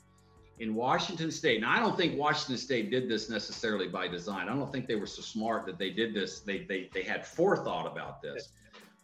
in 0.62 0.76
Washington 0.76 1.32
State. 1.32 1.60
Now, 1.62 1.72
I 1.72 1.80
don't 1.80 1.98
think 1.98 2.20
Washington 2.20 2.56
State 2.56 2.92
did 2.92 3.10
this 3.10 3.32
necessarily 3.32 3.88
by 3.88 4.08
design. 4.08 4.48
I 4.48 4.56
don't 4.56 4.72
think 4.72 4.88
they 4.88 4.96
were 4.96 5.08
so 5.08 5.24
smart 5.24 5.66
that 5.66 5.80
they 5.80 5.90
did 5.90 6.14
this. 6.14 6.42
They 6.42 6.60
they 6.66 6.88
they 6.94 7.02
had 7.02 7.26
forethought 7.26 7.92
about 7.92 8.22
this. 8.22 8.50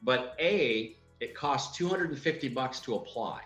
But 0.04 0.36
a 0.40 0.96
it 1.20 1.34
costs 1.34 1.76
250 1.76 2.50
bucks 2.50 2.80
to 2.82 2.94
apply. 2.96 3.42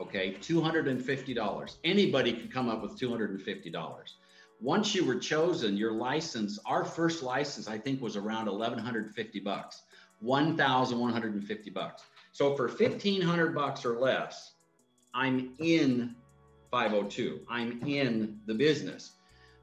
Okay, 0.00 0.32
$250. 0.40 1.76
Anybody 1.84 2.32
can 2.32 2.48
come 2.48 2.70
up 2.70 2.80
with 2.80 2.98
$250. 2.98 4.02
Once 4.58 4.94
you 4.94 5.04
were 5.04 5.16
chosen, 5.16 5.76
your 5.76 5.92
license, 5.92 6.58
our 6.64 6.86
first 6.86 7.22
license, 7.22 7.68
I 7.68 7.76
think 7.76 8.00
was 8.00 8.16
around 8.16 8.46
1150 8.46 9.40
bucks, 9.40 9.82
1150 10.20 11.70
bucks. 11.70 12.02
So 12.32 12.56
for 12.56 12.68
1500 12.68 13.54
bucks 13.54 13.84
or 13.84 13.98
less, 13.98 14.52
I'm 15.14 15.54
in 15.58 16.14
502. 16.72 17.40
I'm 17.50 17.82
in 17.86 18.40
the 18.46 18.54
business. 18.54 19.12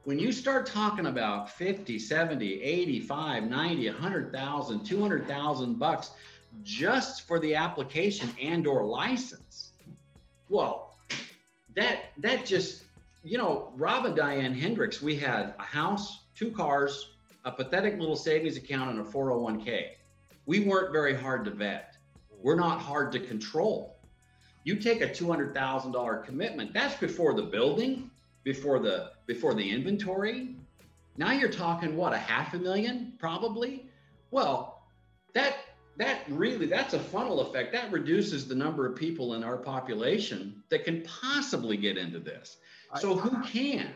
When 0.03 0.19
you 0.19 0.31
start 0.31 0.67
talking 0.67 1.07
about 1.07 1.49
50, 1.49 1.97
70, 1.97 2.61
85, 2.61 3.49
90, 3.49 3.89
100,000, 3.89 4.85
200,000 4.85 5.79
bucks 5.79 6.11
just 6.61 7.27
for 7.27 7.39
the 7.39 7.55
application 7.55 8.29
and 8.39 8.65
or 8.67 8.85
license, 8.85 9.73
well, 10.49 10.95
that 11.75 12.11
that 12.19 12.45
just 12.45 12.83
you 13.23 13.37
know, 13.37 13.73
Rob 13.75 14.05
and 14.05 14.15
Diane 14.15 14.53
Hendricks, 14.53 15.01
we 15.01 15.15
had 15.15 15.53
a 15.59 15.63
house, 15.63 16.25
two 16.35 16.51
cars, 16.51 17.09
a 17.43 17.51
pathetic 17.51 17.99
little 17.99 18.15
savings 18.15 18.55
account, 18.55 18.91
and 18.91 18.99
a 18.99 19.03
401k. 19.03 19.87
We 20.45 20.61
weren't 20.61 20.93
very 20.93 21.15
hard 21.15 21.43
to 21.45 21.51
vet. 21.51 21.97
We're 22.31 22.55
not 22.55 22.79
hard 22.79 23.11
to 23.13 23.19
control. 23.19 23.98
You 24.63 24.75
take 24.75 25.01
a 25.01 25.07
$200,000 25.07 26.25
commitment, 26.25 26.73
that's 26.73 26.95
before 26.95 27.33
the 27.33 27.43
building, 27.43 28.09
before 28.43 28.79
the 28.79 29.11
before 29.25 29.53
the 29.53 29.69
inventory. 29.69 30.55
Now 31.17 31.31
you're 31.31 31.49
talking 31.49 31.95
what, 31.95 32.13
a 32.13 32.17
half 32.17 32.53
a 32.53 32.57
million 32.57 33.13
probably? 33.19 33.89
Well, 34.31 34.83
that 35.33 35.57
that 35.97 36.21
really 36.29 36.65
that's 36.65 36.93
a 36.93 36.99
funnel 36.99 37.41
effect. 37.41 37.73
That 37.73 37.91
reduces 37.91 38.47
the 38.47 38.55
number 38.55 38.85
of 38.85 38.95
people 38.95 39.33
in 39.33 39.43
our 39.43 39.57
population 39.57 40.63
that 40.69 40.85
can 40.85 41.03
possibly 41.03 41.77
get 41.77 41.97
into 41.97 42.19
this. 42.19 42.57
So 42.99 43.15
who 43.15 43.43
can? 43.43 43.89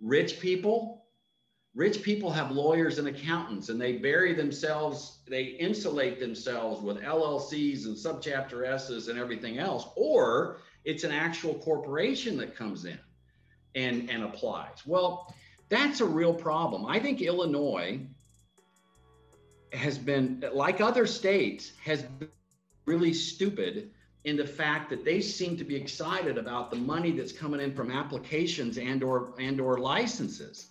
Rich 0.00 0.40
people. 0.40 0.99
Rich 1.74 2.02
people 2.02 2.32
have 2.32 2.50
lawyers 2.50 2.98
and 2.98 3.06
accountants, 3.06 3.68
and 3.68 3.80
they 3.80 3.92
bury 3.98 4.34
themselves, 4.34 5.20
they 5.28 5.44
insulate 5.44 6.18
themselves 6.18 6.82
with 6.82 7.00
LLCs 7.00 7.84
and 7.84 7.96
subchapter 7.96 8.66
S's 8.66 9.06
and 9.06 9.18
everything 9.18 9.58
else, 9.58 9.86
or 9.94 10.58
it's 10.84 11.04
an 11.04 11.12
actual 11.12 11.54
corporation 11.54 12.36
that 12.38 12.56
comes 12.56 12.86
in 12.86 12.98
and, 13.76 14.10
and 14.10 14.24
applies. 14.24 14.84
Well, 14.84 15.32
that's 15.68 16.00
a 16.00 16.04
real 16.04 16.34
problem. 16.34 16.86
I 16.86 16.98
think 16.98 17.22
Illinois 17.22 18.00
has 19.72 19.96
been, 19.96 20.44
like 20.52 20.80
other 20.80 21.06
states, 21.06 21.72
has 21.84 22.02
been 22.02 22.28
really 22.84 23.14
stupid 23.14 23.92
in 24.24 24.36
the 24.36 24.46
fact 24.46 24.90
that 24.90 25.04
they 25.04 25.20
seem 25.20 25.56
to 25.56 25.64
be 25.64 25.76
excited 25.76 26.36
about 26.36 26.72
the 26.72 26.76
money 26.76 27.12
that's 27.12 27.30
coming 27.32 27.60
in 27.60 27.72
from 27.74 27.92
applications 27.92 28.76
and 28.76 29.04
or 29.04 29.34
and 29.38 29.60
or 29.60 29.78
licenses. 29.78 30.69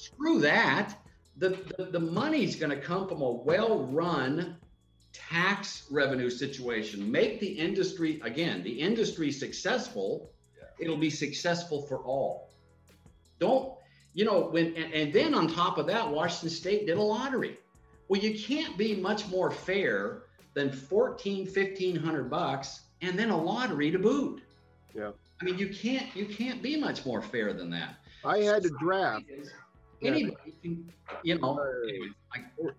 Screw 0.00 0.40
that. 0.40 0.94
The, 1.36 1.50
the, 1.76 1.84
the 1.86 2.00
money's 2.00 2.56
going 2.56 2.70
to 2.70 2.80
come 2.80 3.08
from 3.08 3.22
a 3.22 3.30
well-run 3.30 4.56
tax 5.12 5.86
revenue 5.90 6.30
situation. 6.30 7.10
Make 7.10 7.40
the 7.40 7.48
industry 7.48 8.20
again, 8.24 8.62
the 8.62 8.80
industry 8.80 9.32
successful. 9.32 10.30
Yeah. 10.56 10.64
It'll 10.78 10.96
be 10.96 11.10
successful 11.10 11.82
for 11.82 11.98
all. 11.98 12.50
Don't 13.38 13.74
you 14.12 14.24
know 14.24 14.48
when 14.50 14.76
and, 14.76 14.92
and 14.92 15.12
then 15.12 15.34
on 15.34 15.48
top 15.48 15.78
of 15.78 15.86
that, 15.86 16.10
Washington 16.10 16.50
State 16.50 16.86
did 16.86 16.96
a 16.96 17.02
lottery. 17.02 17.58
Well, 18.08 18.20
you 18.20 18.38
can't 18.38 18.76
be 18.76 18.96
much 18.96 19.28
more 19.28 19.50
fair 19.50 20.22
than 20.54 20.72
14 20.72 21.46
1500 21.46 22.30
bucks 22.30 22.80
and 23.02 23.18
then 23.18 23.30
a 23.30 23.36
lottery 23.40 23.90
to 23.90 23.98
boot. 23.98 24.42
Yeah. 24.94 25.12
I 25.40 25.44
mean, 25.44 25.58
you 25.58 25.68
can't 25.68 26.14
you 26.14 26.26
can't 26.26 26.62
be 26.62 26.76
much 26.76 27.06
more 27.06 27.22
fair 27.22 27.52
than 27.52 27.70
that. 27.70 27.96
I 28.24 28.38
had 28.38 28.62
to 28.64 28.70
draft. 28.80 29.24
Anybody 30.02 30.54
can, 30.62 30.92
you 31.22 31.38
know. 31.38 31.60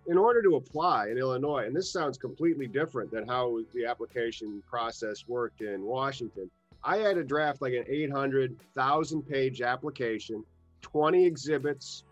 in 0.07 0.17
order 0.17 0.41
to 0.41 0.55
apply 0.55 1.10
in 1.10 1.17
Illinois, 1.17 1.65
and 1.65 1.75
this 1.75 1.91
sounds 1.91 2.17
completely 2.17 2.67
different 2.67 3.12
than 3.12 3.27
how 3.27 3.60
the 3.73 3.86
application 3.86 4.63
process 4.67 5.27
worked 5.27 5.62
in 5.62 5.84
Washington. 5.84 6.49
I 6.84 6.97
had 6.97 7.15
to 7.15 7.23
draft 7.23 7.62
like 7.62 7.73
an 7.73 7.86
800,000 7.88 9.21
page 9.21 9.62
application, 9.62 10.43
20 10.81 11.25
exhibits, 11.25 12.03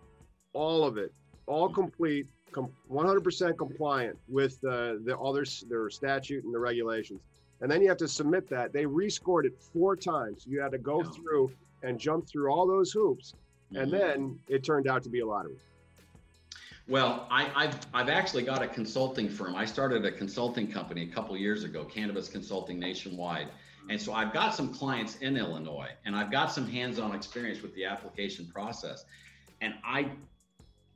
all 0.54 0.84
of 0.84 0.98
it, 0.98 1.12
all 1.48 1.70
complete, 1.70 2.28
com- 2.52 2.72
100% 2.92 3.58
compliant 3.58 4.18
with 4.28 4.64
uh, 4.64 4.96
the 5.04 5.16
all 5.18 5.34
their, 5.34 5.46
statute 5.90 6.44
and 6.44 6.54
the 6.54 6.60
regulations 6.60 7.22
and 7.62 7.70
then 7.70 7.82
you 7.82 7.90
have 7.90 7.98
to 7.98 8.08
submit 8.08 8.50
that. 8.50 8.72
They 8.74 8.86
rescored 8.86 9.46
it 9.46 9.62
four 9.62 9.96
times. 9.96 10.46
You 10.48 10.62
had 10.62 10.72
to 10.72 10.78
go 10.78 11.04
yeah. 11.04 11.10
through 11.12 11.52
and 11.84 12.00
jump 12.00 12.28
through 12.28 12.52
all 12.52 12.68
those 12.68 12.92
hoops, 12.92 13.32
mm-hmm. 13.32 13.40
And 13.76 13.92
mm-hmm. 13.92 13.98
then 13.98 14.40
it 14.48 14.64
turned 14.64 14.88
out 14.88 15.04
to 15.04 15.10
be 15.10 15.20
a 15.20 15.26
lottery. 15.26 15.56
Well, 16.88 17.28
I, 17.30 17.44
have 17.44 17.86
I've 17.94 18.10
actually 18.10 18.42
got 18.44 18.64
a 18.64 18.68
consulting 18.68 19.30
firm. 19.30 19.56
I 19.56 19.66
started 19.66 20.06
a 20.06 20.12
consulting 20.12 20.72
company 20.72 21.04
a 21.04 21.14
couple 21.14 21.38
years 21.38 21.64
ago, 21.64 21.86
Cannabis 21.86 22.28
Consulting 22.28 22.80
Nationwide. 22.80 23.50
And 23.90 24.02
so 24.02 24.14
I've 24.14 24.34
got 24.34 24.56
some 24.56 24.74
clients 24.74 25.18
in 25.18 25.38
Illinois 25.38 25.90
and 26.06 26.16
I've 26.16 26.32
got 26.32 26.52
some 26.52 26.68
hands-on 26.68 27.14
experience 27.14 27.62
with 27.62 27.76
the 27.76 27.86
application 27.86 28.48
process. 28.48 29.06
And 29.62 29.76
I 29.84 30.10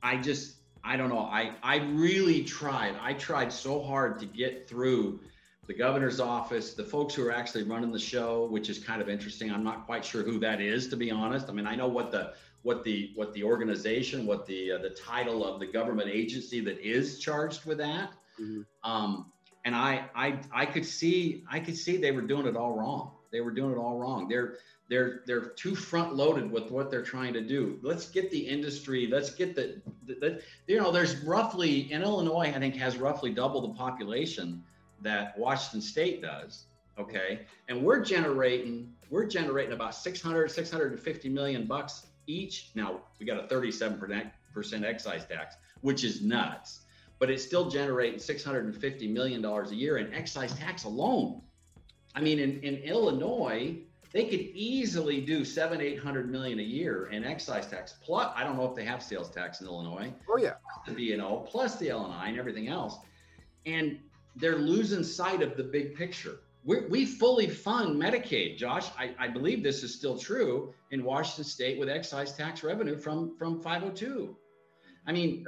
I 0.02 0.16
just 0.16 0.56
I 0.82 0.96
don't 0.96 1.10
know. 1.10 1.20
I 1.20 1.52
I 1.62 1.76
really 1.76 2.42
tried. 2.42 2.96
I 3.00 3.14
tried 3.14 3.52
so 3.52 3.80
hard 3.80 4.18
to 4.20 4.26
get 4.26 4.68
through 4.68 5.20
the 5.66 5.74
governor's 5.74 6.20
office, 6.20 6.74
the 6.74 6.84
folks 6.84 7.14
who 7.14 7.26
are 7.26 7.32
actually 7.32 7.62
running 7.62 7.90
the 7.90 7.98
show, 7.98 8.46
which 8.46 8.68
is 8.68 8.78
kind 8.78 9.00
of 9.00 9.08
interesting. 9.08 9.50
I'm 9.50 9.64
not 9.64 9.86
quite 9.86 10.04
sure 10.04 10.22
who 10.22 10.38
that 10.40 10.60
is, 10.60 10.88
to 10.88 10.96
be 10.96 11.10
honest. 11.10 11.48
I 11.48 11.52
mean, 11.52 11.66
I 11.66 11.74
know 11.74 11.88
what 11.88 12.10
the 12.10 12.34
what 12.64 12.82
the 12.82 13.12
what 13.14 13.32
the 13.34 13.44
organization, 13.44 14.26
what 14.26 14.46
the 14.46 14.72
uh, 14.72 14.78
the 14.78 14.90
title 14.90 15.44
of 15.44 15.60
the 15.60 15.66
government 15.66 16.10
agency 16.10 16.60
that 16.60 16.78
is 16.80 17.20
charged 17.20 17.64
with 17.64 17.78
that. 17.78 18.10
Mm-hmm. 18.40 18.62
Um, 18.90 19.30
and 19.64 19.74
I 19.76 20.06
I 20.14 20.40
I 20.52 20.66
could 20.66 20.84
see 20.84 21.44
I 21.48 21.60
could 21.60 21.76
see 21.76 21.96
they 21.96 22.10
were 22.10 22.22
doing 22.22 22.46
it 22.46 22.56
all 22.56 22.76
wrong. 22.76 23.12
They 23.30 23.40
were 23.40 23.52
doing 23.52 23.72
it 23.72 23.78
all 23.78 23.98
wrong. 23.98 24.28
They're 24.28 24.56
they're 24.88 25.22
they're 25.26 25.50
too 25.50 25.74
front 25.74 26.16
loaded 26.16 26.50
with 26.50 26.70
what 26.70 26.90
they're 26.90 27.02
trying 27.02 27.34
to 27.34 27.40
do. 27.40 27.78
Let's 27.82 28.08
get 28.08 28.30
the 28.30 28.38
industry. 28.38 29.06
Let's 29.06 29.30
get 29.30 29.54
the, 29.54 29.80
the, 30.06 30.14
the 30.14 30.42
you 30.66 30.80
know 30.80 30.90
there's 30.90 31.16
roughly 31.18 31.92
in 31.92 32.02
Illinois 32.02 32.52
I 32.54 32.58
think 32.58 32.74
has 32.76 32.96
roughly 32.96 33.30
double 33.30 33.60
the 33.60 33.74
population 33.74 34.64
that 35.02 35.38
Washington 35.38 35.82
State 35.82 36.22
does. 36.22 36.66
Okay. 36.98 37.40
And 37.68 37.82
we're 37.82 38.04
generating, 38.04 38.92
we're 39.10 39.26
generating 39.26 39.72
about 39.72 39.94
600, 39.94 40.50
650 40.50 41.28
million 41.28 41.66
bucks 41.66 42.06
each. 42.26 42.70
Now 42.74 43.00
we 43.18 43.26
got 43.26 43.38
a 43.38 43.46
37% 43.46 44.30
excise 44.84 45.24
tax, 45.26 45.56
which 45.80 46.04
is 46.04 46.22
nuts, 46.22 46.80
but 47.18 47.30
it's 47.30 47.44
still 47.44 47.68
generating 47.70 48.18
650 48.18 49.08
million 49.08 49.42
dollars 49.42 49.70
a 49.70 49.74
year 49.74 49.98
in 49.98 50.12
excise 50.12 50.54
tax 50.54 50.84
alone. 50.84 51.40
I 52.14 52.20
mean, 52.20 52.38
in, 52.38 52.60
in 52.60 52.76
Illinois, 52.76 53.78
they 54.12 54.24
could 54.26 54.40
easily 54.54 55.20
do 55.20 55.44
seven, 55.44 55.80
eight 55.80 55.98
hundred 55.98 56.30
million 56.30 56.60
a 56.60 56.62
year 56.62 57.06
in 57.06 57.24
excise 57.24 57.66
tax. 57.66 57.96
Plus, 58.00 58.32
I 58.36 58.44
don't 58.44 58.56
know 58.56 58.64
if 58.64 58.76
they 58.76 58.84
have 58.84 59.02
sales 59.02 59.28
tax 59.28 59.60
in 59.60 59.66
Illinois. 59.66 60.12
Oh 60.30 60.36
yeah, 60.36 60.54
the 60.86 60.92
B&O 60.92 61.38
plus 61.50 61.76
the 61.78 61.90
L&I 61.90 62.28
and 62.28 62.38
everything 62.38 62.68
else. 62.68 62.98
And 63.66 63.98
they're 64.36 64.56
losing 64.56 65.02
sight 65.02 65.42
of 65.42 65.56
the 65.56 65.64
big 65.64 65.96
picture. 65.96 66.38
We 66.64 66.80
we 66.86 67.04
fully 67.04 67.46
fund 67.46 68.00
Medicaid, 68.00 68.56
Josh. 68.56 68.88
I, 68.98 69.14
I 69.18 69.28
believe 69.28 69.62
this 69.62 69.82
is 69.82 69.94
still 69.94 70.18
true 70.18 70.72
in 70.90 71.04
Washington 71.04 71.44
State 71.44 71.78
with 71.78 71.88
excise 71.88 72.32
tax 72.32 72.62
revenue 72.62 72.96
from 72.96 73.36
from 73.36 73.60
502. 73.60 74.36
I 75.06 75.12
mean, 75.12 75.44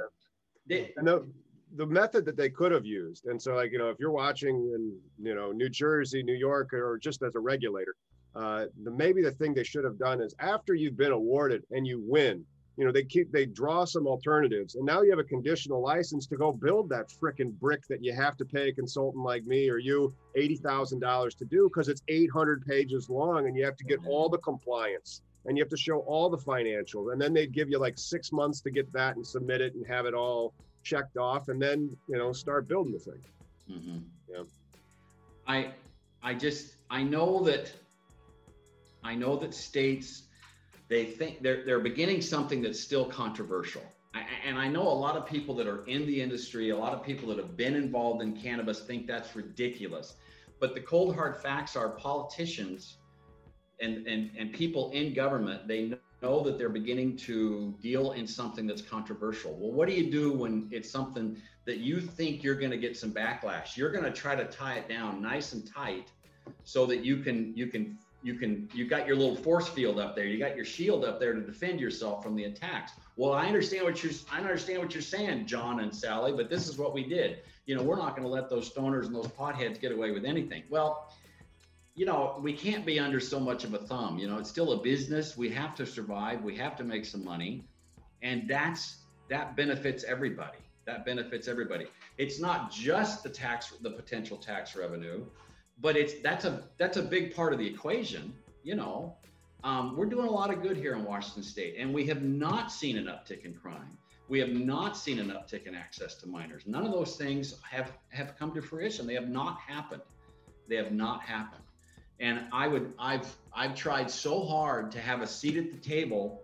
they, 0.67 0.93
the, 0.97 1.27
the 1.75 1.85
method 1.85 2.23
that 2.25 2.37
they 2.37 2.49
could 2.49 2.71
have 2.71 2.85
used, 2.85 3.25
and 3.25 3.41
so 3.41 3.55
like 3.55 3.71
you 3.71 3.79
know, 3.79 3.89
if 3.89 3.97
you're 3.99 4.11
watching 4.11 4.55
in 4.75 4.95
you 5.19 5.33
know 5.33 5.51
New 5.51 5.69
Jersey, 5.69 6.21
New 6.21 6.35
York, 6.35 6.71
or 6.73 6.99
just 6.99 7.23
as 7.23 7.33
a 7.35 7.39
regulator, 7.39 7.95
uh, 8.35 8.65
the 8.83 8.91
maybe 8.91 9.23
the 9.23 9.31
thing 9.31 9.55
they 9.55 9.63
should 9.63 9.83
have 9.83 9.97
done 9.97 10.21
is 10.21 10.35
after 10.39 10.75
you've 10.75 10.97
been 10.97 11.11
awarded 11.11 11.63
and 11.71 11.87
you 11.87 11.99
win, 12.05 12.45
you 12.77 12.85
know 12.85 12.91
they 12.91 13.03
keep 13.03 13.31
they 13.31 13.45
draw 13.45 13.85
some 13.85 14.07
alternatives. 14.07 14.75
And 14.75 14.85
now 14.85 15.01
you 15.01 15.09
have 15.09 15.19
a 15.19 15.23
conditional 15.23 15.81
license 15.81 16.27
to 16.27 16.37
go 16.37 16.51
build 16.51 16.89
that 16.89 17.09
freaking 17.09 17.51
brick 17.59 17.87
that 17.87 18.03
you 18.03 18.13
have 18.13 18.37
to 18.37 18.45
pay 18.45 18.69
a 18.69 18.73
consultant 18.73 19.23
like 19.23 19.45
me 19.45 19.69
or 19.69 19.79
you 19.79 20.13
$80,000 20.37 21.37
to 21.37 21.45
do 21.45 21.69
because 21.69 21.89
it's 21.89 22.03
800 22.07 22.65
pages 22.65 23.09
long 23.09 23.47
and 23.47 23.57
you 23.57 23.65
have 23.65 23.77
to 23.77 23.83
get 23.83 23.99
all 24.05 24.29
the 24.29 24.37
compliance 24.37 25.21
and 25.45 25.57
you 25.57 25.63
have 25.63 25.69
to 25.69 25.77
show 25.77 25.99
all 26.01 26.29
the 26.29 26.37
financials. 26.37 27.11
And 27.11 27.19
then 27.19 27.33
they'd 27.33 27.51
give 27.51 27.69
you 27.69 27.79
like 27.79 27.97
6 27.97 28.31
months 28.31 28.61
to 28.61 28.69
get 28.69 28.91
that 28.93 29.15
and 29.15 29.25
submit 29.25 29.61
it 29.61 29.73
and 29.73 29.85
have 29.87 30.05
it 30.05 30.13
all 30.13 30.53
checked 30.83 31.17
off 31.17 31.49
and 31.49 31.61
then 31.61 31.97
you 32.07 32.17
know 32.17 32.31
start 32.31 32.67
building 32.67 32.93
the 32.93 32.99
thing. 32.99 33.21
Mm-hmm. 33.71 33.97
yeah. 34.29 34.43
I 35.47 35.71
i 36.23 36.33
just 36.33 36.75
i 36.89 37.03
know 37.03 37.43
that 37.43 37.71
i 39.03 39.13
know 39.13 39.35
that 39.35 39.53
states 39.53 40.26
they 40.89 41.05
think 41.05 41.41
they're 41.41 41.65
they're 41.65 41.79
beginning 41.79 42.21
something 42.21 42.61
that's 42.61 42.79
still 42.79 43.05
controversial. 43.05 43.83
and 44.45 44.57
I 44.57 44.67
know 44.67 44.81
a 44.81 44.99
lot 45.05 45.15
of 45.15 45.25
people 45.25 45.53
that 45.55 45.67
are 45.67 45.85
in 45.85 46.05
the 46.07 46.21
industry, 46.21 46.69
a 46.69 46.77
lot 46.77 46.93
of 46.93 47.03
people 47.03 47.27
that 47.29 47.37
have 47.37 47.55
been 47.55 47.75
involved 47.75 48.21
in 48.21 48.35
cannabis 48.35 48.79
think 48.79 49.05
that's 49.05 49.35
ridiculous. 49.35 50.15
But 50.59 50.73
the 50.73 50.81
cold 50.81 51.13
hard 51.15 51.37
facts 51.37 51.75
are 51.75 51.89
politicians 51.89 52.97
and, 53.79 54.07
and, 54.07 54.31
and 54.37 54.53
people 54.53 54.91
in 54.91 55.13
government, 55.13 55.67
they 55.67 55.93
know 56.21 56.43
that 56.43 56.57
they're 56.57 56.69
beginning 56.69 57.15
to 57.15 57.75
deal 57.81 58.13
in 58.13 58.25
something 58.25 58.65
that's 58.65 58.81
controversial. 58.81 59.53
Well, 59.53 59.71
what 59.71 59.87
do 59.87 59.93
you 59.93 60.09
do 60.09 60.33
when 60.33 60.67
it's 60.71 60.89
something 60.89 61.39
that 61.65 61.77
you 61.77 62.01
think 62.01 62.43
you're 62.43 62.55
going 62.55 62.71
to 62.71 62.77
get 62.77 62.97
some 62.97 63.11
backlash? 63.11 63.77
You're 63.77 63.91
going 63.91 64.05
to 64.05 64.11
try 64.11 64.35
to 64.35 64.45
tie 64.45 64.75
it 64.75 64.89
down 64.89 65.21
nice 65.21 65.53
and 65.53 65.67
tight 65.71 66.11
so 66.63 66.85
that 66.85 67.03
you 67.03 67.17
can 67.17 67.55
you 67.55 67.67
can 67.67 67.97
you 68.23 68.33
can 68.33 68.67
you 68.73 68.87
got 68.87 69.05
your 69.07 69.15
little 69.15 69.35
force 69.35 69.67
field 69.67 69.99
up 69.99 70.15
there. 70.15 70.25
You 70.25 70.39
got 70.39 70.55
your 70.55 70.65
shield 70.65 71.05
up 71.05 71.19
there 71.19 71.33
to 71.33 71.41
defend 71.41 71.79
yourself 71.79 72.23
from 72.23 72.35
the 72.35 72.45
attacks. 72.45 72.93
Well 73.15 73.33
i 73.33 73.45
understand 73.45 73.83
what 73.83 74.03
you're 74.03 74.13
i 74.31 74.39
understand 74.39 74.79
what 74.79 74.93
you're 74.93 75.01
saying 75.01 75.45
john 75.45 75.79
and 75.79 75.93
sally 75.95 76.31
but 76.33 76.49
this 76.49 76.67
is 76.67 76.77
what 76.77 76.93
we 76.93 77.03
did. 77.03 77.39
You 77.65 77.75
know 77.75 77.83
we're 77.83 77.97
not 77.97 78.15
going 78.15 78.27
to 78.27 78.33
let 78.33 78.49
those 78.49 78.71
stoners 78.71 79.05
and 79.05 79.15
those 79.15 79.27
potheads 79.27 79.79
get 79.79 79.91
away 79.91 80.11
with 80.11 80.25
anything. 80.25 80.63
Well 80.69 81.13
you 81.95 82.05
know 82.05 82.39
we 82.41 82.53
can't 82.53 82.85
be 82.85 82.99
under 82.99 83.19
so 83.19 83.39
much 83.39 83.63
of 83.63 83.73
a 83.73 83.79
thumb. 83.79 84.17
You 84.17 84.27
know 84.27 84.37
it's 84.37 84.49
still 84.49 84.71
a 84.73 84.81
business. 84.81 85.37
We 85.37 85.49
have 85.51 85.75
to 85.75 85.85
survive. 85.85 86.43
We 86.43 86.55
have 86.57 86.75
to 86.77 86.83
make 86.83 87.05
some 87.05 87.23
money. 87.23 87.65
And 88.23 88.49
that's 88.49 88.97
that 89.29 89.55
benefits 89.55 90.03
everybody. 90.03 90.59
That 90.85 91.05
benefits 91.05 91.47
everybody. 91.47 91.87
It's 92.17 92.39
not 92.39 92.71
just 92.71 93.21
the 93.21 93.29
tax 93.29 93.73
the 93.81 93.91
potential 93.91 94.37
tax 94.37 94.75
revenue 94.75 95.25
but 95.79 95.95
it's 95.95 96.13
that's 96.21 96.45
a 96.45 96.63
that's 96.77 96.97
a 96.97 97.03
big 97.03 97.35
part 97.35 97.53
of 97.53 97.59
the 97.59 97.67
equation. 97.67 98.33
You 98.63 98.75
know, 98.75 99.15
um, 99.63 99.95
we're 99.95 100.07
doing 100.07 100.27
a 100.27 100.31
lot 100.31 100.51
of 100.51 100.61
good 100.61 100.77
here 100.77 100.93
in 100.93 101.03
Washington 101.03 101.43
State, 101.43 101.75
and 101.77 101.93
we 101.93 102.05
have 102.07 102.21
not 102.21 102.71
seen 102.71 102.97
an 102.97 103.05
uptick 103.05 103.45
in 103.45 103.53
crime. 103.53 103.97
We 104.29 104.39
have 104.39 104.49
not 104.49 104.97
seen 104.97 105.19
an 105.19 105.29
uptick 105.29 105.67
in 105.67 105.75
access 105.75 106.15
to 106.15 106.27
minors. 106.27 106.63
None 106.65 106.85
of 106.85 106.91
those 106.91 107.15
things 107.15 107.55
have 107.69 107.91
have 108.09 108.37
come 108.37 108.53
to 108.53 108.61
fruition. 108.61 109.07
They 109.07 109.13
have 109.13 109.29
not 109.29 109.59
happened. 109.59 110.01
They 110.67 110.75
have 110.75 110.91
not 110.91 111.21
happened. 111.21 111.63
And 112.19 112.41
I 112.51 112.67
would 112.67 112.93
I've 112.99 113.33
I've 113.53 113.75
tried 113.75 114.09
so 114.11 114.43
hard 114.45 114.91
to 114.91 114.99
have 114.99 115.21
a 115.21 115.27
seat 115.27 115.55
at 115.55 115.71
the 115.71 115.77
table 115.77 116.43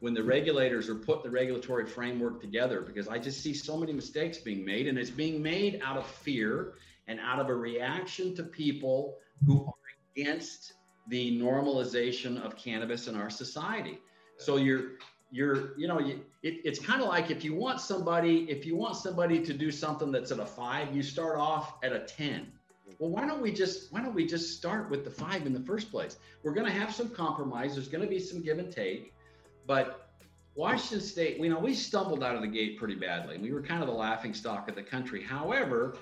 when 0.00 0.12
the 0.12 0.22
regulators 0.22 0.88
are 0.90 0.96
putting 0.96 1.22
the 1.22 1.30
regulatory 1.30 1.86
framework 1.86 2.40
together 2.40 2.82
because 2.82 3.08
I 3.08 3.18
just 3.18 3.40
see 3.40 3.54
so 3.54 3.76
many 3.76 3.92
mistakes 3.92 4.36
being 4.36 4.62
made 4.62 4.86
and 4.86 4.98
it's 4.98 5.08
being 5.08 5.40
made 5.40 5.80
out 5.82 5.96
of 5.96 6.06
fear 6.06 6.74
and 7.08 7.20
out 7.20 7.38
of 7.38 7.48
a 7.48 7.54
reaction 7.54 8.34
to 8.36 8.42
people 8.42 9.16
who 9.46 9.66
are 9.66 9.74
against 10.16 10.74
the 11.08 11.38
normalization 11.38 12.42
of 12.44 12.56
cannabis 12.56 13.08
in 13.08 13.16
our 13.16 13.30
society. 13.30 13.98
So 14.38 14.56
you're 14.56 14.92
you're 15.30 15.76
you 15.76 15.88
know 15.88 15.98
you, 15.98 16.20
it, 16.42 16.60
it's 16.64 16.78
kind 16.78 17.02
of 17.02 17.08
like 17.08 17.30
if 17.30 17.44
you 17.44 17.54
want 17.54 17.80
somebody 17.80 18.46
if 18.48 18.64
you 18.64 18.76
want 18.76 18.96
somebody 18.96 19.40
to 19.44 19.52
do 19.52 19.70
something 19.70 20.12
that's 20.12 20.30
at 20.30 20.38
a 20.38 20.46
five 20.46 20.94
you 20.94 21.02
start 21.02 21.36
off 21.36 21.74
at 21.82 21.92
a 21.92 22.00
10 22.00 22.46
well 22.98 23.10
why 23.10 23.26
don't 23.26 23.42
we 23.42 23.52
just 23.52 23.92
why 23.92 24.00
don't 24.00 24.14
we 24.14 24.24
just 24.26 24.56
start 24.56 24.88
with 24.90 25.04
the 25.04 25.10
five 25.10 25.44
in 25.44 25.52
the 25.52 25.60
first 25.60 25.90
place? 25.90 26.18
We're 26.44 26.54
going 26.54 26.66
to 26.66 26.72
have 26.72 26.94
some 26.94 27.08
compromise 27.08 27.74
there's 27.74 27.88
going 27.88 28.04
to 28.04 28.08
be 28.08 28.20
some 28.20 28.42
give 28.42 28.58
and 28.58 28.72
take 28.72 29.12
but 29.66 30.08
washington 30.54 31.00
state 31.00 31.38
you 31.38 31.48
know 31.48 31.58
we 31.58 31.74
stumbled 31.74 32.22
out 32.22 32.36
of 32.36 32.42
the 32.42 32.48
gate 32.48 32.78
pretty 32.78 32.94
badly. 32.94 33.36
We 33.38 33.52
were 33.52 33.62
kind 33.62 33.82
of 33.82 33.88
the 33.88 33.94
laughing 33.94 34.34
stock 34.34 34.68
of 34.68 34.76
the 34.76 34.82
country. 34.84 35.20
However 35.20 35.96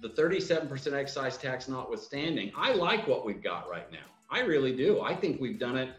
the 0.00 0.10
37% 0.10 0.92
excise 0.92 1.36
tax 1.36 1.68
notwithstanding, 1.68 2.52
I 2.56 2.72
like 2.72 3.06
what 3.08 3.24
we've 3.24 3.42
got 3.42 3.68
right 3.68 3.90
now. 3.90 3.98
I 4.30 4.40
really 4.40 4.76
do. 4.76 5.00
I 5.00 5.14
think 5.14 5.40
we've 5.40 5.58
done 5.58 5.76
it. 5.76 5.90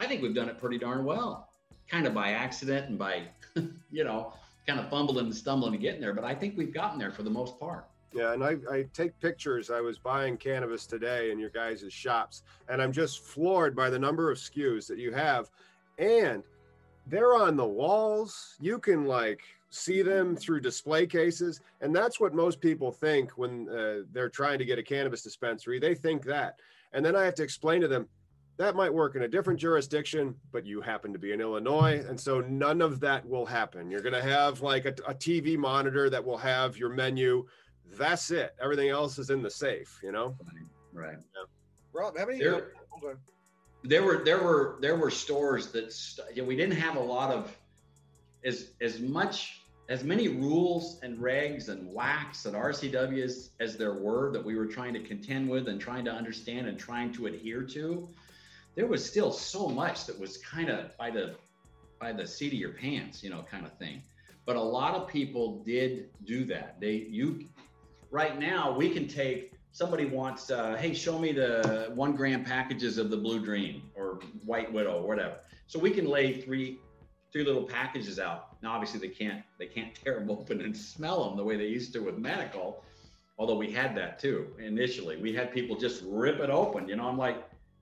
I 0.00 0.06
think 0.06 0.22
we've 0.22 0.34
done 0.34 0.48
it 0.48 0.58
pretty 0.58 0.78
darn 0.78 1.04
well, 1.04 1.50
kind 1.88 2.06
of 2.06 2.14
by 2.14 2.30
accident 2.30 2.88
and 2.88 2.98
by, 2.98 3.22
you 3.90 4.04
know, 4.04 4.32
kind 4.66 4.80
of 4.80 4.88
fumbling 4.88 5.26
and 5.26 5.34
stumbling 5.34 5.74
and 5.74 5.82
getting 5.82 6.00
there. 6.00 6.14
But 6.14 6.24
I 6.24 6.34
think 6.34 6.56
we've 6.56 6.74
gotten 6.74 6.98
there 6.98 7.12
for 7.12 7.22
the 7.22 7.30
most 7.30 7.60
part. 7.60 7.86
Yeah, 8.12 8.32
and 8.32 8.44
I, 8.44 8.56
I 8.70 8.86
take 8.92 9.18
pictures. 9.20 9.70
I 9.70 9.80
was 9.80 9.98
buying 9.98 10.36
cannabis 10.36 10.86
today 10.86 11.32
in 11.32 11.38
your 11.38 11.50
guys' 11.50 11.84
shops, 11.90 12.42
and 12.68 12.80
I'm 12.80 12.92
just 12.92 13.20
floored 13.20 13.74
by 13.74 13.90
the 13.90 13.98
number 13.98 14.30
of 14.30 14.38
SKUs 14.38 14.86
that 14.86 14.98
you 14.98 15.12
have. 15.12 15.50
And 15.98 16.44
they're 17.06 17.34
on 17.34 17.56
the 17.56 17.66
walls. 17.66 18.54
You 18.60 18.78
can 18.78 19.04
like 19.06 19.42
see 19.74 20.02
them 20.02 20.36
through 20.36 20.60
display 20.60 21.06
cases. 21.06 21.60
And 21.80 21.94
that's 21.94 22.20
what 22.20 22.34
most 22.34 22.60
people 22.60 22.92
think 22.92 23.32
when 23.32 23.68
uh, 23.68 24.02
they're 24.12 24.28
trying 24.28 24.58
to 24.58 24.64
get 24.64 24.78
a 24.78 24.82
cannabis 24.82 25.22
dispensary. 25.22 25.78
They 25.78 25.94
think 25.94 26.24
that. 26.24 26.58
And 26.92 27.04
then 27.04 27.16
I 27.16 27.24
have 27.24 27.34
to 27.36 27.42
explain 27.42 27.80
to 27.80 27.88
them 27.88 28.08
that 28.56 28.76
might 28.76 28.92
work 28.92 29.16
in 29.16 29.22
a 29.22 29.28
different 29.28 29.58
jurisdiction, 29.58 30.34
but 30.52 30.64
you 30.64 30.80
happen 30.80 31.12
to 31.12 31.18
be 31.18 31.32
in 31.32 31.40
Illinois. 31.40 32.04
And 32.08 32.18
so 32.18 32.40
none 32.40 32.80
of 32.80 33.00
that 33.00 33.26
will 33.26 33.44
happen. 33.44 33.90
You're 33.90 34.00
going 34.00 34.14
to 34.14 34.22
have 34.22 34.62
like 34.62 34.84
a, 34.84 34.94
a, 35.08 35.14
TV 35.14 35.56
monitor 35.56 36.08
that 36.08 36.24
will 36.24 36.38
have 36.38 36.76
your 36.76 36.90
menu. 36.90 37.46
That's 37.98 38.30
it. 38.30 38.54
Everything 38.62 38.90
else 38.90 39.18
is 39.18 39.30
in 39.30 39.42
the 39.42 39.50
safe, 39.50 39.98
you 40.04 40.12
know? 40.12 40.36
Right. 40.92 41.16
Yeah. 41.18 41.44
Rob, 41.92 42.16
how 42.16 42.26
many? 42.26 42.38
There, 42.38 42.72
there 43.82 44.02
were 44.02 44.24
there 44.24 44.42
were 44.42 44.78
there 44.80 44.96
were 44.96 45.10
stores 45.10 45.68
that 45.72 45.92
st- 45.92 46.34
you 46.34 46.42
know, 46.42 46.48
we 46.48 46.56
didn't 46.56 46.76
have 46.76 46.96
a 46.96 47.00
lot 47.00 47.30
of 47.30 47.56
as 48.44 48.70
as 48.80 49.00
much 49.00 49.63
as 49.88 50.02
many 50.02 50.28
rules 50.28 50.98
and 51.02 51.18
regs 51.18 51.68
and 51.68 51.94
WACs 51.94 52.46
and 52.46 52.54
RCWs 52.54 53.50
as 53.60 53.76
there 53.76 53.94
were 53.94 54.32
that 54.32 54.42
we 54.42 54.56
were 54.56 54.66
trying 54.66 54.94
to 54.94 55.00
contend 55.00 55.48
with 55.48 55.68
and 55.68 55.80
trying 55.80 56.04
to 56.06 56.10
understand 56.10 56.66
and 56.66 56.78
trying 56.78 57.12
to 57.12 57.26
adhere 57.26 57.62
to, 57.62 58.08
there 58.76 58.86
was 58.86 59.04
still 59.04 59.30
so 59.30 59.68
much 59.68 60.06
that 60.06 60.18
was 60.18 60.38
kind 60.38 60.70
of 60.70 60.96
by 60.96 61.10
the 61.10 61.34
by 62.00 62.12
the 62.12 62.26
seat 62.26 62.52
of 62.52 62.58
your 62.58 62.72
pants, 62.72 63.22
you 63.22 63.30
know, 63.30 63.44
kind 63.48 63.64
of 63.64 63.72
thing. 63.78 64.02
But 64.46 64.56
a 64.56 64.62
lot 64.62 64.94
of 64.94 65.08
people 65.08 65.62
did 65.64 66.10
do 66.24 66.44
that. 66.46 66.80
They 66.80 67.06
you 67.10 67.44
right 68.10 68.38
now 68.38 68.74
we 68.76 68.88
can 68.90 69.06
take 69.06 69.52
somebody 69.72 70.06
wants 70.06 70.50
uh, 70.50 70.76
hey 70.76 70.94
show 70.94 71.18
me 71.18 71.32
the 71.32 71.90
one 71.94 72.16
gram 72.16 72.42
packages 72.42 72.96
of 72.96 73.10
the 73.10 73.16
blue 73.16 73.44
dream 73.44 73.82
or 73.94 74.20
white 74.44 74.72
widow 74.72 75.02
or 75.02 75.06
whatever 75.06 75.36
so 75.66 75.78
we 75.78 75.90
can 75.90 76.06
lay 76.06 76.40
three 76.40 76.78
three 77.34 77.44
little 77.44 77.64
packages 77.64 78.20
out. 78.20 78.53
Now, 78.64 78.72
obviously, 78.72 78.98
they 78.98 79.14
can't 79.14 79.42
they 79.58 79.66
can't 79.66 79.94
tear 80.04 80.18
them 80.18 80.30
open 80.30 80.62
and 80.62 80.76
smell 80.76 81.28
them 81.28 81.36
the 81.36 81.44
way 81.44 81.56
they 81.56 81.66
used 81.66 81.92
to 81.92 82.00
with 82.00 82.18
medical. 82.18 82.82
Although 83.38 83.56
we 83.56 83.70
had 83.70 83.94
that 83.96 84.18
too 84.18 84.46
initially, 84.58 85.16
we 85.16 85.32
had 85.32 85.52
people 85.52 85.76
just 85.76 86.02
rip 86.06 86.40
it 86.40 86.50
open. 86.50 86.88
You 86.88 86.96
know, 86.96 87.06
I'm 87.06 87.18
like, 87.18 87.36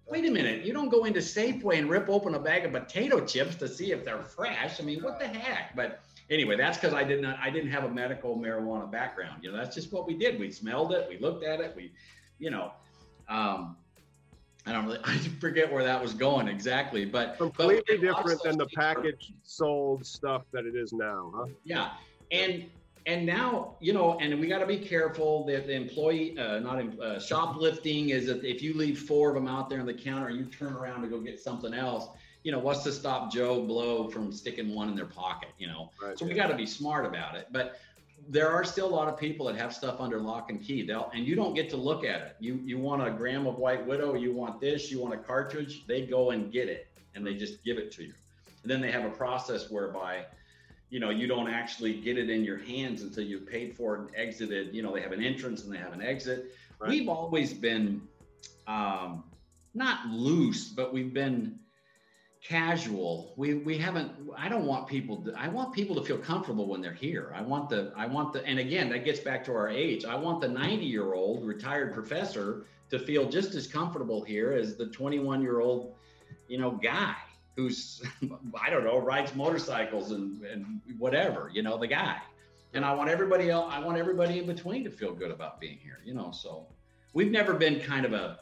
wait 0.06 0.24
a 0.26 0.30
minute, 0.30 0.64
you 0.64 0.72
don't 0.72 0.88
go 0.88 1.04
into 1.04 1.20
Safeway 1.20 1.78
and 1.78 1.90
rip 1.90 2.08
open 2.08 2.34
a 2.34 2.38
bag 2.38 2.64
of 2.64 2.72
potato 2.72 3.24
chips 3.24 3.54
to 3.56 3.68
see 3.68 3.92
if 3.92 4.04
they're 4.04 4.22
fresh. 4.22 4.80
I 4.80 4.82
mean, 4.82 5.02
what 5.02 5.18
the 5.18 5.28
heck? 5.28 5.76
But 5.76 6.00
anyway, 6.30 6.56
that's 6.56 6.78
because 6.78 6.94
I 6.94 7.04
didn't 7.04 7.26
I 7.26 7.50
didn't 7.50 7.70
have 7.70 7.84
a 7.84 7.90
medical 7.90 8.36
marijuana 8.36 8.90
background. 8.90 9.44
You 9.44 9.52
know, 9.52 9.58
that's 9.58 9.74
just 9.74 9.92
what 9.92 10.06
we 10.06 10.14
did. 10.14 10.40
We 10.40 10.50
smelled 10.50 10.92
it, 10.92 11.06
we 11.08 11.18
looked 11.18 11.44
at 11.44 11.60
it, 11.60 11.74
we, 11.76 11.92
you 12.38 12.50
know. 12.50 12.72
Um, 13.28 13.76
I 14.66 14.72
don't 14.72 14.86
really, 14.86 15.00
I 15.04 15.18
forget 15.40 15.72
where 15.72 15.84
that 15.84 16.00
was 16.00 16.14
going 16.14 16.48
exactly, 16.48 17.04
but 17.04 17.36
completely 17.38 17.98
but 17.98 18.00
different 18.00 18.42
than 18.42 18.58
the 18.58 18.66
packaged 18.66 19.32
sold 19.42 20.06
stuff 20.06 20.42
that 20.52 20.66
it 20.66 20.74
is 20.74 20.92
now, 20.92 21.32
huh? 21.34 21.46
Yeah, 21.64 21.90
and 22.30 22.66
and 23.06 23.26
now 23.26 23.76
you 23.80 23.92
know, 23.92 24.18
and 24.20 24.38
we 24.38 24.46
got 24.46 24.58
to 24.58 24.66
be 24.66 24.78
careful 24.78 25.44
that 25.46 25.66
the 25.66 25.74
employee, 25.74 26.38
uh, 26.38 26.60
not 26.60 26.78
uh, 27.00 27.18
shoplifting, 27.18 28.10
is 28.10 28.26
that 28.26 28.44
if 28.44 28.62
you 28.62 28.74
leave 28.74 29.00
four 29.00 29.30
of 29.30 29.34
them 29.34 29.48
out 29.48 29.68
there 29.68 29.80
on 29.80 29.86
the 29.86 29.94
counter, 29.94 30.28
and 30.28 30.38
you 30.38 30.44
turn 30.46 30.74
around 30.74 31.02
to 31.02 31.08
go 31.08 31.20
get 31.20 31.40
something 31.40 31.74
else. 31.74 32.08
You 32.44 32.50
know, 32.50 32.58
what's 32.58 32.82
to 32.82 32.90
stop 32.90 33.32
Joe 33.32 33.62
Blow 33.62 34.08
from 34.08 34.32
sticking 34.32 34.74
one 34.74 34.88
in 34.88 34.96
their 34.96 35.06
pocket? 35.06 35.50
You 35.58 35.68
know, 35.68 35.90
right, 36.02 36.18
so 36.18 36.24
yeah. 36.24 36.32
we 36.32 36.34
got 36.36 36.48
to 36.48 36.56
be 36.56 36.66
smart 36.66 37.06
about 37.06 37.36
it, 37.36 37.46
but 37.52 37.76
there 38.28 38.50
are 38.50 38.64
still 38.64 38.86
a 38.86 38.94
lot 38.94 39.08
of 39.08 39.18
people 39.18 39.46
that 39.46 39.56
have 39.56 39.74
stuff 39.74 40.00
under 40.00 40.18
lock 40.18 40.50
and 40.50 40.62
key. 40.62 40.86
They'll, 40.86 41.10
and 41.14 41.26
you 41.26 41.34
don't 41.34 41.54
get 41.54 41.68
to 41.70 41.76
look 41.76 42.04
at 42.04 42.20
it. 42.20 42.36
You 42.40 42.60
you 42.64 42.78
want 42.78 43.06
a 43.06 43.10
gram 43.10 43.46
of 43.46 43.58
White 43.58 43.86
Widow, 43.86 44.14
you 44.14 44.32
want 44.32 44.60
this, 44.60 44.90
you 44.90 45.00
want 45.00 45.14
a 45.14 45.18
cartridge. 45.18 45.84
They 45.86 46.06
go 46.06 46.30
and 46.30 46.52
get 46.52 46.68
it, 46.68 46.86
and 47.14 47.26
they 47.26 47.34
just 47.34 47.64
give 47.64 47.78
it 47.78 47.90
to 47.92 48.04
you. 48.04 48.12
And 48.62 48.70
then 48.70 48.80
they 48.80 48.90
have 48.90 49.04
a 49.04 49.10
process 49.10 49.70
whereby, 49.70 50.26
you 50.90 51.00
know, 51.00 51.10
you 51.10 51.26
don't 51.26 51.48
actually 51.48 52.00
get 52.00 52.16
it 52.16 52.30
in 52.30 52.44
your 52.44 52.58
hands 52.58 53.02
until 53.02 53.24
you've 53.24 53.46
paid 53.46 53.76
for 53.76 53.96
it 53.96 54.00
and 54.00 54.10
exited. 54.14 54.74
You 54.74 54.82
know, 54.82 54.94
they 54.94 55.00
have 55.00 55.12
an 55.12 55.22
entrance 55.22 55.64
and 55.64 55.72
they 55.72 55.78
have 55.78 55.92
an 55.92 56.02
exit. 56.02 56.54
Right. 56.78 56.90
We've 56.90 57.08
always 57.08 57.52
been 57.52 58.02
um, 58.66 59.24
not 59.74 60.06
loose, 60.08 60.68
but 60.68 60.92
we've 60.92 61.12
been 61.12 61.58
casual. 62.42 63.34
We 63.36 63.54
we 63.54 63.78
haven't 63.78 64.12
i 64.36 64.48
don't 64.48 64.66
want 64.66 64.88
people 64.88 65.16
to, 65.24 65.32
i 65.38 65.46
want 65.48 65.72
people 65.72 65.94
to 65.94 66.02
feel 66.02 66.18
comfortable 66.18 66.66
when 66.66 66.80
they're 66.80 66.92
here. 66.92 67.32
I 67.36 67.40
want 67.40 67.68
the 67.68 67.92
i 67.96 68.06
want 68.06 68.32
the 68.32 68.44
and 68.44 68.58
again 68.58 68.88
that 68.90 69.04
gets 69.04 69.20
back 69.20 69.44
to 69.44 69.52
our 69.52 69.68
age. 69.68 70.04
I 70.04 70.16
want 70.16 70.40
the 70.40 70.48
90 70.48 70.84
year 70.84 71.14
old 71.14 71.44
retired 71.46 71.94
professor 71.94 72.64
to 72.90 72.98
feel 72.98 73.28
just 73.28 73.54
as 73.54 73.66
comfortable 73.66 74.22
here 74.22 74.52
as 74.52 74.76
the 74.76 74.86
21 74.86 75.40
year 75.40 75.60
old 75.60 75.94
you 76.48 76.58
know 76.58 76.72
guy 76.72 77.14
who's 77.54 78.02
i 78.60 78.70
don't 78.70 78.84
know 78.84 78.98
rides 78.98 79.34
motorcycles 79.36 80.10
and 80.10 80.42
and 80.42 80.80
whatever 80.98 81.50
you 81.52 81.62
know 81.62 81.78
the 81.78 81.86
guy. 81.86 82.18
And 82.74 82.84
i 82.84 82.92
want 82.92 83.08
everybody 83.08 83.50
else 83.50 83.72
i 83.72 83.78
want 83.78 83.98
everybody 83.98 84.40
in 84.40 84.46
between 84.46 84.82
to 84.84 84.90
feel 84.90 85.14
good 85.14 85.30
about 85.30 85.60
being 85.60 85.78
here 85.78 86.00
you 86.04 86.14
know 86.14 86.32
so. 86.32 86.66
We've 87.14 87.30
never 87.30 87.52
been 87.52 87.78
kind 87.78 88.06
of 88.06 88.14
a 88.14 88.38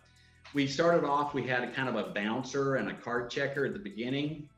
we 0.54 0.66
started 0.66 1.04
off, 1.04 1.34
we 1.34 1.46
had 1.46 1.62
a 1.62 1.70
kind 1.70 1.88
of 1.88 1.96
a 1.96 2.10
bouncer 2.10 2.76
and 2.76 2.88
a 2.90 2.94
card 2.94 3.30
checker 3.30 3.64
at 3.64 3.72
the 3.72 3.78
beginning. 3.78 4.48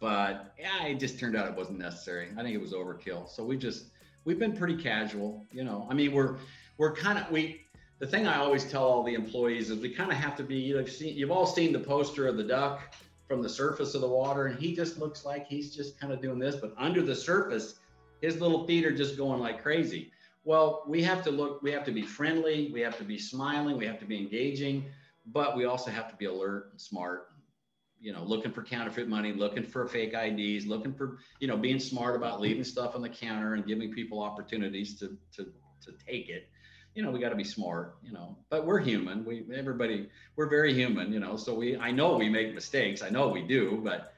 but 0.00 0.52
yeah, 0.58 0.84
it 0.86 0.98
just 0.98 1.18
turned 1.18 1.36
out 1.36 1.46
it 1.46 1.54
wasn't 1.56 1.78
necessary. 1.78 2.28
I 2.36 2.42
think 2.42 2.54
it 2.54 2.60
was 2.60 2.72
overkill. 2.72 3.28
So 3.28 3.44
we 3.44 3.56
just 3.56 3.86
we've 4.24 4.38
been 4.38 4.56
pretty 4.56 4.76
casual, 4.76 5.44
you 5.52 5.64
know. 5.64 5.86
I 5.90 5.94
mean, 5.94 6.12
we're 6.12 6.36
we're 6.78 6.94
kind 6.94 7.18
of 7.18 7.30
we. 7.30 7.62
The 7.98 8.06
thing 8.06 8.26
I 8.26 8.36
always 8.36 8.70
tell 8.70 8.84
all 8.84 9.02
the 9.02 9.14
employees 9.14 9.70
is 9.70 9.78
we 9.78 9.88
kind 9.88 10.10
of 10.10 10.18
have 10.18 10.36
to 10.36 10.42
be. 10.42 10.56
You've 10.56 10.90
seen, 10.90 11.16
you've 11.16 11.30
all 11.30 11.46
seen 11.46 11.72
the 11.72 11.78
poster 11.78 12.26
of 12.26 12.36
the 12.36 12.44
duck 12.44 12.94
from 13.26 13.42
the 13.42 13.48
surface 13.48 13.94
of 13.94 14.02
the 14.02 14.08
water, 14.08 14.46
and 14.46 14.58
he 14.58 14.74
just 14.74 14.98
looks 14.98 15.24
like 15.24 15.46
he's 15.46 15.74
just 15.74 15.98
kind 15.98 16.12
of 16.12 16.20
doing 16.20 16.38
this, 16.38 16.56
but 16.56 16.74
under 16.76 17.02
the 17.02 17.14
surface, 17.14 17.76
his 18.20 18.40
little 18.40 18.66
feet 18.66 18.84
are 18.84 18.94
just 18.94 19.16
going 19.16 19.40
like 19.40 19.62
crazy. 19.62 20.10
Well, 20.46 20.84
we 20.86 21.02
have 21.02 21.22
to 21.24 21.30
look. 21.30 21.60
We 21.62 21.72
have 21.72 21.84
to 21.84 21.92
be 21.92 22.02
friendly. 22.02 22.70
We 22.72 22.80
have 22.80 22.96
to 22.98 23.04
be 23.04 23.18
smiling. 23.18 23.76
We 23.76 23.84
have 23.86 23.98
to 23.98 24.06
be 24.06 24.16
engaging, 24.16 24.86
but 25.26 25.56
we 25.56 25.66
also 25.66 25.90
have 25.90 26.08
to 26.08 26.16
be 26.16 26.24
alert 26.24 26.68
and 26.72 26.80
smart 26.80 27.28
you 28.00 28.12
know, 28.12 28.22
looking 28.22 28.52
for 28.52 28.62
counterfeit 28.62 29.08
money, 29.08 29.32
looking 29.32 29.64
for 29.64 29.86
fake 29.88 30.14
IDs, 30.14 30.66
looking 30.66 30.92
for, 30.92 31.18
you 31.40 31.48
know, 31.48 31.56
being 31.56 31.78
smart 31.78 32.14
about 32.14 32.40
leaving 32.40 32.64
stuff 32.64 32.94
on 32.94 33.02
the 33.02 33.08
counter 33.08 33.54
and 33.54 33.66
giving 33.66 33.92
people 33.92 34.22
opportunities 34.22 34.98
to 35.00 35.16
to 35.32 35.44
to 35.80 35.92
take 36.06 36.28
it. 36.28 36.48
You 36.94 37.02
know, 37.02 37.10
we 37.10 37.18
got 37.18 37.30
to 37.30 37.36
be 37.36 37.44
smart, 37.44 37.96
you 38.02 38.12
know, 38.12 38.36
but 38.48 38.64
we're 38.64 38.80
human. 38.80 39.24
We 39.24 39.44
everybody 39.54 40.08
we're 40.36 40.48
very 40.48 40.72
human, 40.74 41.12
you 41.12 41.20
know. 41.20 41.36
So 41.36 41.54
we 41.54 41.76
I 41.76 41.90
know 41.90 42.16
we 42.16 42.28
make 42.28 42.54
mistakes. 42.54 43.02
I 43.02 43.08
know 43.08 43.28
we 43.28 43.42
do, 43.42 43.80
but 43.82 44.14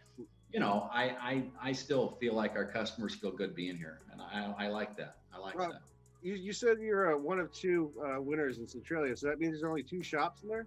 you 0.52 0.60
know, 0.60 0.88
I 0.92 1.04
I 1.20 1.44
I 1.70 1.72
still 1.72 2.16
feel 2.20 2.34
like 2.34 2.56
our 2.56 2.64
customers 2.64 3.14
feel 3.14 3.30
good 3.30 3.54
being 3.54 3.76
here, 3.76 4.00
and 4.12 4.20
I 4.20 4.54
I 4.58 4.68
like 4.68 4.96
that. 4.96 5.18
I 5.32 5.38
like 5.38 5.56
Rob, 5.56 5.72
that. 5.72 5.82
You, 6.22 6.34
you 6.34 6.52
said 6.52 6.78
you're 6.80 7.14
uh, 7.14 7.18
one 7.18 7.38
of 7.38 7.52
two 7.52 7.92
uh, 8.04 8.20
winners 8.20 8.58
in 8.58 8.66
Centralia, 8.66 9.16
so 9.16 9.28
that 9.28 9.38
means 9.38 9.52
there's 9.52 9.64
only 9.64 9.82
two 9.82 10.02
shops 10.02 10.42
in 10.42 10.48
there. 10.48 10.66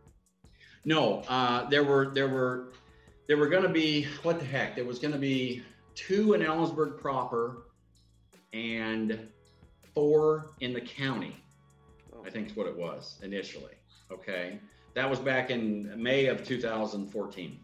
No, 0.85 1.23
uh, 1.27 1.69
there 1.69 1.83
were 1.83 2.09
there 2.13 2.29
were 2.29 2.73
there 3.27 3.37
were 3.37 3.49
going 3.49 3.63
to 3.63 3.69
be 3.69 4.07
what 4.23 4.39
the 4.39 4.45
heck? 4.45 4.75
There 4.75 4.85
was 4.85 4.99
going 4.99 5.13
to 5.13 5.19
be 5.19 5.63
two 5.95 6.33
in 6.33 6.41
Ellensburg 6.41 6.99
proper 6.99 7.63
and 8.53 9.27
four 9.93 10.51
in 10.61 10.73
the 10.73 10.81
county. 10.81 11.35
I 12.25 12.29
think 12.29 12.49
is 12.49 12.55
what 12.55 12.67
it 12.67 12.77
was 12.77 13.17
initially. 13.23 13.73
Okay, 14.11 14.59
that 14.93 15.09
was 15.09 15.19
back 15.19 15.49
in 15.49 15.91
May 16.01 16.27
of 16.27 16.45
2014. 16.45 17.59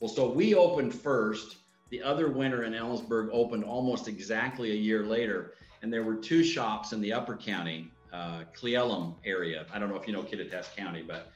Well, 0.00 0.08
so 0.08 0.30
we 0.30 0.54
opened 0.54 0.94
first. 0.94 1.56
The 1.90 2.02
other 2.02 2.28
winner 2.28 2.64
in 2.64 2.72
Ellensburg 2.72 3.30
opened 3.32 3.64
almost 3.64 4.08
exactly 4.08 4.72
a 4.72 4.74
year 4.74 5.04
later, 5.04 5.54
and 5.82 5.92
there 5.92 6.02
were 6.02 6.16
two 6.16 6.42
shops 6.42 6.92
in 6.92 7.00
the 7.00 7.12
Upper 7.12 7.36
County, 7.36 7.90
uh, 8.12 8.44
Cle 8.54 8.70
Elum 8.70 9.14
area. 9.24 9.66
I 9.72 9.78
don't 9.78 9.88
know 9.88 9.96
if 9.96 10.06
you 10.06 10.12
know 10.12 10.22
Kittitas 10.22 10.74
County, 10.76 11.02
but 11.02 11.30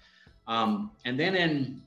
um, 0.46 0.90
and 1.04 1.18
then 1.18 1.34
in 1.34 1.82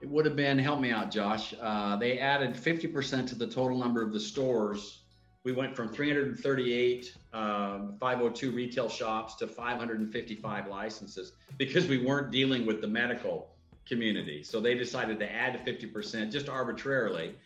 it 0.00 0.08
would 0.08 0.26
have 0.26 0.36
been, 0.36 0.58
help 0.58 0.80
me 0.80 0.90
out, 0.90 1.10
Josh. 1.10 1.54
Uh, 1.60 1.96
they 1.96 2.18
added 2.18 2.54
50% 2.54 3.26
to 3.28 3.34
the 3.34 3.46
total 3.46 3.78
number 3.78 4.02
of 4.02 4.12
the 4.12 4.20
stores. 4.20 5.00
We 5.42 5.52
went 5.52 5.74
from 5.74 5.88
338 5.88 7.16
uh, 7.32 7.78
502 7.98 8.50
retail 8.50 8.88
shops 8.88 9.36
to 9.36 9.46
555 9.46 10.66
licenses 10.66 11.32
because 11.56 11.86
we 11.86 12.04
weren't 12.04 12.30
dealing 12.30 12.66
with 12.66 12.80
the 12.80 12.88
medical 12.88 13.48
community. 13.86 14.42
So 14.42 14.60
they 14.60 14.74
decided 14.74 15.18
to 15.20 15.32
add 15.32 15.64
50% 15.64 16.30
just 16.30 16.48
arbitrarily. 16.48 17.36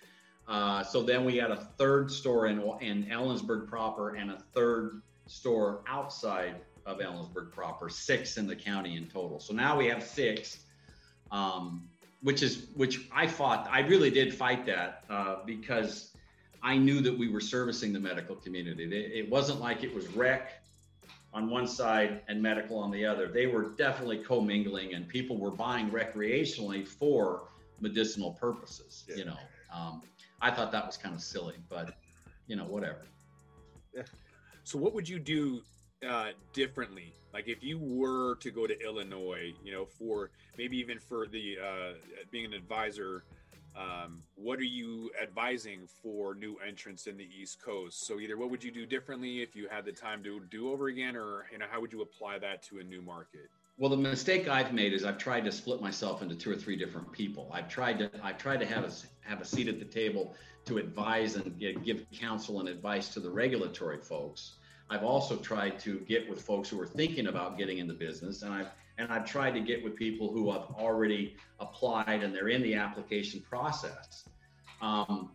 Uh, 0.51 0.83
so 0.83 1.03
then 1.03 1.25
we 1.25 1.37
had 1.37 1.51
a 1.51 1.57
third 1.79 2.11
store 2.11 2.49
in, 2.49 2.61
in 2.81 3.05
Ellensburg 3.07 3.69
proper 3.69 4.17
and 4.17 4.31
a 4.31 4.39
third 4.53 5.01
store 5.27 5.83
outside 5.87 6.57
of 6.85 6.99
Ellensburg 6.99 7.53
proper, 7.53 7.89
six 7.89 8.37
in 8.37 8.47
the 8.47 8.57
county 8.57 8.97
in 8.97 9.07
total. 9.07 9.39
So 9.41 9.55
now 9.55 9.79
we 9.79 9.87
have 9.87 10.03
six. 10.03 10.59
Um, 11.31 11.89
which 12.23 12.43
is 12.43 12.67
which 12.75 13.09
I 13.13 13.27
fought. 13.27 13.69
I 13.71 13.81
really 13.81 14.11
did 14.11 14.35
fight 14.35 14.67
that 14.67 15.05
uh, 15.09 15.37
because 15.47 16.13
I 16.63 16.77
knew 16.77 17.01
that 17.01 17.17
we 17.17 17.29
were 17.29 17.41
servicing 17.41 17.93
the 17.93 18.01
medical 18.01 18.37
community. 18.37 18.85
It 18.93 19.31
wasn't 19.31 19.61
like 19.61 19.83
it 19.83 19.95
was 19.95 20.07
rec 20.09 20.63
on 21.33 21.49
one 21.49 21.67
side 21.67 22.23
and 22.29 22.43
medical 22.43 22.79
on 22.79 22.91
the 22.91 23.07
other. 23.07 23.29
They 23.29 23.47
were 23.47 23.71
definitely 23.71 24.19
commingling, 24.19 24.95
and 24.95 25.09
people 25.09 25.39
were 25.39 25.51
buying 25.51 25.91
recreationally 25.91 26.87
for 26.87 27.49
medicinal 27.81 28.33
purposes. 28.33 29.05
Yeah. 29.09 29.17
You 29.17 29.25
know, 29.27 29.39
um, 29.75 30.03
I 30.41 30.51
thought 30.51 30.73
that 30.73 30.87
was 30.87 30.97
kind 30.97 31.15
of 31.15 31.21
silly, 31.21 31.57
but 31.69 31.95
you 32.47 32.57
know, 32.57 32.65
whatever. 32.65 33.07
So, 34.65 34.79
what 34.79 34.95
would 34.95 35.09
you 35.09 35.19
do 35.19 35.63
uh, 36.07 36.31
differently? 36.53 37.13
Like 37.33 37.49
if 37.49 37.63
you 37.63 37.79
were 37.79 38.37
to 38.37 38.51
go 38.51 38.67
to 38.67 38.81
Illinois, 38.83 39.53
you 39.65 39.73
know, 39.73 39.85
for 39.85 40.31
maybe 40.59 40.77
even 40.79 40.99
for 40.99 41.27
the 41.27 41.57
uh, 41.63 41.93
being 42.31 42.47
an 42.47 42.55
advisor, 42.55 43.25
um, 43.77 44.23
what 44.35 44.59
are 44.59 44.65
you 44.65 45.11
advising 45.23 45.87
for 46.03 46.35
new 46.35 46.57
entrants 46.67 47.07
in 47.07 47.17
the 47.17 47.29
East 47.41 47.63
Coast? 47.63 48.07
So 48.07 48.19
either 48.19 48.37
what 48.37 48.51
would 48.51 48.65
you 48.65 48.73
do 48.73 48.85
differently 48.85 49.43
if 49.43 49.55
you 49.55 49.69
had 49.69 49.85
the 49.85 49.93
time 49.93 50.23
to 50.25 50.41
do 50.51 50.73
over 50.73 50.89
again, 50.89 51.17
or 51.17 51.47
you 51.53 51.59
know, 51.59 51.67
how 51.71 51.81
would 51.81 51.93
you 51.93 52.03
apply 52.03 52.39
that 52.41 52.63
to 52.65 52.81
a 52.81 52.83
new 52.83 53.03
market? 53.03 53.49
Well, 53.81 53.91
the 53.91 53.97
mistake 53.97 54.47
I've 54.47 54.73
made 54.73 54.93
is 54.93 55.05
I've 55.05 55.19
tried 55.19 55.45
to 55.47 55.51
split 55.51 55.81
myself 55.81 56.23
into 56.23 56.37
two 56.37 56.53
or 56.53 56.57
three 56.57 56.77
different 56.77 57.11
people. 57.11 57.51
I've 57.53 57.69
tried 57.69 57.99
to 57.99 58.11
I've 58.23 58.39
tried 58.39 58.61
to 58.61 58.67
have 58.67 58.85
a 58.85 58.93
have 59.29 59.41
a 59.41 59.45
seat 59.45 59.67
at 59.67 59.81
the 59.81 59.85
table 59.87 60.35
to 60.67 60.79
advise 60.79 61.35
and 61.35 61.59
give 61.59 62.07
counsel 62.13 62.61
and 62.61 62.69
advice 62.69 63.09
to 63.15 63.21
the 63.21 63.31
regulatory 63.31 63.99
folks 63.99 64.57
I've 64.91 65.05
also 65.05 65.37
tried 65.37 65.79
to 65.81 66.01
get 66.01 66.29
with 66.29 66.43
folks 66.43 66.69
who 66.69 66.81
are 66.81 66.87
thinking 66.87 67.29
about 67.29 67.57
getting 67.57 67.79
in 67.79 67.87
the 67.87 67.95
business, 67.95 68.43
and 68.43 68.53
I've 68.53 68.71
and 68.99 69.11
I've 69.11 69.25
tried 69.25 69.53
to 69.53 69.61
get 69.61 69.83
with 69.83 69.95
people 69.95 70.31
who 70.33 70.51
have 70.51 70.65
already 70.75 71.37
applied 71.61 72.23
and 72.23 72.35
they're 72.35 72.49
in 72.49 72.61
the 72.61 72.75
application 72.75 73.41
process. 73.41 74.29
Um, 74.83 75.31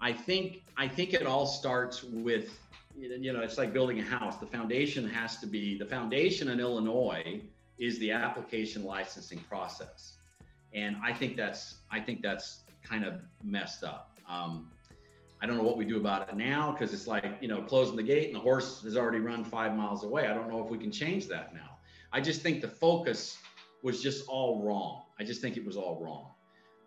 I 0.00 0.12
think 0.12 0.62
I 0.76 0.88
think 0.88 1.12
it 1.12 1.26
all 1.26 1.46
starts 1.46 2.02
with 2.02 2.58
you 2.96 3.32
know 3.32 3.40
it's 3.40 3.58
like 3.58 3.74
building 3.74 4.00
a 4.00 4.04
house. 4.04 4.38
The 4.38 4.46
foundation 4.46 5.06
has 5.06 5.36
to 5.38 5.46
be 5.46 5.76
the 5.76 5.86
foundation 5.86 6.48
in 6.48 6.58
Illinois 6.58 7.42
is 7.78 7.98
the 7.98 8.10
application 8.10 8.84
licensing 8.84 9.38
process, 9.40 10.14
and 10.72 10.96
I 11.04 11.12
think 11.12 11.36
that's 11.36 11.76
I 11.90 12.00
think 12.00 12.22
that's 12.22 12.60
kind 12.82 13.04
of 13.04 13.14
messed 13.42 13.84
up. 13.84 14.10
Um, 14.28 14.70
I 15.44 15.46
don't 15.46 15.56
know 15.56 15.62
what 15.62 15.76
we 15.76 15.84
do 15.84 15.98
about 15.98 16.28
it 16.28 16.36
now 16.36 16.72
because 16.72 16.94
it's 16.94 17.06
like, 17.06 17.24
you 17.40 17.48
know, 17.48 17.60
closing 17.60 17.96
the 17.96 18.02
gate 18.02 18.28
and 18.28 18.34
the 18.34 18.40
horse 18.40 18.82
has 18.82 18.96
already 18.96 19.18
run 19.18 19.44
five 19.44 19.76
miles 19.76 20.02
away. 20.02 20.26
I 20.26 20.32
don't 20.32 20.48
know 20.48 20.64
if 20.64 20.70
we 20.70 20.78
can 20.78 20.90
change 20.90 21.26
that 21.28 21.54
now. 21.54 21.76
I 22.12 22.20
just 22.20 22.40
think 22.40 22.62
the 22.62 22.68
focus 22.68 23.36
was 23.82 24.02
just 24.02 24.26
all 24.26 24.62
wrong. 24.62 25.02
I 25.18 25.24
just 25.24 25.42
think 25.42 25.56
it 25.56 25.66
was 25.66 25.76
all 25.76 26.00
wrong. 26.02 26.30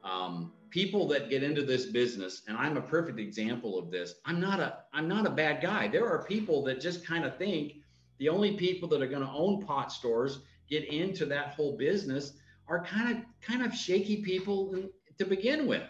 Um, 0.04 0.54
people 0.70 1.08
that 1.10 1.30
get 1.30 1.44
into 1.44 1.64
this 1.64 1.86
business, 1.86 2.42
and 2.48 2.58
I'm 2.58 2.78
a 2.78 2.82
perfect 2.82 3.20
example 3.20 3.78
of 3.78 3.92
this. 3.92 4.16
I'm 4.26 4.40
not 4.40 4.60
a 4.60 4.80
I'm 4.94 5.08
not 5.08 5.28
a 5.28 5.30
bad 5.30 5.62
guy. 5.62 5.88
There 5.88 6.08
are 6.08 6.24
people 6.24 6.64
that 6.64 6.82
just 6.82 7.06
kind 7.06 7.26
of 7.26 7.38
think 7.38 7.74
the 8.18 8.30
only 8.30 8.56
people 8.56 8.88
that 8.90 9.02
are 9.02 9.08
going 9.08 9.22
to 9.22 9.32
own 9.32 9.62
pot 9.62 9.92
stores 9.92 10.40
get 10.70 10.86
into 10.86 11.26
that 11.28 11.49
whole 11.49 11.78
business 11.78 12.34
are 12.68 12.84
kind 12.84 13.18
of 13.18 13.24
kind 13.41 13.65
of 13.65 13.74
shaky 13.74 14.18
people 14.18 14.76
to 15.18 15.26
begin 15.26 15.68
with. 15.68 15.84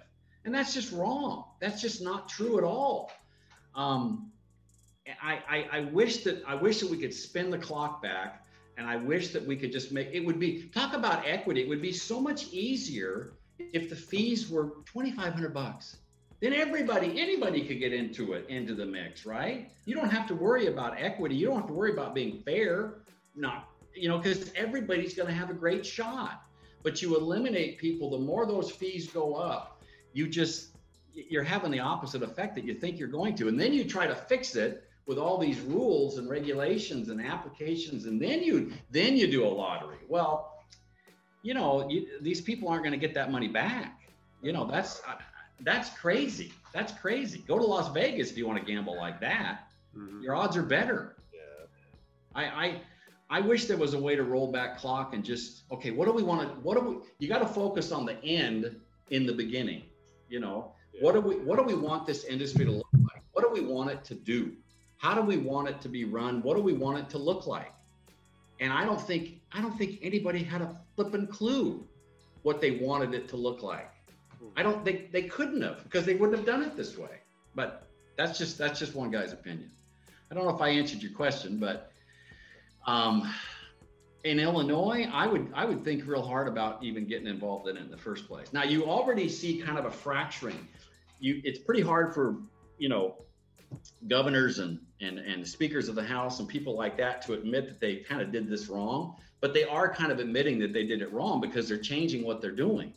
And 0.46 0.54
that's 0.54 0.74
just 0.74 0.92
wrong. 0.92 1.46
That's 1.60 1.82
just 1.82 2.02
not 2.02 2.30
true 2.30 2.58
at 2.58 2.64
all. 2.64 3.12
Um, 3.76 4.32
I, 5.22 5.40
I, 5.50 5.68
I 5.72 5.80
wish 5.92 6.24
that 6.24 6.44
I 6.48 6.56
wish 6.56 6.80
that 6.80 6.90
we 6.90 6.98
could 6.98 7.14
spin 7.14 7.50
the 7.50 7.58
clock 7.58 8.02
back 8.02 8.46
and 8.78 8.88
I 8.88 8.98
wish 8.98 9.30
that 9.30 9.46
we 9.46 9.56
could 9.56 9.72
just 9.72 9.92
make 9.92 10.10
it 10.14 10.22
would 10.26 10.40
be 10.40 10.70
talk 10.74 10.94
about 10.94 11.28
equity. 11.28 11.62
It 11.62 11.70
would 11.70 11.82
be 11.82 11.92
so 11.92 12.20
much 12.22 12.48
easier 12.52 13.34
if 13.60 13.90
the 13.90 13.96
fees 13.96 14.50
were 14.50 14.76
2,500 14.86 15.54
bucks. 15.54 15.98
Then 16.40 16.54
everybody, 16.54 17.20
anybody 17.20 17.66
could 17.66 17.80
get 17.80 17.94
into 17.94 18.34
it, 18.34 18.46
into 18.48 18.76
the 18.76 18.86
mix, 18.86 19.26
right? 19.26 19.72
You 19.86 19.96
don't 19.96 20.12
have 20.12 20.28
to 20.28 20.36
worry 20.36 20.68
about 20.68 21.00
equity. 21.00 21.36
You 21.36 21.48
don't 21.48 21.58
have 21.58 21.68
to 21.68 21.74
worry 21.74 21.92
about 21.92 22.14
being 22.14 22.44
fair. 22.44 23.00
Not, 23.36 23.68
you 23.98 24.10
know, 24.10 24.18
because 24.18 24.52
everybody's 24.56 25.14
going 25.14 25.28
to 25.28 25.34
have 25.34 25.50
a 25.50 25.54
great 25.54 25.86
shot. 25.86 26.44
But 26.84 27.02
you 27.02 27.18
eliminate 27.18 27.80
people, 27.80 28.12
the 28.12 28.20
more 28.20 28.46
those 28.46 28.72
fees 28.72 29.08
go 29.10 29.36
up, 29.36 29.82
you 30.14 30.28
just 30.28 30.70
you're 31.14 31.44
having 31.44 31.72
the 31.72 31.80
opposite 31.80 32.22
effect 32.22 32.56
that 32.56 32.64
you 32.64 32.76
think 32.76 33.00
you're 33.00 33.08
going 33.08 33.36
to. 33.36 33.48
And 33.48 33.60
then 33.60 33.74
you 33.74 33.84
try 33.84 34.06
to 34.06 34.16
fix 34.16 34.56
it 34.56 34.84
with 35.08 35.18
all 35.18 35.38
these 35.38 35.60
rules 35.62 36.18
and 36.18 36.30
regulations 36.30 37.10
and 37.10 37.20
applications 37.20 38.06
and 38.06 38.22
then 38.22 38.44
you 38.44 38.72
then 38.92 39.16
you 39.16 39.30
do 39.32 39.46
a 39.46 39.48
lottery. 39.48 39.98
Well 40.08 40.54
you 41.42 41.54
know 41.54 41.90
you, 41.90 42.08
these 42.22 42.42
people 42.42 42.68
aren't 42.68 42.84
going 42.84 43.00
to 43.00 43.00
get 43.00 43.16
that 43.16 43.32
money 43.32 43.48
back. 43.48 44.02
You 44.42 44.52
know 44.52 44.68
that's 44.70 45.02
uh, 45.08 45.16
that's 45.62 45.90
crazy. 45.92 46.54
That's 46.74 46.92
crazy. 46.92 47.40
Go 47.48 47.58
to 47.58 47.66
las 47.66 47.92
vegas 47.94 48.30
if 48.30 48.38
you 48.38 48.46
want 48.46 48.60
to 48.60 48.66
gamble 48.66 48.96
like 48.96 49.20
that. 49.22 49.64
Mm-hmm. 49.96 50.22
your 50.22 50.36
odds 50.36 50.56
are 50.58 50.64
better. 50.64 51.16
Yeah. 51.34 51.66
I 52.36 52.44
i 52.44 52.82
I 53.30 53.42
wish 53.42 53.66
there 53.66 53.78
was 53.78 53.94
a 53.94 54.00
way 54.00 54.16
to 54.16 54.24
roll 54.24 54.52
back 54.52 54.78
clock 54.78 55.14
and 55.14 55.24
just 55.24 55.64
okay, 55.72 55.92
what 55.92 56.06
do 56.06 56.14
we 56.14 56.24
want 56.24 56.42
to? 56.42 56.48
What 56.62 56.78
do 56.78 56.90
we? 56.90 56.96
You 57.20 57.28
got 57.28 57.40
to 57.40 57.48
focus 57.48 57.92
on 57.92 58.06
the 58.06 58.24
end 58.24 58.80
in 59.10 59.26
the 59.26 59.34
beginning. 59.34 59.84
You 60.30 60.40
know, 60.40 60.74
yeah. 60.94 61.02
what 61.04 61.14
do 61.14 61.22
we 61.22 61.36
what 61.36 61.58
do 61.58 61.64
we 61.64 61.74
want 61.74 62.06
this 62.06 62.24
industry 62.26 62.66
to 62.66 62.72
look 62.72 62.88
like? 62.94 63.22
What 63.34 63.44
do 63.44 63.50
we 63.52 63.68
want 63.68 63.92
it 63.92 64.04
to 64.06 64.16
do? 64.16 64.54
How 64.98 65.14
do 65.14 65.22
we 65.22 65.38
want 65.38 65.68
it 65.68 65.82
to 65.82 65.90
be 65.90 66.06
run? 66.06 66.42
What 66.42 66.56
do 66.56 66.64
we 66.64 66.74
want 66.74 67.00
it 67.00 67.10
to 67.12 67.18
look 67.18 67.48
like? 67.48 67.72
And 68.60 68.74
I 68.74 68.86
don't 68.86 69.00
think 69.00 69.42
I 69.52 69.62
don't 69.62 69.78
think 69.78 70.00
anybody 70.02 70.44
had 70.44 70.62
a 70.62 70.76
flippin' 70.96 71.28
clue 71.28 71.86
what 72.44 72.62
they 72.62 72.72
wanted 72.72 73.14
it 73.14 73.28
to 73.30 73.38
look 73.38 73.62
like. 73.62 73.92
I 74.56 74.64
don't 74.64 74.84
think 74.86 75.12
they 75.12 75.24
couldn't 75.24 75.62
have 75.62 75.84
because 75.84 76.06
they 76.06 76.16
wouldn't 76.16 76.38
have 76.38 76.46
done 76.46 76.64
it 76.64 76.76
this 76.76 76.98
way. 76.98 77.20
But 77.56 77.88
that's 78.16 78.38
just 78.38 78.58
that's 78.58 78.80
just 78.80 78.96
one 78.96 79.12
guy's 79.12 79.34
opinion. 79.34 79.72
I 80.32 80.36
don't 80.36 80.46
know 80.46 80.56
if 80.56 80.62
I 80.62 80.70
answered 80.70 81.02
your 81.02 81.12
question, 81.12 81.60
but 81.60 81.92
um, 82.88 83.32
in 84.24 84.40
Illinois, 84.40 85.08
I 85.12 85.28
would 85.28 85.52
I 85.54 85.66
would 85.66 85.84
think 85.84 86.08
real 86.08 86.22
hard 86.22 86.48
about 86.48 86.84
even 86.84 87.06
getting 87.06 87.28
involved 87.28 87.68
in 87.68 87.78
it 87.78 87.82
in 87.82 87.92
the 87.92 87.98
first 87.98 88.28
place. 88.28 88.52
Now 88.54 88.64
you 88.64 88.86
already 88.86 89.30
see 89.30 89.60
kind 89.60 89.78
of 89.78 89.86
a 89.86 89.92
fracturing. 89.92 90.68
You 91.20 91.42
it's 91.44 91.60
pretty 91.60 91.82
hard 91.82 92.14
for 92.14 92.38
you 92.78 92.90
know 92.90 93.16
governors 94.08 94.60
and 94.60 94.80
and 95.02 95.20
and 95.20 95.48
speakers 95.48 95.88
of 95.88 95.96
the 95.96 96.04
House 96.04 96.40
and 96.40 96.48
people 96.48 96.76
like 96.76 96.98
that 96.98 97.22
to 97.24 97.34
admit 97.34 97.68
that 97.68 97.80
they 97.80 97.98
kind 97.98 98.22
of 98.22 98.32
did 98.32 98.50
this 98.50 98.68
wrong, 98.68 99.16
but 99.42 99.54
they 99.54 99.66
are 99.66 99.94
kind 99.94 100.12
of 100.12 100.20
admitting 100.20 100.58
that 100.60 100.74
they 100.74 100.86
did 100.86 101.02
it 101.02 101.12
wrong 101.12 101.40
because 101.40 101.68
they're 101.68 101.78
changing 101.78 102.26
what 102.26 102.42
they're 102.42 102.52
doing. 102.52 102.94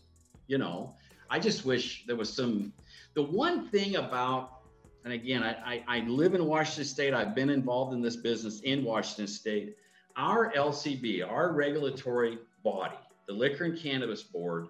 You 0.47 0.59
know, 0.59 0.95
I 1.29 1.39
just 1.39 1.65
wish 1.65 2.05
there 2.07 2.17
was 2.17 2.33
some. 2.33 2.73
The 3.15 3.23
one 3.23 3.69
thing 3.69 3.97
about 3.97 4.60
and 5.05 5.13
again, 5.13 5.43
I, 5.43 5.83
I, 5.89 5.99
I 5.99 6.01
live 6.01 6.35
in 6.35 6.45
Washington 6.45 6.85
State. 6.85 7.15
I've 7.15 7.35
been 7.35 7.51
involved 7.51 7.95
in 7.95 8.03
this 8.03 8.17
business 8.17 8.61
in 8.61 8.85
Washington 8.85 9.27
State 9.27 9.77
our 10.17 10.53
LCB, 10.53 11.29
our 11.29 11.53
regulatory 11.53 12.39
body, 12.63 12.99
the 13.27 13.33
Liquor 13.33 13.65
and 13.65 13.79
Cannabis 13.79 14.23
Board, 14.23 14.69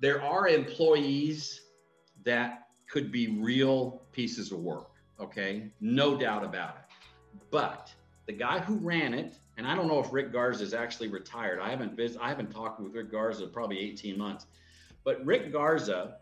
there 0.00 0.22
are 0.22 0.48
employees 0.48 1.62
that 2.24 2.68
could 2.88 3.10
be 3.10 3.40
real 3.40 4.02
pieces 4.12 4.52
of 4.52 4.58
work. 4.58 4.90
Okay, 5.18 5.70
no 5.80 6.16
doubt 6.16 6.44
about 6.44 6.76
it. 6.76 7.40
But 7.50 7.92
the 8.26 8.32
guy 8.32 8.58
who 8.58 8.76
ran 8.76 9.14
it, 9.14 9.38
and 9.56 9.66
I 9.66 9.74
don't 9.74 9.88
know 9.88 9.98
if 9.98 10.12
Rick 10.12 10.32
Garza 10.32 10.62
is 10.62 10.74
actually 10.74 11.08
retired. 11.08 11.58
I 11.58 11.70
haven't 11.70 11.96
vis- 11.96 12.18
I 12.20 12.28
haven't 12.28 12.52
talked 12.52 12.80
with 12.80 12.94
Rick 12.94 13.10
Garza 13.10 13.46
probably 13.46 13.78
18 13.78 14.18
months. 14.18 14.46
But 15.04 15.24
Rick 15.24 15.52
Garza, 15.52 16.18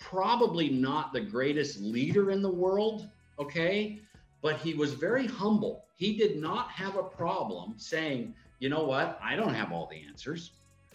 probably 0.00 0.70
not 0.70 1.12
the 1.12 1.20
greatest 1.20 1.80
leader 1.80 2.30
in 2.30 2.42
the 2.42 2.50
world. 2.50 3.08
Okay, 3.38 4.00
but 4.42 4.56
he 4.56 4.74
was 4.74 4.94
very 4.94 5.26
humble. 5.26 5.84
He 5.94 6.16
did 6.16 6.40
not 6.40 6.70
have 6.70 6.96
a 6.96 7.02
problem 7.02 7.74
saying, 7.76 8.34
you 8.58 8.68
know 8.68 8.84
what, 8.84 9.18
I 9.22 9.36
don't 9.36 9.54
have 9.54 9.72
all 9.72 9.86
the 9.86 10.02
answers. 10.06 10.52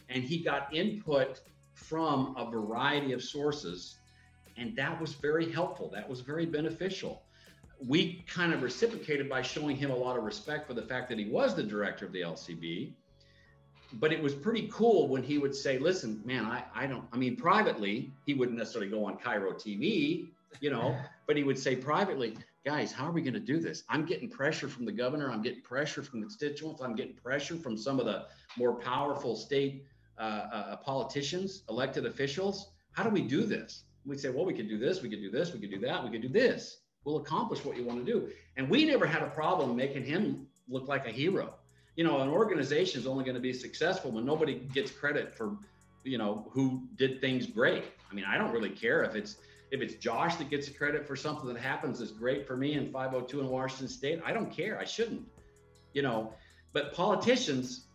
And 0.09 0.23
he 0.23 0.39
got 0.39 0.73
input 0.73 1.41
from 1.73 2.35
a 2.37 2.49
variety 2.49 3.13
of 3.13 3.23
sources. 3.23 3.97
And 4.57 4.75
that 4.75 4.99
was 4.99 5.13
very 5.13 5.51
helpful. 5.51 5.89
That 5.93 6.07
was 6.07 6.21
very 6.21 6.45
beneficial. 6.45 7.23
We 7.85 8.23
kind 8.27 8.53
of 8.53 8.61
reciprocated 8.61 9.29
by 9.29 9.41
showing 9.41 9.75
him 9.75 9.91
a 9.91 9.95
lot 9.95 10.17
of 10.17 10.23
respect 10.23 10.67
for 10.67 10.73
the 10.73 10.81
fact 10.81 11.09
that 11.09 11.19
he 11.19 11.25
was 11.25 11.55
the 11.55 11.63
director 11.63 12.05
of 12.05 12.13
the 12.13 12.21
LCB. 12.21 12.93
But 13.93 14.11
it 14.11 14.21
was 14.21 14.33
pretty 14.33 14.69
cool 14.71 15.07
when 15.07 15.23
he 15.23 15.37
would 15.37 15.55
say, 15.55 15.77
listen, 15.77 16.21
man, 16.25 16.45
I, 16.45 16.63
I 16.73 16.87
don't, 16.87 17.05
I 17.13 17.17
mean, 17.17 17.35
privately, 17.35 18.11
he 18.25 18.33
wouldn't 18.33 18.57
necessarily 18.57 18.89
go 18.89 19.05
on 19.05 19.17
KIRO 19.17 19.53
TV, 19.53 20.27
you 20.59 20.69
know, 20.69 20.97
but 21.27 21.37
he 21.37 21.43
would 21.43 21.57
say 21.57 21.75
privately, 21.75 22.35
guys, 22.65 22.91
how 22.91 23.05
are 23.05 23.11
we 23.11 23.21
going 23.21 23.35
to 23.35 23.39
do 23.39 23.59
this? 23.59 23.83
I'm 23.89 24.05
getting 24.05 24.29
pressure 24.29 24.67
from 24.67 24.85
the 24.85 24.91
governor. 24.91 25.31
I'm 25.31 25.41
getting 25.41 25.61
pressure 25.61 26.01
from 26.03 26.21
constituents. 26.21 26.81
I'm 26.81 26.95
getting 26.95 27.13
pressure 27.13 27.55
from 27.55 27.77
some 27.77 27.99
of 27.99 28.05
the 28.05 28.25
more 28.57 28.73
powerful 28.73 29.35
state 29.35 29.85
uh, 30.17 30.21
uh, 30.21 30.75
politicians, 30.77 31.63
elected 31.69 32.05
officials. 32.05 32.69
How 32.93 33.03
do 33.03 33.09
we 33.09 33.21
do 33.21 33.43
this? 33.43 33.83
We'd 34.05 34.19
say, 34.19 34.29
well, 34.29 34.45
we 34.45 34.53
could 34.53 34.69
do 34.69 34.77
this, 34.77 35.01
we 35.01 35.09
could 35.09 35.19
do 35.19 35.31
this, 35.31 35.51
we 35.51 35.59
could 35.59 35.71
do 35.71 35.79
that, 35.79 36.03
we 36.03 36.09
could 36.09 36.21
do 36.21 36.29
this. 36.29 36.77
We'll 37.03 37.17
accomplish 37.17 37.65
what 37.65 37.75
you 37.77 37.83
want 37.83 38.05
to 38.05 38.11
do. 38.11 38.29
And 38.55 38.69
we 38.69 38.85
never 38.85 39.05
had 39.05 39.21
a 39.21 39.29
problem 39.29 39.75
making 39.75 40.05
him 40.05 40.47
look 40.67 40.87
like 40.87 41.05
a 41.07 41.11
hero. 41.11 41.53
You 41.95 42.03
know, 42.03 42.19
an 42.19 42.29
organization 42.29 42.99
is 42.99 43.07
only 43.07 43.23
going 43.23 43.35
to 43.35 43.41
be 43.41 43.53
successful 43.53 44.11
when 44.11 44.25
nobody 44.25 44.55
gets 44.73 44.91
credit 44.91 45.33
for, 45.33 45.57
you 46.03 46.17
know, 46.17 46.47
who 46.51 46.83
did 46.97 47.21
things 47.21 47.45
great. 47.45 47.85
I 48.09 48.13
mean, 48.13 48.25
I 48.25 48.37
don't 48.37 48.51
really 48.51 48.69
care 48.69 49.03
if 49.03 49.15
it's 49.15 49.37
if 49.71 49.81
it's 49.81 49.95
Josh 49.95 50.35
that 50.35 50.49
gets 50.49 50.69
credit 50.69 51.07
for 51.07 51.15
something 51.15 51.51
that 51.51 51.59
happens 51.59 51.99
that's 51.99 52.11
great 52.11 52.47
for 52.47 52.55
me 52.55 52.73
in 52.73 52.91
502 52.91 53.41
in 53.41 53.49
Washington 53.49 53.87
State, 53.87 54.21
I 54.23 54.31
don't 54.31 54.51
care. 54.51 54.79
I 54.79 54.85
shouldn't, 54.85 55.23
you 55.93 56.01
know. 56.01 56.33
But 56.71 56.93
politicians, 56.93 57.87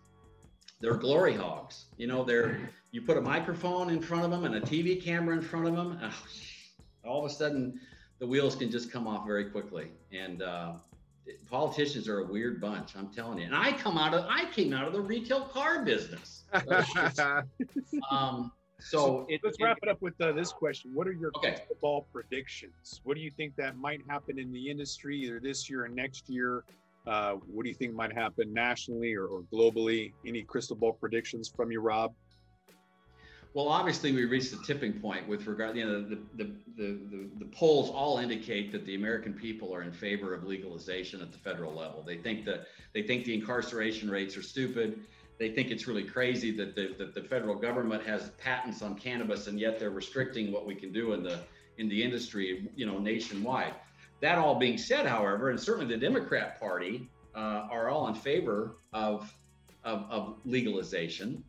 they're 0.80 0.96
glory 0.96 1.34
hogs. 1.34 1.84
You 1.96 2.06
know, 2.06 2.24
they're 2.24 2.58
you 2.92 3.02
put 3.02 3.16
a 3.16 3.20
microphone 3.20 3.90
in 3.90 4.00
front 4.00 4.24
of 4.24 4.30
them 4.30 4.44
and 4.44 4.56
a 4.56 4.60
TV 4.60 5.02
camera 5.02 5.36
in 5.36 5.42
front 5.42 5.68
of 5.68 5.76
them, 5.76 5.98
and 6.02 6.12
all 7.04 7.24
of 7.24 7.30
a 7.30 7.34
sudden 7.34 7.80
the 8.18 8.26
wheels 8.26 8.54
can 8.54 8.70
just 8.70 8.92
come 8.92 9.06
off 9.06 9.26
very 9.26 9.46
quickly. 9.50 9.90
And 10.12 10.42
uh, 10.42 10.74
politicians 11.48 12.08
are 12.08 12.20
a 12.20 12.26
weird 12.26 12.60
bunch. 12.60 12.96
I'm 12.96 13.08
telling 13.08 13.38
you. 13.38 13.44
And 13.44 13.54
I 13.54 13.72
come 13.72 13.98
out 13.98 14.14
of 14.14 14.26
I 14.28 14.46
came 14.52 14.72
out 14.72 14.86
of 14.86 14.92
the 14.92 15.00
retail 15.00 15.42
car 15.42 15.84
business. 15.84 16.44
um, 18.10 18.52
so, 18.82 19.26
it, 19.28 19.40
let's 19.44 19.58
it, 19.58 19.64
wrap 19.64 19.78
it 19.82 19.88
up 19.88 20.00
with 20.00 20.18
uh, 20.20 20.32
this 20.32 20.52
question: 20.52 20.90
What 20.94 21.06
are 21.06 21.12
your 21.12 21.30
okay. 21.36 21.58
ball 21.80 22.06
predictions? 22.12 23.00
What 23.04 23.16
do 23.16 23.20
you 23.20 23.30
think 23.30 23.54
that 23.56 23.76
might 23.76 24.00
happen 24.08 24.38
in 24.38 24.52
the 24.52 24.70
industry 24.70 25.18
either 25.18 25.40
this 25.40 25.68
year 25.68 25.84
or 25.84 25.88
next 25.88 26.28
year? 26.28 26.64
Uh, 27.06 27.32
what 27.32 27.62
do 27.62 27.68
you 27.68 27.74
think 27.74 27.94
might 27.94 28.12
happen 28.12 28.52
nationally 28.52 29.14
or, 29.14 29.26
or, 29.26 29.42
globally? 29.52 30.12
Any 30.26 30.42
crystal 30.42 30.76
ball 30.76 30.92
predictions 30.92 31.48
from 31.48 31.72
you, 31.72 31.80
Rob? 31.80 32.12
Well, 33.52 33.68
obviously, 33.68 34.12
we 34.12 34.26
reached 34.26 34.52
the 34.52 34.62
tipping 34.64 34.92
point 35.00 35.26
with 35.26 35.46
regard. 35.46 35.76
You 35.76 35.86
know, 35.86 36.00
the 36.02 36.20
the, 36.36 36.44
the 36.76 37.00
the 37.10 37.30
the 37.38 37.44
polls 37.46 37.90
all 37.90 38.18
indicate 38.18 38.70
that 38.72 38.86
the 38.86 38.94
American 38.94 39.32
people 39.32 39.74
are 39.74 39.82
in 39.82 39.92
favor 39.92 40.32
of 40.34 40.44
legalization 40.44 41.20
at 41.20 41.32
the 41.32 41.38
federal 41.38 41.74
level. 41.74 42.04
They 42.06 42.18
think 42.18 42.44
that 42.44 42.66
they 42.94 43.02
think 43.02 43.24
the 43.24 43.34
incarceration 43.34 44.08
rates 44.10 44.36
are 44.36 44.42
stupid 44.42 45.00
they 45.40 45.50
think 45.50 45.70
it's 45.70 45.88
really 45.88 46.04
crazy 46.04 46.54
that 46.54 46.76
the, 46.76 46.94
that 46.98 47.14
the 47.14 47.22
federal 47.22 47.54
government 47.54 48.06
has 48.06 48.28
patents 48.32 48.82
on 48.82 48.94
cannabis 48.94 49.46
and 49.46 49.58
yet 49.58 49.80
they're 49.80 49.88
restricting 49.88 50.52
what 50.52 50.66
we 50.66 50.74
can 50.74 50.92
do 50.92 51.14
in 51.14 51.22
the 51.22 51.40
in 51.78 51.88
the 51.88 52.02
industry, 52.02 52.68
you 52.76 52.84
know, 52.84 52.98
nationwide. 52.98 53.72
That 54.20 54.36
all 54.36 54.58
being 54.58 54.76
said, 54.76 55.06
however, 55.06 55.48
and 55.48 55.58
certainly 55.58 55.86
the 55.86 55.98
Democrat 55.98 56.60
Party 56.60 57.08
uh, 57.34 57.68
are 57.70 57.88
all 57.88 58.06
in 58.08 58.14
favor 58.14 58.76
of, 58.92 59.34
of, 59.82 60.04
of 60.10 60.36
legalization. 60.44 61.42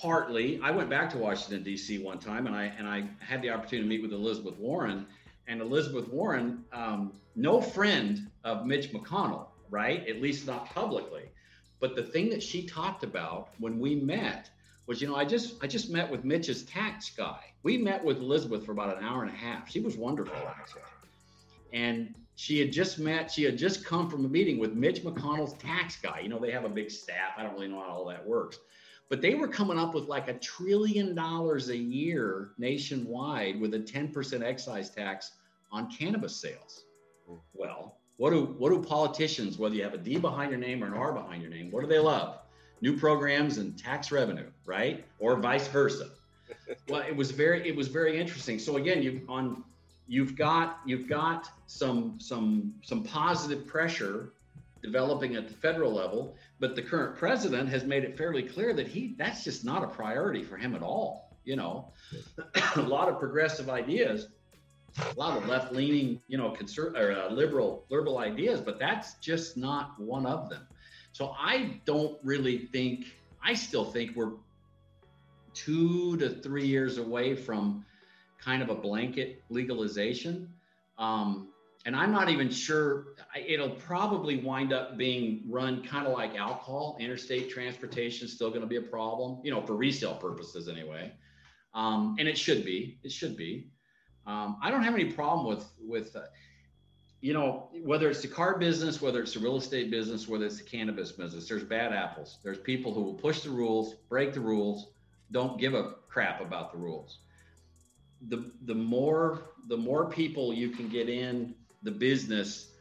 Partly, 0.00 0.60
I 0.62 0.70
went 0.70 0.90
back 0.90 1.10
to 1.10 1.18
Washington 1.18 1.62
D.C. 1.62 1.98
one 1.98 2.18
time, 2.18 2.46
and 2.46 2.54
I 2.54 2.64
and 2.78 2.86
I 2.88 3.04
had 3.20 3.42
the 3.42 3.50
opportunity 3.50 3.82
to 3.82 3.88
meet 3.88 4.02
with 4.02 4.12
Elizabeth 4.12 4.58
Warren, 4.58 5.06
and 5.46 5.60
Elizabeth 5.60 6.08
Warren, 6.08 6.64
um, 6.72 7.12
no 7.36 7.60
friend 7.60 8.30
of 8.44 8.66
Mitch 8.66 8.92
McConnell, 8.92 9.46
right? 9.70 10.06
At 10.08 10.20
least 10.20 10.46
not 10.46 10.66
publicly. 10.66 11.24
But 11.80 11.96
the 11.96 12.02
thing 12.02 12.30
that 12.30 12.42
she 12.42 12.66
talked 12.66 13.04
about 13.04 13.50
when 13.58 13.78
we 13.78 13.94
met 13.94 14.50
was, 14.86 15.00
you 15.00 15.08
know, 15.08 15.16
I 15.16 15.24
just 15.24 15.62
I 15.62 15.66
just 15.66 15.90
met 15.90 16.10
with 16.10 16.24
Mitch's 16.24 16.64
tax 16.64 17.10
guy. 17.10 17.40
We 17.62 17.78
met 17.78 18.04
with 18.04 18.18
Elizabeth 18.18 18.64
for 18.64 18.72
about 18.72 18.96
an 18.96 19.04
hour 19.04 19.22
and 19.22 19.30
a 19.30 19.36
half. 19.36 19.70
She 19.70 19.80
was 19.80 19.96
wonderful, 19.96 20.36
actually. 20.48 20.82
And 21.72 22.14
she 22.36 22.58
had 22.58 22.72
just 22.72 22.98
met, 22.98 23.30
she 23.30 23.44
had 23.44 23.56
just 23.56 23.84
come 23.84 24.10
from 24.10 24.24
a 24.24 24.28
meeting 24.28 24.58
with 24.58 24.74
Mitch 24.74 25.02
McConnell's 25.02 25.54
tax 25.54 25.96
guy. 25.96 26.20
You 26.20 26.28
know, 26.28 26.38
they 26.38 26.50
have 26.50 26.64
a 26.64 26.68
big 26.68 26.90
staff. 26.90 27.32
I 27.36 27.42
don't 27.42 27.54
really 27.54 27.68
know 27.68 27.80
how 27.80 27.88
all 27.88 28.04
that 28.06 28.26
works. 28.26 28.58
But 29.14 29.22
they 29.22 29.36
were 29.36 29.46
coming 29.46 29.78
up 29.78 29.94
with 29.94 30.08
like 30.08 30.26
a 30.26 30.34
trillion 30.34 31.14
dollars 31.14 31.68
a 31.68 31.76
year 31.76 32.50
nationwide 32.58 33.60
with 33.60 33.72
a 33.74 33.78
10% 33.78 34.42
excise 34.42 34.90
tax 34.90 35.30
on 35.70 35.88
cannabis 35.88 36.34
sales. 36.34 36.86
Hmm. 37.28 37.36
Well, 37.52 37.96
what 38.16 38.30
do 38.30 38.56
what 38.58 38.70
do 38.70 38.82
politicians, 38.82 39.56
whether 39.56 39.76
you 39.76 39.84
have 39.84 39.94
a 39.94 39.98
D 39.98 40.18
behind 40.18 40.50
your 40.50 40.58
name 40.58 40.82
or 40.82 40.88
an 40.88 40.94
R 40.94 41.12
behind 41.12 41.42
your 41.42 41.50
name, 41.52 41.70
what 41.70 41.82
do 41.82 41.86
they 41.86 42.00
love? 42.00 42.40
New 42.80 42.96
programs 42.96 43.58
and 43.58 43.78
tax 43.78 44.10
revenue, 44.10 44.50
right? 44.66 45.04
Or 45.20 45.36
vice 45.36 45.68
versa. 45.68 46.10
well, 46.88 47.02
it 47.02 47.14
was 47.14 47.30
very 47.30 47.68
it 47.68 47.76
was 47.76 47.86
very 47.86 48.18
interesting. 48.20 48.58
So 48.58 48.78
again, 48.78 49.00
you've 49.00 49.30
on 49.30 49.62
you've 50.08 50.34
got 50.34 50.80
you've 50.84 51.08
got 51.08 51.50
some 51.68 52.18
some 52.18 52.74
some 52.82 53.04
positive 53.04 53.64
pressure 53.64 54.32
developing 54.84 55.34
at 55.34 55.48
the 55.48 55.54
federal 55.54 55.92
level, 55.92 56.36
but 56.60 56.76
the 56.76 56.82
current 56.82 57.16
president 57.16 57.68
has 57.70 57.84
made 57.84 58.04
it 58.04 58.16
fairly 58.16 58.42
clear 58.42 58.72
that 58.74 58.86
he 58.86 59.14
that's 59.18 59.42
just 59.42 59.64
not 59.64 59.82
a 59.82 59.88
priority 59.88 60.44
for 60.44 60.56
him 60.56 60.74
at 60.76 60.82
all. 60.82 61.36
You 61.44 61.56
know, 61.56 61.92
a 62.76 62.82
lot 62.82 63.08
of 63.08 63.18
progressive 63.18 63.68
ideas 63.68 64.28
a 64.98 65.18
lot 65.18 65.36
of 65.36 65.48
left 65.48 65.72
leaning, 65.72 66.20
you 66.28 66.38
know, 66.38 66.50
conser- 66.50 66.96
or 66.96 67.12
uh, 67.12 67.30
liberal 67.30 67.84
liberal 67.90 68.18
ideas, 68.18 68.60
but 68.60 68.78
that's 68.78 69.14
just 69.14 69.56
not 69.56 69.98
one 70.00 70.26
of 70.26 70.48
them. 70.48 70.66
So 71.12 71.34
I 71.38 71.80
don't 71.84 72.18
really 72.22 72.58
think. 72.58 73.06
I 73.42 73.54
still 73.54 73.84
think 73.84 74.16
we're 74.16 74.32
two 75.52 76.16
to 76.18 76.30
three 76.30 76.66
years 76.66 76.98
away 76.98 77.34
from 77.34 77.84
kind 78.40 78.62
of 78.62 78.70
a 78.70 78.74
blanket 78.74 79.42
legalization. 79.50 80.48
Um, 80.98 81.48
and 81.84 81.96
I'm 81.96 82.12
not 82.12 82.30
even 82.30 82.50
sure 82.50 83.08
it'll 83.46 83.70
probably 83.70 84.38
wind 84.38 84.72
up 84.72 84.96
being 84.98 85.44
run 85.48 85.82
kind 85.84 86.06
of 86.06 86.12
like 86.14 86.36
alcohol. 86.36 86.96
Interstate 87.00 87.50
transportation 87.50 88.26
is 88.26 88.34
still 88.34 88.50
going 88.50 88.62
to 88.62 88.66
be 88.66 88.76
a 88.76 88.82
problem, 88.82 89.40
you 89.44 89.50
know, 89.50 89.62
for 89.62 89.76
resale 89.76 90.14
purposes 90.16 90.68
anyway. 90.68 91.12
Um, 91.74 92.16
and 92.18 92.28
it 92.28 92.38
should 92.38 92.64
be. 92.64 92.98
It 93.04 93.12
should 93.12 93.36
be. 93.36 93.70
Um, 94.26 94.58
I 94.62 94.70
don't 94.70 94.82
have 94.84 94.94
any 94.94 95.12
problem 95.12 95.46
with 95.46 95.66
with 95.80 96.16
uh, 96.16 96.22
you 97.20 97.32
know 97.34 97.70
whether 97.84 98.08
it's 98.10 98.22
the 98.22 98.28
car 98.28 98.58
business, 98.58 99.00
whether 99.02 99.20
it's 99.22 99.34
the 99.34 99.40
real 99.40 99.56
estate 99.56 99.90
business, 99.90 100.28
whether 100.28 100.46
it's 100.46 100.58
the 100.58 100.64
cannabis 100.64 101.12
business. 101.12 101.48
There's 101.48 101.64
bad 101.64 101.92
apples. 101.92 102.38
There's 102.44 102.58
people 102.58 102.94
who 102.94 103.02
will 103.02 103.14
push 103.14 103.40
the 103.42 103.50
rules, 103.50 103.94
break 104.08 104.32
the 104.34 104.40
rules, 104.40 104.88
don't 105.32 105.58
give 105.60 105.74
a 105.74 105.94
crap 106.08 106.40
about 106.40 106.72
the 106.72 106.78
rules. 106.78 107.18
the 108.28 108.52
the 108.64 108.74
more 108.74 109.50
the 109.68 109.76
more 109.76 110.10
people 110.10 110.54
you 110.54 110.70
can 110.70 110.88
get 110.88 111.08
in 111.08 111.54
the 111.84 111.90
business 111.90 112.72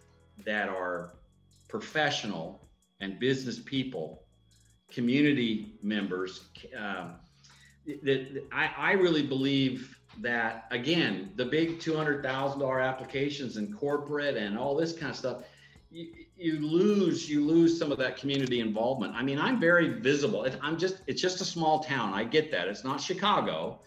that 0.45 0.70
are 0.70 1.14
professional 1.68 2.68
and 2.99 3.20
business 3.20 3.60
people, 3.60 4.24
community 4.91 5.76
members. 5.84 6.45
Uh, 6.78 7.10
that 7.86 8.43
I, 8.51 8.72
I 8.78 8.91
really 8.93 9.24
believe 9.24 9.97
that 10.22 10.66
again, 10.72 11.32
the 11.36 11.45
big 11.45 11.80
two 11.80 11.95
hundred 11.95 12.24
thousand 12.24 12.60
dollar 12.60 12.80
applications 12.80 13.58
and 13.58 13.78
corporate 13.78 14.38
and 14.38 14.58
all 14.58 14.76
this 14.76 14.93
kind 14.93 15.10
of 15.10 15.18
stuff, 15.18 15.43
you, 15.91 16.08
you, 16.38 16.60
lose 16.60 17.30
you 17.30 17.45
lose 17.45 17.78
some 17.78 17.91
of 17.91 17.97
that 17.97 18.18
community 18.18 18.60
involvement. 18.60 19.14
I 19.16 19.24
mean, 19.24 19.39
I'm 19.39 19.60
very 19.60 19.99
visible. 19.99 20.47
I'm 20.62 20.78
just 20.78 21.01
it's 21.08 21.22
just 21.22 21.41
a 21.41 21.45
small 21.45 21.84
town. 21.84 22.14
I 22.14 22.24
get 22.24 22.51
that. 22.51 22.68
It's 22.68 22.84
not 22.84 23.01
Chicago, 23.01 23.80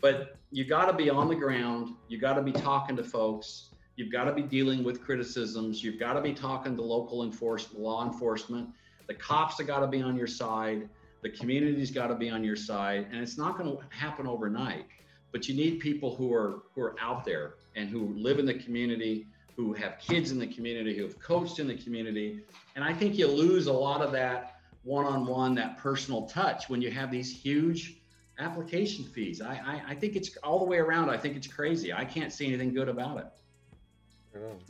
but 0.00 0.36
you 0.50 0.64
got 0.64 0.86
to 0.86 0.92
be 0.92 1.10
on 1.10 1.28
the 1.28 1.34
ground. 1.34 1.94
You 2.08 2.18
got 2.18 2.34
to 2.34 2.42
be 2.42 2.52
talking 2.52 2.96
to 2.96 3.04
folks. 3.04 3.71
You've 3.96 4.10
got 4.10 4.24
to 4.24 4.32
be 4.32 4.42
dealing 4.42 4.82
with 4.82 5.02
criticisms. 5.02 5.84
You've 5.84 5.98
got 5.98 6.14
to 6.14 6.20
be 6.20 6.32
talking 6.32 6.76
to 6.76 6.82
local 6.82 7.24
enforcement, 7.24 7.80
law 7.82 8.06
enforcement. 8.06 8.70
The 9.06 9.14
cops 9.14 9.58
have 9.58 9.66
got 9.66 9.80
to 9.80 9.86
be 9.86 10.00
on 10.00 10.16
your 10.16 10.26
side. 10.26 10.88
The 11.22 11.30
community's 11.30 11.90
got 11.90 12.08
to 12.08 12.14
be 12.14 12.30
on 12.30 12.42
your 12.42 12.56
side, 12.56 13.06
and 13.12 13.20
it's 13.20 13.38
not 13.38 13.58
going 13.58 13.70
to 13.76 13.82
happen 13.90 14.26
overnight. 14.26 14.86
But 15.30 15.48
you 15.48 15.54
need 15.54 15.80
people 15.80 16.16
who 16.16 16.32
are 16.32 16.62
who 16.74 16.82
are 16.82 16.96
out 17.00 17.24
there 17.24 17.54
and 17.76 17.88
who 17.88 18.14
live 18.16 18.38
in 18.38 18.46
the 18.46 18.54
community, 18.54 19.26
who 19.56 19.72
have 19.74 19.98
kids 19.98 20.30
in 20.30 20.38
the 20.38 20.46
community, 20.46 20.96
who 20.96 21.04
have 21.04 21.18
coached 21.20 21.58
in 21.58 21.68
the 21.68 21.76
community. 21.76 22.40
And 22.74 22.84
I 22.84 22.92
think 22.92 23.16
you 23.16 23.28
lose 23.28 23.66
a 23.66 23.72
lot 23.72 24.00
of 24.02 24.12
that 24.12 24.56
one-on-one, 24.82 25.54
that 25.54 25.78
personal 25.78 26.26
touch 26.26 26.68
when 26.68 26.82
you 26.82 26.90
have 26.90 27.10
these 27.10 27.30
huge 27.34 27.98
application 28.38 29.04
fees. 29.04 29.40
I, 29.40 29.54
I, 29.54 29.92
I 29.92 29.94
think 29.94 30.16
it's 30.16 30.36
all 30.38 30.58
the 30.58 30.64
way 30.64 30.78
around. 30.78 31.08
I 31.08 31.16
think 31.16 31.36
it's 31.36 31.46
crazy. 31.46 31.92
I 31.92 32.04
can't 32.04 32.32
see 32.32 32.46
anything 32.46 32.74
good 32.74 32.88
about 32.88 33.18
it. 33.18 33.26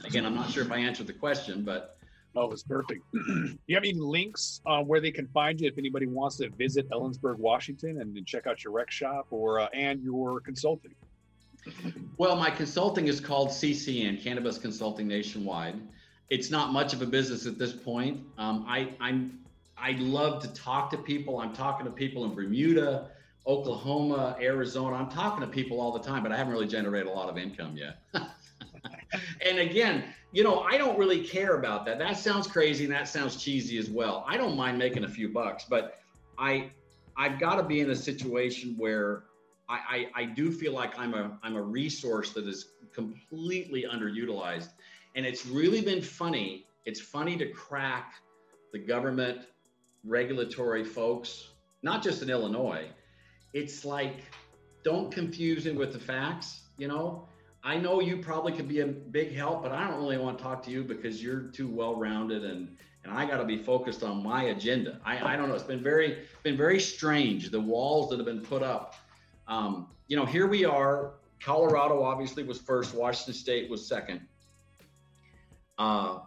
Again, 0.05 0.27
I'm 0.27 0.35
not 0.35 0.51
sure 0.51 0.65
if 0.65 0.73
I 0.73 0.79
answered 0.79 1.07
the 1.07 1.13
question, 1.13 1.63
but 1.63 1.97
Oh, 2.35 2.45
it 2.45 2.51
was 2.51 2.63
perfect. 2.63 3.03
Do 3.13 3.59
you 3.67 3.77
have 3.77 3.85
any 3.85 3.93
links 3.93 4.63
uh, 4.65 4.81
where 4.81 5.01
they 5.01 5.11
can 5.11 5.29
find 5.29 5.61
you 5.61 5.69
if 5.69 5.77
anybody 5.77 6.07
wants 6.07 6.39
to 6.39 6.49
visit 6.51 6.89
Ellensburg, 6.91 7.37
Washington, 7.37 8.01
and, 8.01 8.17
and 8.17 8.27
check 8.27 8.47
out 8.47 8.65
your 8.65 8.73
rec 8.73 8.91
shop 8.91 9.27
or 9.31 9.61
uh, 9.61 9.69
and 9.75 10.03
your 10.03 10.41
consulting? 10.41 10.95
Well, 12.17 12.37
my 12.37 12.51
consulting 12.51 13.07
is 13.07 13.21
called 13.21 13.51
CCN, 13.51 14.23
Cannabis 14.23 14.59
Consulting 14.59 15.07
Nationwide. 15.07 15.81
It's 16.31 16.51
not 16.51 16.73
much 16.73 16.95
of 16.95 17.03
a 17.03 17.07
business 17.07 17.47
at 17.47 17.59
this 17.59 17.73
point. 17.73 18.21
Um, 18.39 18.65
I, 18.67 18.95
I'm 18.99 19.39
I 19.77 19.93
love 19.99 20.43
to 20.43 20.49
talk 20.55 20.91
to 20.93 20.99
people. 20.99 21.41
I'm 21.41 21.53
talking 21.53 21.85
to 21.85 21.93
people 21.93 22.25
in 22.25 22.35
Bermuda, 22.35 23.11
Oklahoma, 23.47 24.37
Arizona. 24.41 24.97
I'm 24.97 25.11
talking 25.11 25.41
to 25.41 25.47
people 25.47 25.81
all 25.81 25.93
the 25.93 25.99
time, 25.99 26.23
but 26.23 26.33
I 26.33 26.37
haven't 26.37 26.53
really 26.53 26.69
generated 26.69 27.09
a 27.09 27.11
lot 27.11 27.29
of 27.29 27.37
income 27.37 27.77
yet. 27.77 27.99
and 29.45 29.59
again, 29.59 30.05
you 30.33 30.43
know, 30.43 30.61
I 30.61 30.79
don't 30.79 30.99
really 30.99 31.25
care 31.25 31.57
about 31.57 31.85
that. 31.87 31.99
That 31.99 32.17
sounds 32.17 32.47
crazy 32.47 32.85
and 32.85 32.93
that 32.93 33.09
sounds 33.09 33.37
cheesy 33.37 33.79
as 33.79 33.91
well. 33.91 34.25
I 34.27 34.37
don't 34.37 34.57
mind 34.57 34.79
making 34.79 35.05
a 35.05 35.09
few 35.09 35.29
bucks, 35.29 35.65
but 35.69 35.99
I 36.39 36.71
I've 37.17 37.39
got 37.39 37.57
to 37.57 37.63
be 37.63 37.81
in 37.81 37.91
a 37.91 37.97
situation 37.97 38.75
where 38.79 39.25
I, 39.69 40.09
I, 40.15 40.23
I 40.23 40.25
do 40.25 40.51
feel 40.51 40.73
like 40.73 40.99
I'm 40.99 41.15
a 41.15 41.39
I'm 41.43 41.57
a 41.57 41.63
resource 41.63 42.33
that 42.33 42.47
is 42.47 42.69
completely 42.95 43.85
underutilized. 43.91 44.71
And 45.15 45.27
it's 45.27 45.47
really 45.47 45.83
been 45.83 46.03
funny. 46.03 46.67
It's 46.87 47.01
funny 47.01 47.37
to 47.37 47.47
crack 47.49 48.15
the 48.73 48.79
government 48.79 49.47
regulatory 50.05 50.85
folks, 50.85 51.51
not 51.83 52.03
just 52.03 52.23
in 52.23 52.31
Illinois. 52.31 52.87
It's 53.53 53.85
like, 53.85 54.25
don't 54.83 55.13
confuse 55.13 55.67
it 55.67 55.77
with 55.77 55.93
the 55.93 55.99
facts, 55.99 56.63
you 56.79 56.89
know? 56.89 57.29
I 57.65 57.77
know 57.77 58.01
you 58.01 58.17
probably 58.17 58.53
could 58.53 58.69
be 58.69 58.81
a 58.81 58.87
big 58.87 59.33
help, 59.33 59.63
but 59.63 59.73
I 59.73 59.89
don't 59.89 60.01
really 60.01 60.19
want 60.19 60.37
to 60.39 60.43
talk 60.43 60.65
to 60.65 60.71
you 60.71 60.83
because 60.83 61.23
you're 61.23 61.43
too 61.43 61.69
well 61.69 61.95
rounded 61.95 62.45
and 62.45 62.77
and 63.05 63.13
I 63.13 63.27
got 63.27 63.39
to 63.39 63.45
be 63.45 63.57
focused 63.57 64.05
on 64.05 64.23
my 64.23 64.45
agenda. 64.45 65.01
I, 65.05 65.35
I 65.35 65.37
don't 65.37 65.49
know. 65.49 65.55
It's 65.55 65.65
been 65.65 65.83
very 65.83 66.19
been 66.45 66.57
very 66.57 66.81
strange. 66.81 67.51
The 67.51 67.61
walls 67.61 68.11
that 68.11 68.17
have 68.17 68.27
been 68.27 68.43
put 68.43 68.63
up. 68.63 68.95
Um, 69.49 69.89
you 70.07 70.17
know, 70.17 70.25
here 70.25 70.47
we 70.47 70.65
are. 70.65 71.15
Colorado 71.41 72.03
obviously 72.03 72.45
was 72.45 72.61
first. 72.61 72.95
Washington 72.95 73.35
State 73.35 73.69
was 73.71 73.85
second. 73.85 74.21
Uh, 75.79 76.21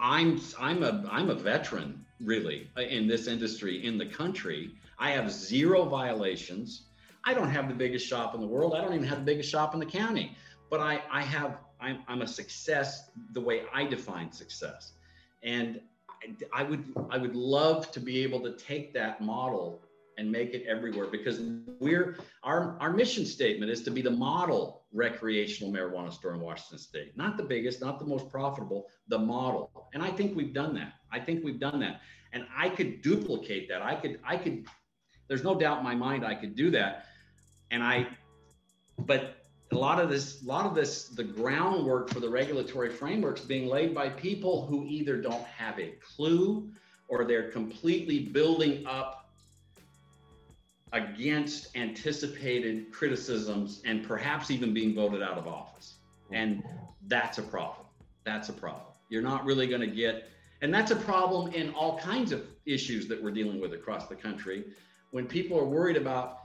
I'm 0.00 0.40
I'm 0.58 0.82
a 0.82 1.06
I'm 1.10 1.28
a 1.28 1.34
veteran 1.34 2.04
really 2.20 2.70
in 2.76 3.06
this 3.06 3.26
industry 3.26 3.84
in 3.84 3.98
the 3.98 4.06
country. 4.06 4.72
I 4.98 5.10
have 5.10 5.30
zero 5.30 5.84
violations. 5.84 6.82
I 7.24 7.34
don't 7.34 7.50
have 7.50 7.68
the 7.68 7.74
biggest 7.74 8.06
shop 8.06 8.34
in 8.34 8.40
the 8.40 8.46
world. 8.46 8.74
I 8.74 8.80
don't 8.80 8.94
even 8.94 9.06
have 9.06 9.18
the 9.18 9.24
biggest 9.24 9.50
shop 9.50 9.74
in 9.74 9.80
the 9.80 9.86
county 9.86 10.36
but 10.72 10.80
I, 10.80 11.02
I 11.10 11.20
have, 11.20 11.58
I'm, 11.82 11.98
I'm 12.08 12.22
a 12.22 12.26
success 12.26 13.10
the 13.32 13.40
way 13.40 13.64
I 13.74 13.84
define 13.84 14.32
success. 14.32 14.94
And 15.42 15.82
I, 16.10 16.60
I 16.60 16.62
would, 16.62 16.94
I 17.10 17.18
would 17.18 17.36
love 17.36 17.90
to 17.90 18.00
be 18.00 18.22
able 18.22 18.40
to 18.40 18.52
take 18.52 18.94
that 18.94 19.20
model 19.20 19.82
and 20.16 20.32
make 20.32 20.54
it 20.54 20.64
everywhere 20.66 21.08
because 21.10 21.40
we're 21.78 22.18
our 22.42 22.76
our 22.80 22.92
mission 22.92 23.24
statement 23.24 23.70
is 23.70 23.82
to 23.82 23.90
be 23.90 24.02
the 24.02 24.10
model 24.10 24.84
recreational 24.92 25.72
marijuana 25.72 26.12
store 26.12 26.34
in 26.34 26.40
Washington 26.40 26.78
State. 26.78 27.16
Not 27.16 27.36
the 27.36 27.42
biggest, 27.42 27.80
not 27.80 27.98
the 27.98 28.04
most 28.06 28.30
profitable, 28.30 28.86
the 29.08 29.18
model. 29.18 29.88
And 29.94 30.02
I 30.02 30.10
think 30.10 30.36
we've 30.36 30.52
done 30.54 30.74
that. 30.74 30.94
I 31.10 31.18
think 31.18 31.44
we've 31.44 31.60
done 31.60 31.80
that. 31.80 32.00
And 32.32 32.46
I 32.56 32.68
could 32.68 33.02
duplicate 33.02 33.68
that. 33.68 33.82
I 33.82 33.94
could 33.94 34.20
I 34.24 34.36
could 34.38 34.66
there's 35.28 35.44
no 35.44 35.54
doubt 35.54 35.78
in 35.78 35.84
my 35.84 35.94
mind 35.94 36.24
I 36.24 36.34
could 36.34 36.56
do 36.56 36.70
that. 36.70 37.06
And 37.70 37.82
I 37.82 38.06
but 38.98 39.41
a 39.72 39.78
lot 39.78 40.00
of 40.00 40.08
this, 40.08 40.42
a 40.42 40.46
lot 40.46 40.66
of 40.66 40.74
this, 40.74 41.08
the 41.08 41.24
groundwork 41.24 42.10
for 42.10 42.20
the 42.20 42.28
regulatory 42.28 42.90
frameworks 42.90 43.40
being 43.40 43.66
laid 43.66 43.94
by 43.94 44.08
people 44.08 44.66
who 44.66 44.84
either 44.86 45.20
don't 45.20 45.44
have 45.44 45.78
a 45.78 45.94
clue 46.00 46.70
or 47.08 47.24
they're 47.24 47.50
completely 47.50 48.20
building 48.20 48.86
up 48.86 49.30
against 50.92 51.74
anticipated 51.76 52.92
criticisms 52.92 53.80
and 53.84 54.06
perhaps 54.06 54.50
even 54.50 54.74
being 54.74 54.94
voted 54.94 55.22
out 55.22 55.38
of 55.38 55.46
office. 55.46 55.94
And 56.30 56.62
that's 57.06 57.38
a 57.38 57.42
problem. 57.42 57.86
That's 58.24 58.48
a 58.48 58.52
problem. 58.52 58.92
You're 59.08 59.22
not 59.22 59.44
really 59.44 59.66
going 59.66 59.80
to 59.80 59.86
get, 59.86 60.28
and 60.60 60.72
that's 60.72 60.90
a 60.90 60.96
problem 60.96 61.52
in 61.52 61.70
all 61.70 61.98
kinds 61.98 62.32
of 62.32 62.44
issues 62.66 63.08
that 63.08 63.22
we're 63.22 63.30
dealing 63.30 63.60
with 63.60 63.72
across 63.72 64.06
the 64.06 64.14
country. 64.14 64.64
When 65.10 65.26
people 65.26 65.58
are 65.58 65.64
worried 65.64 65.96
about 65.96 66.41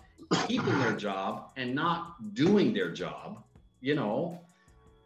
keeping 0.48 0.80
their 0.80 0.96
job 0.96 1.50
and 1.56 1.74
not 1.74 2.34
doing 2.34 2.74
their 2.74 2.92
job, 2.92 3.44
you 3.82 3.96
know, 3.96 4.40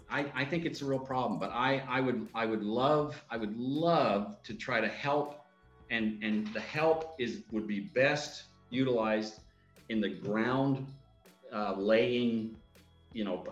I, 0.09 0.25
I 0.35 0.45
think 0.45 0.65
it's 0.65 0.81
a 0.81 0.85
real 0.85 0.99
problem. 0.99 1.39
But 1.39 1.51
I, 1.51 1.83
I 1.87 2.01
would 2.01 2.27
I 2.35 2.45
would 2.45 2.63
love 2.63 3.21
I 3.29 3.37
would 3.37 3.57
love 3.57 4.41
to 4.43 4.53
try 4.53 4.81
to 4.81 4.87
help 4.87 5.41
and 5.91 6.23
and 6.23 6.47
the 6.47 6.59
help 6.59 7.15
is 7.19 7.41
would 7.51 7.67
be 7.67 7.81
best 7.81 8.43
utilized 8.69 9.39
in 9.89 10.01
the 10.01 10.09
ground 10.09 10.87
uh, 11.53 11.75
laying 11.77 12.55
you 13.13 13.25
know 13.25 13.45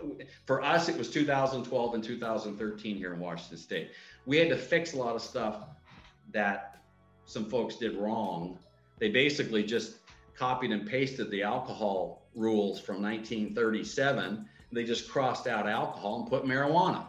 for 0.45 0.64
us 0.64 0.88
it 0.88 0.97
was 0.97 1.10
2012 1.10 1.93
and 1.93 2.03
2013 2.03 2.95
here 2.95 3.14
in 3.14 3.20
washington 3.20 3.57
state 3.57 3.91
we 4.26 4.38
had 4.38 4.47
to 4.47 4.55
fix 4.55 4.93
a 4.93 4.97
lot 4.97 5.16
of 5.16 5.22
stuff 5.22 5.64
that 6.32 6.78
some 7.26 7.49
folks 7.49 7.76
did 7.76 7.95
wrong 7.97 8.57
they 8.99 9.10
basically 9.10 9.64
just 9.64 9.98
copied 10.39 10.71
and 10.71 10.87
pasted 10.87 11.29
the 11.29 11.43
alcohol 11.43 12.23
rules 12.33 12.79
from 12.79 13.01
1937. 13.01 14.47
They 14.71 14.83
just 14.85 15.09
crossed 15.09 15.47
out 15.47 15.67
alcohol 15.67 16.21
and 16.21 16.29
put 16.29 16.45
marijuana. 16.45 17.05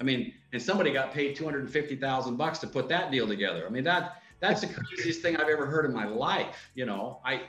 I 0.00 0.04
mean, 0.04 0.34
and 0.52 0.60
somebody 0.60 0.92
got 0.92 1.12
paid 1.12 1.36
250,000 1.36 2.36
bucks 2.36 2.58
to 2.58 2.66
put 2.66 2.88
that 2.88 3.10
deal 3.10 3.26
together. 3.26 3.66
I 3.66 3.70
mean, 3.70 3.84
that 3.84 4.22
that's 4.40 4.62
the 4.62 4.66
craziest 4.66 5.20
thing 5.20 5.36
I've 5.36 5.48
ever 5.48 5.66
heard 5.66 5.84
in 5.84 5.92
my 5.92 6.06
life. 6.06 6.70
You 6.74 6.86
know, 6.86 7.20
I 7.24 7.42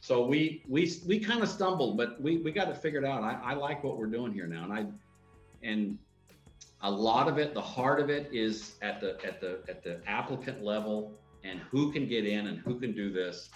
so 0.00 0.26
we 0.26 0.62
we 0.68 0.92
we 1.06 1.18
kind 1.18 1.42
of 1.42 1.48
stumbled, 1.48 1.96
but 1.96 2.20
we 2.20 2.38
we 2.38 2.52
got 2.52 2.68
it 2.68 2.76
figured 2.76 3.04
out. 3.04 3.22
I, 3.22 3.38
I 3.42 3.54
like 3.54 3.82
what 3.84 3.96
we're 3.96 4.06
doing 4.06 4.32
here 4.32 4.46
now, 4.46 4.64
and 4.64 4.72
I 4.72 4.86
and 5.62 5.98
a 6.82 6.90
lot 6.90 7.28
of 7.28 7.38
it, 7.38 7.54
the 7.54 7.62
heart 7.62 8.00
of 8.00 8.10
it, 8.10 8.28
is 8.32 8.74
at 8.82 9.00
the 9.00 9.16
at 9.24 9.40
the 9.40 9.60
at 9.68 9.82
the 9.82 10.00
applicant 10.06 10.62
level 10.62 11.12
and 11.44 11.60
who 11.70 11.92
can 11.92 12.08
get 12.08 12.26
in 12.26 12.46
and 12.48 12.58
who 12.58 12.80
can 12.80 12.92
do 12.92 13.12
this. 13.12 13.50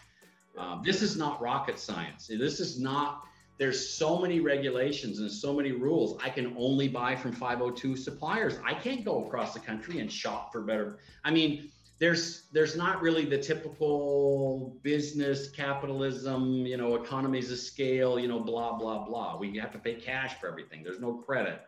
Um, 0.58 0.82
this 0.84 1.02
is 1.02 1.16
not 1.16 1.40
rocket 1.40 1.78
science. 1.78 2.26
This 2.26 2.58
is 2.58 2.80
not, 2.80 3.24
there's 3.58 3.88
so 3.88 4.18
many 4.18 4.40
regulations 4.40 5.20
and 5.20 5.30
so 5.30 5.54
many 5.54 5.72
rules. 5.72 6.20
I 6.22 6.30
can 6.30 6.54
only 6.58 6.88
buy 6.88 7.14
from 7.14 7.32
502 7.32 7.96
suppliers. 7.96 8.58
I 8.64 8.74
can't 8.74 9.04
go 9.04 9.24
across 9.24 9.54
the 9.54 9.60
country 9.60 10.00
and 10.00 10.10
shop 10.10 10.52
for 10.52 10.60
better. 10.60 10.98
I 11.24 11.30
mean, 11.30 11.70
there's 12.00 12.44
there's 12.52 12.76
not 12.76 13.02
really 13.02 13.24
the 13.24 13.38
typical 13.38 14.78
business 14.82 15.50
capitalism, 15.50 16.64
you 16.64 16.76
know, 16.76 16.94
economies 16.94 17.50
of 17.50 17.58
scale, 17.58 18.20
you 18.20 18.28
know, 18.28 18.38
blah 18.38 18.78
blah 18.78 19.04
blah. 19.04 19.36
We 19.36 19.56
have 19.58 19.72
to 19.72 19.78
pay 19.78 19.94
cash 19.94 20.34
for 20.40 20.48
everything. 20.48 20.84
There's 20.84 21.00
no 21.00 21.14
credit. 21.14 21.60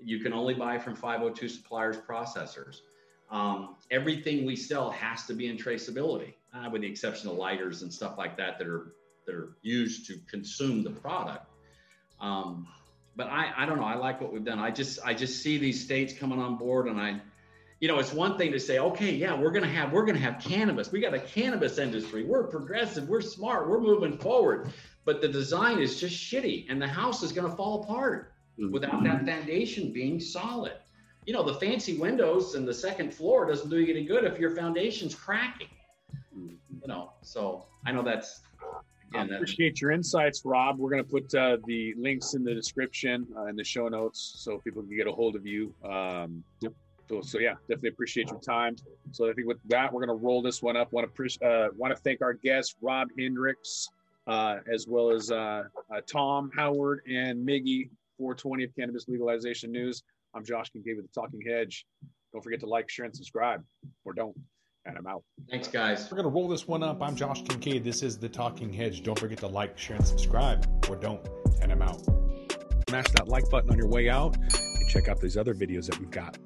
You 0.00 0.20
can 0.20 0.32
only 0.32 0.54
buy 0.54 0.78
from 0.78 0.94
502 0.94 1.48
suppliers 1.48 1.96
processors. 1.96 2.82
Um, 3.30 3.74
everything 3.90 4.44
we 4.44 4.54
sell 4.54 4.90
has 4.90 5.24
to 5.26 5.34
be 5.34 5.48
in 5.48 5.56
traceability 5.56 6.34
uh, 6.54 6.70
with 6.70 6.82
the 6.82 6.88
exception 6.88 7.28
of 7.28 7.36
lighters 7.36 7.82
and 7.82 7.92
stuff 7.92 8.16
like 8.16 8.36
that 8.36 8.58
that 8.58 8.68
are 8.68 8.94
that 9.26 9.34
are 9.34 9.56
used 9.62 10.06
to 10.06 10.18
consume 10.30 10.82
the 10.82 10.90
product. 10.90 11.46
Um, 12.20 12.68
but 13.16 13.28
I, 13.28 13.52
I 13.56 13.66
don't 13.66 13.78
know. 13.78 13.84
I 13.84 13.94
like 13.94 14.20
what 14.20 14.32
we've 14.32 14.44
done. 14.44 14.58
I 14.58 14.70
just 14.70 14.98
I 15.04 15.14
just 15.14 15.42
see 15.42 15.58
these 15.58 15.82
states 15.82 16.12
coming 16.12 16.40
on 16.40 16.56
board, 16.56 16.88
and 16.88 17.00
I, 17.00 17.20
you 17.80 17.88
know, 17.88 17.98
it's 17.98 18.12
one 18.12 18.36
thing 18.38 18.52
to 18.52 18.60
say, 18.60 18.78
okay, 18.78 19.14
yeah, 19.14 19.38
we're 19.38 19.50
gonna 19.50 19.68
have 19.68 19.92
we're 19.92 20.04
gonna 20.04 20.18
have 20.18 20.40
cannabis. 20.40 20.90
We 20.90 21.00
got 21.00 21.14
a 21.14 21.20
cannabis 21.20 21.78
industry. 21.78 22.24
We're 22.24 22.44
progressive. 22.44 23.08
We're 23.08 23.20
smart. 23.20 23.68
We're 23.68 23.80
moving 23.80 24.18
forward. 24.18 24.72
But 25.04 25.20
the 25.20 25.28
design 25.28 25.80
is 25.80 26.00
just 26.00 26.16
shitty, 26.16 26.66
and 26.70 26.80
the 26.80 26.88
house 26.88 27.22
is 27.22 27.32
gonna 27.32 27.54
fall 27.54 27.82
apart 27.82 28.32
without 28.70 29.02
that 29.04 29.26
foundation 29.26 29.92
being 29.92 30.20
solid. 30.20 30.74
You 31.26 31.32
know, 31.32 31.42
the 31.42 31.54
fancy 31.54 31.96
windows 31.96 32.54
and 32.54 32.68
the 32.68 32.74
second 32.74 33.12
floor 33.12 33.46
doesn't 33.46 33.70
do 33.70 33.80
you 33.80 33.94
any 33.94 34.04
good 34.04 34.24
if 34.24 34.38
your 34.38 34.54
foundation's 34.54 35.14
cracking. 35.14 35.68
You 36.84 36.88
know, 36.88 37.12
so 37.22 37.64
I 37.86 37.92
know 37.92 38.02
that's 38.02 38.42
again 39.08 39.28
that, 39.28 39.36
appreciate 39.36 39.80
your 39.80 39.90
insights, 39.90 40.42
Rob. 40.44 40.78
We're 40.78 40.90
going 40.90 41.02
to 41.02 41.08
put 41.08 41.34
uh, 41.34 41.56
the 41.66 41.94
links 41.96 42.34
in 42.34 42.44
the 42.44 42.54
description 42.54 43.26
uh, 43.36 43.46
in 43.46 43.56
the 43.56 43.64
show 43.64 43.88
notes 43.88 44.34
so 44.36 44.58
people 44.58 44.82
can 44.82 44.94
get 44.94 45.06
a 45.06 45.12
hold 45.12 45.34
of 45.34 45.46
you. 45.46 45.74
Um, 45.82 46.44
so, 47.08 47.20
so 47.22 47.38
yeah, 47.38 47.54
definitely 47.68 47.90
appreciate 47.90 48.28
your 48.28 48.40
time. 48.40 48.76
So 49.12 49.30
I 49.30 49.32
think 49.32 49.46
with 49.46 49.58
that, 49.68 49.92
we're 49.92 50.04
going 50.04 50.18
to 50.18 50.22
roll 50.22 50.42
this 50.42 50.62
one 50.62 50.76
up. 50.76 50.92
Want 50.92 51.08
to 51.14 51.46
uh, 51.46 51.68
want 51.76 51.94
to 51.94 52.02
thank 52.02 52.20
our 52.20 52.34
guests, 52.34 52.76
Rob 52.82 53.08
Hendricks, 53.18 53.88
uh, 54.26 54.58
as 54.70 54.86
well 54.86 55.10
as 55.10 55.30
uh, 55.30 55.64
uh, 55.90 56.00
Tom 56.06 56.50
Howard 56.54 57.00
and 57.08 57.46
Miggy 57.46 57.88
420 58.18 58.64
of 58.64 58.76
Cannabis 58.76 59.06
Legalization 59.08 59.72
News. 59.72 60.02
I'm 60.34 60.44
Josh 60.44 60.70
Kincaid 60.70 60.96
with 60.96 61.06
the 61.06 61.20
Talking 61.20 61.40
Hedge. 61.46 61.86
Don't 62.32 62.42
forget 62.42 62.60
to 62.60 62.66
like, 62.66 62.90
share, 62.90 63.04
and 63.04 63.14
subscribe, 63.14 63.62
or 64.04 64.12
don't. 64.12 64.36
And 64.86 64.98
I'm 64.98 65.06
out. 65.06 65.22
thanks 65.50 65.68
guys. 65.68 66.10
We're 66.10 66.16
going 66.16 66.24
to 66.24 66.34
roll 66.34 66.46
this 66.46 66.68
one 66.68 66.82
up. 66.82 67.00
I'm 67.00 67.16
Josh 67.16 67.42
Kincaid. 67.42 67.84
This 67.84 68.02
is 68.02 68.18
The 68.18 68.28
Talking 68.28 68.70
Hedge. 68.70 69.02
Don't 69.02 69.18
forget 69.18 69.38
to 69.38 69.46
like, 69.46 69.78
share, 69.78 69.96
and 69.96 70.06
subscribe, 70.06 70.66
or 70.90 70.96
don't. 70.96 71.26
And 71.62 71.72
I'm 71.72 71.80
out. 71.80 72.02
Smash 72.90 73.06
that 73.12 73.26
like 73.26 73.48
button 73.48 73.70
on 73.70 73.78
your 73.78 73.88
way 73.88 74.10
out 74.10 74.36
and 74.36 74.88
check 74.88 75.08
out 75.08 75.20
these 75.20 75.38
other 75.38 75.54
videos 75.54 75.86
that 75.86 75.98
we've 75.98 76.10
got. 76.10 76.36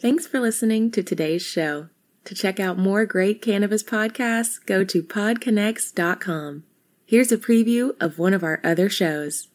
Thanks 0.00 0.26
for 0.26 0.40
listening 0.40 0.90
to 0.92 1.02
today's 1.02 1.42
show. 1.42 1.88
To 2.24 2.34
check 2.34 2.58
out 2.58 2.78
more 2.78 3.04
great 3.04 3.42
cannabis 3.42 3.82
podcasts, 3.82 4.64
go 4.64 4.84
to 4.84 5.02
podconnects.com. 5.02 6.64
Here's 7.04 7.32
a 7.32 7.36
preview 7.36 7.94
of 8.00 8.18
one 8.18 8.32
of 8.32 8.42
our 8.42 8.60
other 8.64 8.88
shows. 8.88 9.48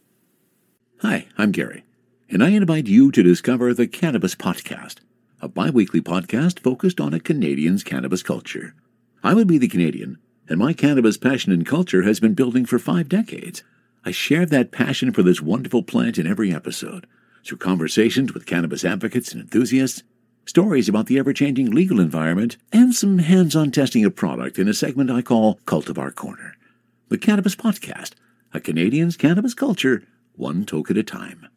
Hi, 1.01 1.28
I'm 1.38 1.51
Gary, 1.51 1.84
and 2.32 2.43
I 2.43 2.49
invite 2.49 2.86
you 2.86 3.11
to 3.11 3.23
discover 3.23 3.73
the 3.73 3.88
Cannabis 3.88 4.36
Podcast, 4.36 4.97
a 5.41 5.47
bi 5.47 5.71
weekly 5.71 5.99
podcast 5.99 6.59
focused 6.59 7.01
on 7.01 7.11
a 7.11 7.19
Canadian's 7.19 7.84
cannabis 7.84 8.21
culture. 8.21 8.75
I 9.23 9.34
would 9.34 9.47
be 9.47 9.57
the 9.57 9.67
Canadian, 9.67 10.19
and 10.47 10.59
my 10.59 10.73
cannabis 10.73 11.17
passion 11.17 11.51
and 11.51 11.65
culture 11.65 12.03
has 12.03 12.19
been 12.19 12.36
building 12.36 12.67
for 12.67 12.77
five 12.77 13.09
decades. 13.09 13.63
I 14.05 14.11
share 14.11 14.45
that 14.45 14.71
passion 14.71 15.11
for 15.11 15.23
this 15.23 15.41
wonderful 15.41 15.82
plant 15.82 16.19
in 16.19 16.27
every 16.27 16.53
episode 16.53 17.07
through 17.43 17.57
conversations 17.57 18.32
with 18.32 18.45
cannabis 18.45 18.86
advocates 18.86 19.32
and 19.32 19.41
enthusiasts, 19.41 20.03
stories 20.45 20.88
about 20.88 21.07
the 21.07 21.17
ever 21.17 21.34
changing 21.34 21.71
legal 21.71 21.99
environment, 21.99 22.57
and 22.71 22.93
some 22.93 23.17
hands 23.17 23.55
on 23.55 23.71
testing 23.71 24.05
of 24.05 24.15
product 24.15 24.59
in 24.59 24.67
a 24.67 24.73
segment 24.75 25.09
I 25.09 25.23
call 25.23 25.55
Cultivar 25.65 26.13
Corner. 26.13 26.53
The 27.07 27.17
Cannabis 27.17 27.55
Podcast, 27.55 28.11
a 28.53 28.59
Canadian's 28.59 29.17
cannabis 29.17 29.55
culture, 29.55 30.03
one 30.36 30.63
toke 30.63 30.91
at 30.91 30.97
a 30.97 31.03
time. 31.03 31.47